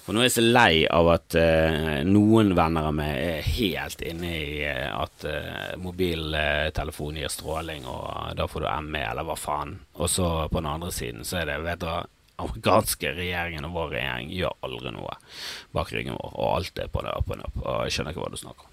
For 0.04 0.12
nå 0.12 0.20
er 0.20 0.28
jeg 0.28 0.36
så 0.36 0.44
lei 0.44 0.84
av 0.92 1.08
at 1.14 1.36
uh, 1.40 2.02
noen 2.04 2.52
venner 2.58 2.90
av 2.90 2.96
meg 2.98 3.14
er 3.14 3.46
helt 3.56 4.02
inne 4.04 4.32
i 4.36 4.66
uh, 4.68 4.98
at 5.00 5.24
uh, 5.24 5.78
mobiltelefon 5.80 7.22
gir 7.22 7.32
stråling, 7.32 7.88
og 7.88 8.34
da 8.36 8.48
får 8.52 8.66
du 8.66 8.68
ME, 8.90 9.06
eller 9.14 9.24
hva 9.28 9.38
faen. 9.40 9.78
Og 9.96 10.12
så 10.12 10.28
på 10.52 10.60
den 10.60 10.72
andre 10.74 10.92
siden 10.92 11.24
så 11.24 11.40
er 11.40 11.48
det, 11.48 11.62
vet 11.64 11.80
du 11.80 11.88
hva, 11.88 12.02
amerikanske 12.44 13.14
regjeringen 13.16 13.68
og 13.68 13.76
vår 13.78 13.92
regjering 13.94 14.32
gjør 14.34 14.56
aldri 14.66 14.92
noe 14.96 15.16
bak 15.72 15.92
ryggen 15.94 16.18
vår, 16.18 16.34
og 16.34 16.48
alt 16.58 16.82
er 16.82 16.92
på 16.92 17.04
det 17.06 17.14
opp 17.14 17.30
og 17.32 17.44
opp, 17.48 17.60
og 17.62 17.84
jeg 17.86 17.96
skjønner 17.96 18.16
ikke 18.16 18.24
hva 18.26 18.32
du 18.34 18.42
snakker 18.42 18.66
om. 18.66 18.72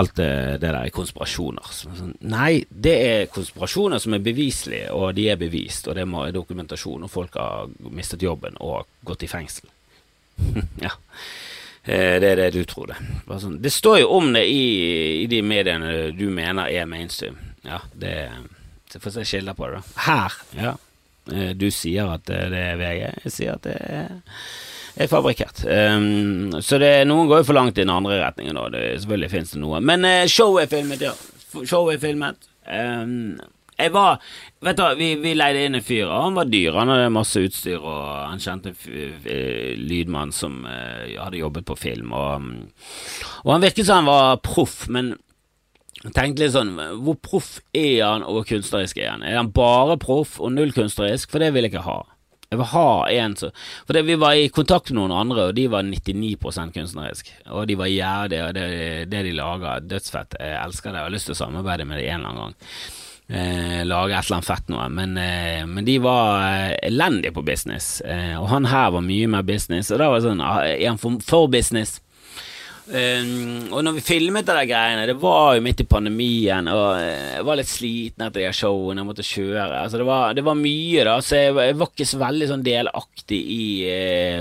Alt 0.00 0.14
det, 0.20 0.30
det 0.62 0.68
der 0.68 0.78
er 0.78 0.94
konspirasjoner. 0.94 1.72
Sånn, 1.74 2.14
nei, 2.30 2.62
det 2.70 2.94
er 3.08 3.32
konspirasjoner 3.34 4.00
som 4.00 4.14
er 4.14 4.22
beviselige, 4.24 4.94
og 4.94 5.12
de 5.18 5.26
er 5.32 5.40
bevist, 5.40 5.90
og 5.90 5.98
det 5.98 6.06
er 6.06 6.32
dokumentasjon, 6.38 7.04
og 7.04 7.12
folk 7.12 7.36
har 7.36 7.68
mistet 7.90 8.24
jobben 8.24 8.56
og 8.62 8.86
gått 9.04 9.26
i 9.26 9.30
fengsel. 9.30 9.68
ja. 10.86 10.92
Eh, 11.84 12.20
det 12.20 12.32
er 12.32 12.36
det 12.36 12.50
du 12.54 12.64
tror, 12.68 12.92
det. 12.92 12.98
Sånn. 13.40 13.58
Det 13.62 13.72
står 13.72 14.02
jo 14.02 14.10
om 14.18 14.32
det 14.34 14.44
i, 14.48 14.64
i, 15.22 15.26
de 15.30 15.40
mediene 15.42 16.10
du 16.16 16.28
mener 16.32 16.68
er 16.68 16.88
mainstream. 16.90 17.38
Ja, 17.66 17.80
det 17.92 18.30
Så 18.90 19.00
får 19.00 19.20
se 19.20 19.24
skiller 19.24 19.54
på 19.54 19.68
det, 19.68 19.80
da. 19.80 20.02
Her, 20.06 20.38
ja. 20.58 20.74
Eh, 21.30 21.52
du 21.54 21.68
sier 21.70 22.10
at 22.10 22.26
det 22.26 22.40
er 22.58 22.80
VG. 22.80 23.04
Jeg 23.24 23.32
sier 23.34 23.54
at 23.54 23.64
det 23.64 23.76
er, 23.78 24.10
er 24.96 25.10
fabrikkert. 25.10 25.62
Um, 25.64 26.58
så 26.62 26.80
det, 26.82 26.92
noen 27.08 27.30
går 27.30 27.42
jo 27.42 27.48
for 27.52 27.58
langt 27.58 27.78
i 27.78 27.84
den 27.84 27.94
andre 27.94 28.18
retningen, 28.24 28.58
da. 28.58 28.66
Det, 28.74 28.84
selvfølgelig 29.04 29.32
finnes 29.36 29.54
det 29.54 29.62
noe. 29.62 29.80
Men 29.84 30.06
uh, 30.08 30.26
showet 30.30 30.66
er 30.66 30.74
filmet, 30.74 31.06
ja. 31.06 31.14
Showet 31.54 31.96
er 31.96 32.02
filmet. 32.02 32.50
Um, 32.66 33.38
jeg 33.80 33.94
var 33.94 34.20
Vet 34.60 34.76
du, 34.76 34.82
vi, 34.98 35.14
vi 35.16 35.30
leide 35.32 35.62
inn 35.64 35.78
en 35.78 35.84
fyr, 35.84 36.04
og 36.04 36.26
han 36.26 36.34
var 36.36 36.48
dyr. 36.52 36.74
Han 36.76 36.90
hadde 36.92 37.12
masse 37.14 37.40
utstyr, 37.40 37.78
og 37.80 38.02
han 38.28 38.42
kjente 38.44 38.74
en 38.76 39.86
lydmann 39.88 40.34
som 40.36 40.58
uh, 40.68 41.06
hadde 41.16 41.40
jobbet 41.40 41.64
på 41.64 41.78
film. 41.80 42.12
Og, 42.12 42.50
og 43.46 43.54
han 43.54 43.64
virket 43.64 43.88
som 43.88 44.02
han 44.02 44.10
var 44.10 44.42
proff, 44.44 44.82
men 44.92 45.14
jeg 46.00 46.12
tenkte 46.16 46.44
litt 46.44 46.54
sånn 46.54 46.76
Hvor 47.04 47.16
proff 47.20 47.48
er 47.76 48.04
han, 48.04 48.22
og 48.24 48.38
hvor 48.38 48.46
kunstnerisk 48.52 49.00
er 49.00 49.14
han? 49.14 49.24
Er 49.24 49.40
han 49.40 49.52
bare 49.56 49.98
proff 50.00 50.38
og 50.40 50.52
null 50.52 50.76
kunstnerisk? 50.76 51.32
For 51.32 51.40
det 51.40 51.54
vil 51.56 51.64
jeg 51.64 51.74
ikke 51.74 51.88
ha. 51.88 51.98
Jeg 52.50 52.58
vil 52.58 52.70
ha 52.72 52.86
en 53.14 53.36
som 53.38 53.52
For 53.86 53.96
det, 53.96 54.06
vi 54.08 54.16
var 54.20 54.36
i 54.36 54.48
kontakt 54.52 54.90
med 54.90 54.98
noen 54.98 55.14
andre, 55.14 55.50
og 55.50 55.58
de 55.58 55.68
var 55.70 55.84
99% 55.86 56.72
kunstnerisk. 56.74 57.28
Og 57.48 57.68
de 57.70 57.76
var 57.78 57.92
jævlige, 57.92 58.46
og 58.46 58.56
det, 58.56 58.70
det 59.12 59.26
de 59.28 59.36
lager, 59.36 59.84
dødsfett. 59.88 60.40
Jeg 60.40 60.56
elsker 60.64 60.90
det, 60.90 60.98
jeg 60.98 61.08
har 61.08 61.14
lyst 61.14 61.30
til 61.30 61.36
å 61.36 61.42
samarbeide 61.44 61.86
med 61.86 62.00
dem 62.00 62.08
en 62.08 62.18
eller 62.18 62.32
annen 62.32 62.42
gang 62.48 62.98
eh, 63.30 63.80
lage 63.86 64.14
et 64.16 64.26
eller 64.26 64.40
annet 64.40 64.50
fett 64.50 64.68
noe. 64.72 64.88
Men, 64.92 65.16
eh, 65.16 65.64
men 65.66 65.86
de 65.86 65.96
var 66.02 66.44
eh, 66.48 66.76
elendige 66.90 67.32
på 67.36 67.46
business, 67.46 68.00
eh, 68.00 68.36
og 68.40 68.48
han 68.50 68.70
her 68.70 68.92
var 68.96 69.06
mye 69.06 69.30
mer 69.30 69.46
business. 69.46 69.90
Og 69.90 70.02
da 70.02 70.10
var 70.10 70.20
det 70.20 70.28
sånn 70.28 70.44
ah, 70.44 70.62
Er 70.66 70.88
han 70.88 71.00
for, 71.00 71.20
for 71.24 71.50
business? 71.52 72.00
Um, 72.90 73.68
og 73.70 73.84
når 73.86 74.00
vi 74.00 74.02
filmet 74.02 74.48
de 74.48 74.64
greiene, 74.66 75.04
det 75.06 75.14
var 75.22 75.54
jo 75.54 75.62
midt 75.62 75.84
i 75.84 75.86
pandemien, 75.86 76.66
og 76.74 76.98
jeg 76.98 77.44
var 77.46 77.58
litt 77.60 77.70
sliten 77.70 78.24
etter 78.26 78.42
de 78.42 78.48
showene, 78.56 78.98
jeg 78.98 79.06
måtte 79.06 79.26
kjøre. 79.26 79.84
Altså 79.84 80.00
det, 80.00 80.06
var, 80.08 80.34
det 80.34 80.42
var 80.48 80.58
mye, 80.58 81.04
da, 81.06 81.14
så 81.22 81.38
jeg, 81.38 81.54
jeg, 81.54 81.76
var 81.78 81.92
ikke 81.92 82.08
så 82.10 82.18
veldig 82.24 82.48
sånn 82.50 82.64
delaktig 82.66 83.38
i 83.54 83.68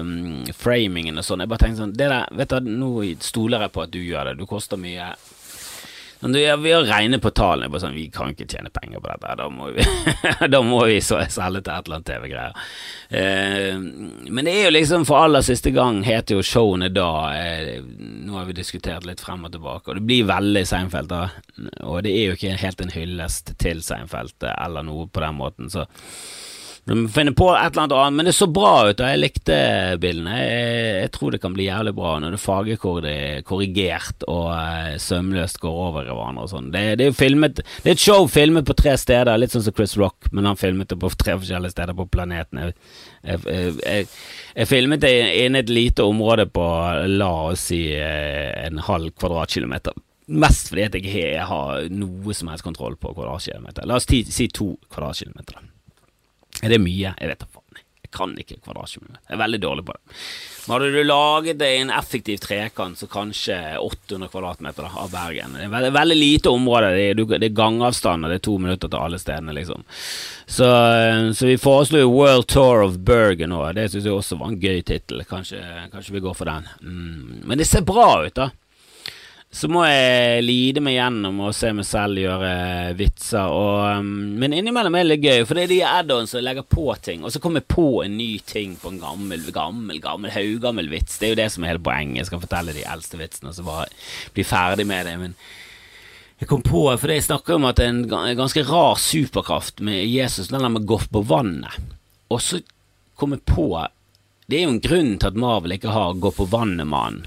um, 0.01 0.47
framingen 0.57 1.21
og 1.21 1.27
sånn. 1.27 1.45
Jeg 1.45 1.51
bare 1.51 1.65
tenkte 1.67 1.83
sånn 1.83 1.93
det 1.99 2.09
der, 2.09 2.25
vet 2.41 2.55
du, 2.55 2.71
Nå 2.79 2.89
stoler 3.21 3.67
jeg 3.67 3.75
på 3.75 3.85
at 3.85 3.93
du 3.93 4.01
gjør 4.01 4.31
det, 4.31 4.39
du 4.39 4.49
koster 4.49 4.81
mye. 4.81 5.11
Men 6.19 6.31
du, 6.31 6.39
vi 6.39 6.71
har 6.71 6.83
regnet 6.83 7.21
på 7.23 7.31
tallene. 7.31 7.69
Bare 7.71 7.83
sånn, 7.85 7.95
vi 7.95 8.09
kan 8.11 8.33
ikke 8.33 8.47
tjene 8.49 8.71
penger 8.75 8.99
på 8.99 9.07
dette. 9.07 9.35
Da 9.39 9.47
må 9.53 9.69
vi, 9.75 9.85
da 10.53 10.61
må 10.65 10.81
vi 10.89 10.97
så 11.03 11.21
selge 11.31 11.63
til 11.63 11.73
et 11.73 11.87
eller 11.87 11.99
annet 11.99 12.09
TV-greier. 12.09 12.65
Eh, 13.09 13.79
men 14.27 14.49
det 14.49 14.55
er 14.55 14.67
jo 14.67 14.73
liksom 14.75 15.07
for 15.07 15.23
aller 15.23 15.45
siste 15.45 15.71
gang 15.75 16.01
heter 16.07 16.37
jo 16.37 16.45
showene 16.45 16.91
da 16.93 17.09
eh, 17.33 17.79
Nå 17.79 18.35
har 18.35 18.49
vi 18.49 18.57
diskutert 18.59 19.07
litt 19.07 19.23
frem 19.23 19.47
og 19.47 19.55
tilbake, 19.55 19.87
og 19.89 19.99
det 19.99 20.05
blir 20.09 20.27
veldig 20.29 20.65
Seinfeld, 20.67 21.09
da. 21.13 21.23
Og 21.87 22.03
det 22.05 22.13
er 22.13 22.29
jo 22.29 22.37
ikke 22.37 22.59
helt 22.61 22.83
en 22.83 22.93
hyllest 22.93 23.55
til 23.61 23.81
Seinfeld 23.85 24.49
eller 24.51 24.85
noe 24.85 25.07
på 25.07 25.23
den 25.23 25.39
måten, 25.39 25.71
så 25.71 25.87
Du 26.89 26.95
må 26.97 27.09
finne 27.13 27.35
på 27.37 27.45
et 27.53 27.67
eller 27.67 27.83
annet 27.83 27.93
annet, 27.93 28.15
men 28.17 28.25
det 28.25 28.31
så 28.33 28.47
bra 28.49 28.89
ut, 28.89 28.97
og 28.97 29.11
jeg 29.11 29.19
likte 29.21 29.57
bildene. 30.01 30.37
Jeg, 30.39 30.93
jeg, 31.03 31.11
tror 31.13 31.35
det 31.35 31.39
kan 31.43 31.53
bli 31.53 31.67
jævlig 31.67 31.93
bra 31.99 32.15
når 32.17 32.33
det 32.33 33.11
er 33.11 33.43
korrigert 33.45 34.25
og 34.25 34.47
eh, 34.55 34.95
sømløst 34.97 35.61
går 35.61 35.77
over 35.83 36.09
i 36.09 36.09
hverandre 36.09 36.47
og 36.47 36.49
sånn. 36.49 36.71
Det, 36.73 36.81
det, 36.97 37.05
er 37.05 37.11
jo 37.11 37.19
filmet 37.19 37.61
Det 37.61 37.91
er 37.91 37.93
et 37.93 38.01
show 38.01 38.25
filmet 38.25 38.65
på 38.65 38.73
tre 38.81 38.95
steder, 38.97 39.37
litt 39.37 39.53
sånn 39.53 39.67
som 39.67 39.77
Chris 39.77 39.93
Rock, 40.01 40.31
men 40.33 40.49
han 40.49 40.57
filmet 40.57 40.89
det 40.89 40.97
på 40.97 41.13
tre 41.13 41.37
forskjellige 41.37 41.77
steder 41.77 41.93
på 42.01 42.09
planeten. 42.09 42.65
Jeg, 42.65 42.77
jeg, 43.21 43.77
jeg, 43.85 44.11
jeg 44.57 44.73
filmet 44.73 45.05
det 45.05 45.15
inne 45.45 45.61
i 45.61 45.67
et 45.67 45.73
lite 45.77 46.09
område 46.09 46.49
på, 46.49 46.67
la 47.21 47.31
oss 47.53 47.69
si, 47.69 47.83
eh, 47.93 48.49
en 48.65 48.81
halv 48.89 49.13
kvadratkilometer. 49.13 49.93
Mest 50.41 50.73
fordi 50.73 50.87
jeg 50.87 51.05
ikke 51.05 51.49
har 51.53 51.89
noe 51.93 52.33
som 52.37 52.49
helst 52.49 52.65
kontroll 52.65 52.97
på 52.97 53.13
kvadratkilometer. 53.13 53.85
La 53.85 54.01
oss 54.01 54.09
si 54.09 54.49
to 54.49 54.73
kvadratkilometer. 54.89 55.69
Er 56.63 56.73
det 56.73 56.81
mye? 56.83 57.15
Jeg 57.15 57.31
vet 57.31 57.41
da 57.41 57.47
faen. 57.47 57.65
Jeg 58.09 58.17
kan 58.17 58.31
ikke 58.41 58.55
kvadratkilometer. 58.65 59.21
Jeg 59.27 59.35
er 59.35 59.41
veldig 59.43 59.57
dårlig 59.61 59.83
på 59.85 59.93
det. 59.93 60.15
Men 60.65 60.73
hadde 60.73 60.87
du 60.95 61.03
laget 61.05 61.59
det 61.59 61.67
i 61.75 61.81
en 61.83 61.91
effektiv 61.93 62.39
trekant, 62.41 62.97
så 62.97 63.05
kanskje 63.09 63.57
800 63.77 64.31
kvadratmeter 64.33 64.87
av 64.89 65.11
Bergen. 65.13 65.53
Det 65.53 65.67
er 65.67 65.73
veldig, 65.75 65.91
veldig 65.93 66.17
lite 66.17 66.49
område. 66.49 66.89
Det 66.97 67.37
er, 67.37 67.53
gangavstand, 67.53 68.25
og 68.25 68.33
det 68.33 68.39
er 68.39 68.45
to 68.49 68.55
minutter 68.57 68.89
til 68.89 69.05
alle 69.05 69.19
stedene, 69.21 69.53
liksom. 69.59 69.85
Så, 70.49 70.69
så 71.37 71.51
vi 71.51 71.59
foreslo 71.61 72.01
World 72.09 72.49
Tour 72.49 72.81
of 72.87 72.97
Bergen 73.05 73.53
òg. 73.53 73.75
Det 73.77 73.91
syns 73.93 74.09
jeg 74.09 74.17
også 74.17 74.39
var 74.41 74.55
en 74.55 74.61
gøy 74.63 74.81
tittel. 74.81 75.21
Kanskje, 75.29 75.61
kanskje, 75.93 76.17
vi 76.17 76.23
går 76.25 76.37
for 76.37 76.49
den. 76.49 76.65
Mm. 76.81 77.45
Men 77.45 77.61
det 77.61 77.69
ser 77.69 77.85
bra 77.85 78.09
ut, 78.25 78.33
da 78.33 78.49
så 79.49 79.65
må 79.65 79.81
jeg 79.87 80.43
lide 80.45 80.81
meg 80.85 80.93
gjennom 80.93 81.39
og 81.41 81.55
se 81.57 81.71
meg 81.73 81.85
selv 81.89 82.21
gjøre 82.21 82.49
vitser. 82.99 83.49
Og, 83.49 83.79
um, 83.97 84.11
men 84.37 84.53
innimellom 84.53 84.93
er 84.93 85.07
det 85.07 85.15
litt 85.15 85.25
gøy, 85.25 85.45
for 85.49 85.57
det 85.57 85.63
er 85.63 85.71
de 85.71 85.79
add-ons 85.89 86.35
som 86.35 86.43
legger 86.45 86.67
på 86.69 86.85
ting. 87.01 87.23
Og 87.25 87.33
så 87.33 87.41
kommer 87.41 87.63
jeg 87.63 87.71
på 87.73 87.87
en 88.03 88.13
ny 88.19 88.29
ting 88.45 88.75
på 88.77 88.91
en 88.93 88.99
gammel, 89.01 89.47
gammel, 89.55 89.97
gammel, 90.03 90.29
haugammel 90.35 90.91
vits. 90.91 91.17
Det 91.17 91.27
er 91.27 91.33
jo 91.33 91.39
det 91.41 91.47
som 91.55 91.65
er 91.65 91.73
hele 91.73 91.81
poenget. 91.87 92.21
Jeg 92.21 92.29
skal 92.29 92.43
fortelle 92.43 92.75
de 92.77 92.85
eldste 92.93 93.17
vitsene, 93.21 93.49
og 93.49 93.57
så 93.57 93.65
bare 93.65 93.89
bli 94.37 94.45
ferdig 94.45 94.85
med 94.91 95.09
det. 95.09 95.15
Men 95.23 95.33
jeg 96.43 96.51
kom 96.53 96.61
på, 96.69 96.85
for 97.01 97.15
jeg 97.15 97.25
snakker 97.25 97.57
om 97.57 97.65
at 97.71 97.81
det 97.81 97.89
er 97.89 97.95
en 97.95 98.37
ganske 98.37 98.67
rar 98.69 99.01
superkraft 99.01 99.81
med 99.81 100.05
Jesus, 100.05 100.53
den 100.53 100.61
der 100.61 100.75
med 100.75 100.85
å 100.85 100.91
gå 100.93 101.01
på 101.09 101.25
vannet. 101.25 101.73
Og 102.29 102.45
så 102.45 102.61
kom 103.17 103.33
jeg 103.33 103.47
på 103.49 103.71
Det 104.45 104.59
er 104.59 104.67
jo 104.67 104.77
en 104.77 104.85
grunn 104.85 105.11
til 105.17 105.33
at 105.33 105.37
Marvel 105.37 105.73
ikke 105.75 105.91
har 105.93 106.15
Gå 106.21 106.31
på 106.37 106.45
vannet-mannen. 106.53 107.25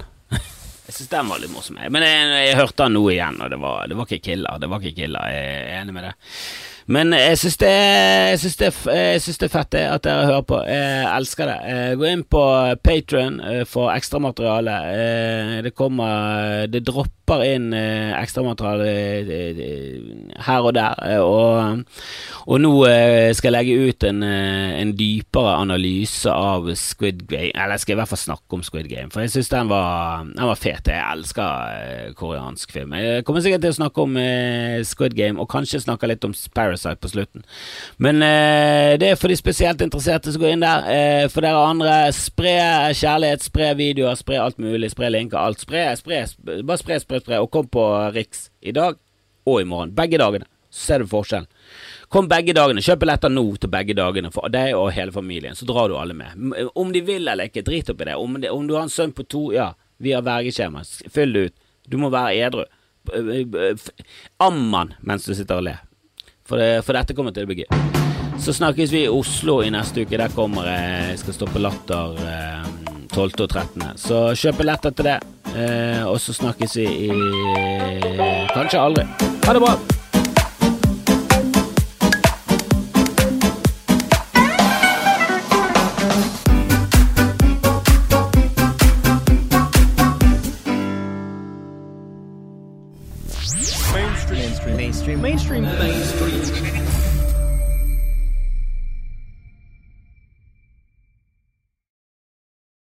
Jeg 0.83 0.97
syns 0.97 1.11
den 1.13 1.29
var 1.31 1.39
litt 1.39 1.53
morsom. 1.53 1.79
Men 1.79 2.03
jeg, 2.03 2.27
jeg 2.49 2.59
hørte 2.59 2.83
den 2.83 2.97
nå 2.97 3.03
igjen, 3.13 3.39
og 3.39 3.51
det 3.53 3.59
var, 3.61 3.87
det 3.87 3.97
var 3.99 4.09
ikke 4.09 4.25
killer. 4.31 4.59
Det 4.59 4.69
var 4.71 4.83
ikke 4.83 4.97
killer, 5.03 5.31
Jeg 5.31 5.53
er 5.61 5.81
enig 5.81 5.95
med 5.95 6.09
det. 6.09 6.13
Men 6.91 7.13
jeg 7.15 7.37
syns 7.39 7.57
det, 7.61 7.71
det, 8.43 8.71
det, 9.23 9.47
er 9.47 9.51
fett 9.51 9.71
det 9.71 9.83
at 9.87 10.03
dere 10.03 10.27
hører 10.27 10.45
på. 10.47 10.59
Jeg 10.67 11.07
elsker 11.07 11.47
det. 11.47 11.57
Eh, 11.71 11.91
gå 11.99 12.09
inn 12.09 12.25
på 12.27 12.43
Patrion 12.83 13.39
eh, 13.39 13.63
for 13.69 13.93
ekstramateriale. 13.93 14.77
Eh, 14.91 15.57
det 15.63 15.73
kommer 15.77 16.67
Det 16.67 16.83
dropper 16.83 17.43
inn 17.47 17.71
ekstramateriale 17.73 18.89
her 20.43 20.65
og 20.67 20.73
der. 20.75 20.99
Og, 21.23 21.85
og 22.43 22.59
nå 22.59 22.73
skal 23.31 23.47
jeg 23.47 23.55
legge 23.55 23.87
ut 23.87 24.05
en, 24.09 24.19
en, 24.27 24.91
dypere 24.99 25.55
analyse 25.55 26.29
av 26.29 26.67
Squid 26.75 27.23
Game. 27.29 27.53
Eller 27.55 27.77
jeg 27.77 27.85
skal 27.85 27.95
i 27.95 27.99
hvert 28.01 28.11
fall 28.11 28.23
snakke 28.25 28.59
om 28.59 28.65
Squid 28.65 28.89
Game, 28.91 29.07
for 29.13 29.23
jeg 29.23 29.31
syns 29.37 29.53
den, 29.53 29.71
den, 29.71 30.43
var 30.51 30.59
fet. 30.59 30.91
Jeg 30.91 31.15
elsker 31.15 32.11
koreansk 32.19 32.75
film. 32.75 32.93
Jeg 32.99 33.23
kommer 33.23 33.45
sikkert 33.45 33.63
til 33.63 33.71
å 33.71 33.79
snakke 33.79 34.03
om 34.03 34.19
Squid 34.91 35.15
Game, 35.15 35.39
og 35.39 35.47
kanskje 35.51 35.85
snakke 35.85 36.11
litt 36.11 36.27
om 36.27 36.35
Sparrow 36.35 36.72
Parasite 36.73 37.01
på 37.01 37.09
slutten. 37.09 37.43
Men 37.97 38.21
eh, 38.21 38.97
det 38.97 39.11
er 39.11 39.19
for 39.19 39.31
de 39.31 39.37
spesielt 39.37 39.81
interesserte 39.81 40.33
som 40.33 40.41
går 40.41 40.55
inn 40.55 40.65
der. 40.65 40.87
Eh, 40.89 41.25
for 41.31 41.45
dere 41.45 41.61
andre, 41.69 41.97
spre 42.15 42.55
kjærlighet, 42.97 43.45
spre 43.45 43.73
videoer, 43.77 44.17
spre 44.17 44.41
alt 44.41 44.57
mulig. 44.61 44.91
Spre 44.93 45.11
linker, 45.13 45.37
alt. 45.37 45.61
Spre, 45.63 45.85
spre, 45.99 46.23
bare 46.63 46.81
spre, 46.81 46.99
spre, 47.03 47.21
spre. 47.21 47.41
Og 47.43 47.51
kom 47.53 47.69
på 47.69 47.85
Riks 48.15 48.49
i 48.61 48.73
dag 48.75 48.97
og 49.45 49.61
i 49.61 49.67
morgen. 49.69 49.93
Begge 49.95 50.21
dagene. 50.21 50.49
Så 50.73 50.87
ser 50.87 51.03
du 51.03 51.09
forskjellen. 51.11 51.49
Kom 52.13 52.27
begge 52.29 52.55
dagene. 52.57 52.81
Kjøp 52.81 53.03
billetter 53.03 53.29
nå 53.29 53.45
til 53.61 53.69
begge 53.73 53.93
dagene 53.97 54.31
for 54.33 54.49
deg 54.53 54.73
og 54.77 54.91
hele 54.95 55.13
familien. 55.13 55.57
Så 55.57 55.67
drar 55.69 55.89
du 55.89 55.97
alle 55.97 56.17
med. 56.17 56.65
Om 56.73 56.93
de 56.93 57.03
vil 57.05 57.27
eller 57.27 57.49
ikke, 57.49 57.65
drit 57.65 57.89
opp 57.93 58.01
i 58.01 58.09
det. 58.09 58.17
Om, 58.17 58.39
de, 58.41 58.49
om 58.53 58.65
du 58.69 58.73
har 58.77 58.87
en 58.87 58.93
sønn 58.93 59.13
på 59.13 59.25
to, 59.29 59.47
ja, 59.53 59.73
vi 60.01 60.15
har 60.15 60.25
vergeskjema. 60.25 60.81
Fyll 61.13 61.33
det 61.35 61.45
ut. 61.47 61.59
Du 61.89 61.99
må 62.01 62.09
være 62.13 62.47
edru. 62.47 62.65
Amman 64.41 64.93
mens 65.03 65.27
du 65.27 65.35
sitter 65.35 65.59
og 65.59 65.67
ler. 65.67 65.81
For, 66.43 66.59
for 66.83 66.97
dette 66.97 67.15
kommer 67.15 67.35
til 67.35 67.45
å 67.45 67.51
bli 67.51 67.63
gøy. 67.63 67.93
Så 68.43 68.53
snakkes 68.55 68.91
vi 68.91 69.05
i 69.05 69.11
Oslo 69.11 69.61
i 69.63 69.71
neste 69.71 70.03
uke. 70.03 70.19
Der 70.19 70.33
kommer 70.35 70.67
jeg. 70.67 71.09
jeg 71.13 71.21
skal 71.23 71.37
stå 71.37 71.49
på 71.53 71.61
Latter 71.63 72.19
eh, 72.27 72.69
12. 73.13 73.31
og 73.45 73.49
13. 73.49 73.87
Så 74.01 74.21
kjøp 74.35 74.61
billetter 74.63 74.95
til 74.97 75.11
det. 75.11 75.17
Eh, 75.53 76.03
og 76.09 76.19
så 76.19 76.33
snakkes 76.33 76.77
vi 76.81 76.87
i 77.07 77.11
Kanskje 78.53 78.81
aldri. 78.81 79.07
Ha 79.45 79.53
det 79.53 79.61
bra! 79.63 79.75
mainstream. 94.77 95.21
mainstream. 95.21 95.63
mainstream. 95.63 95.92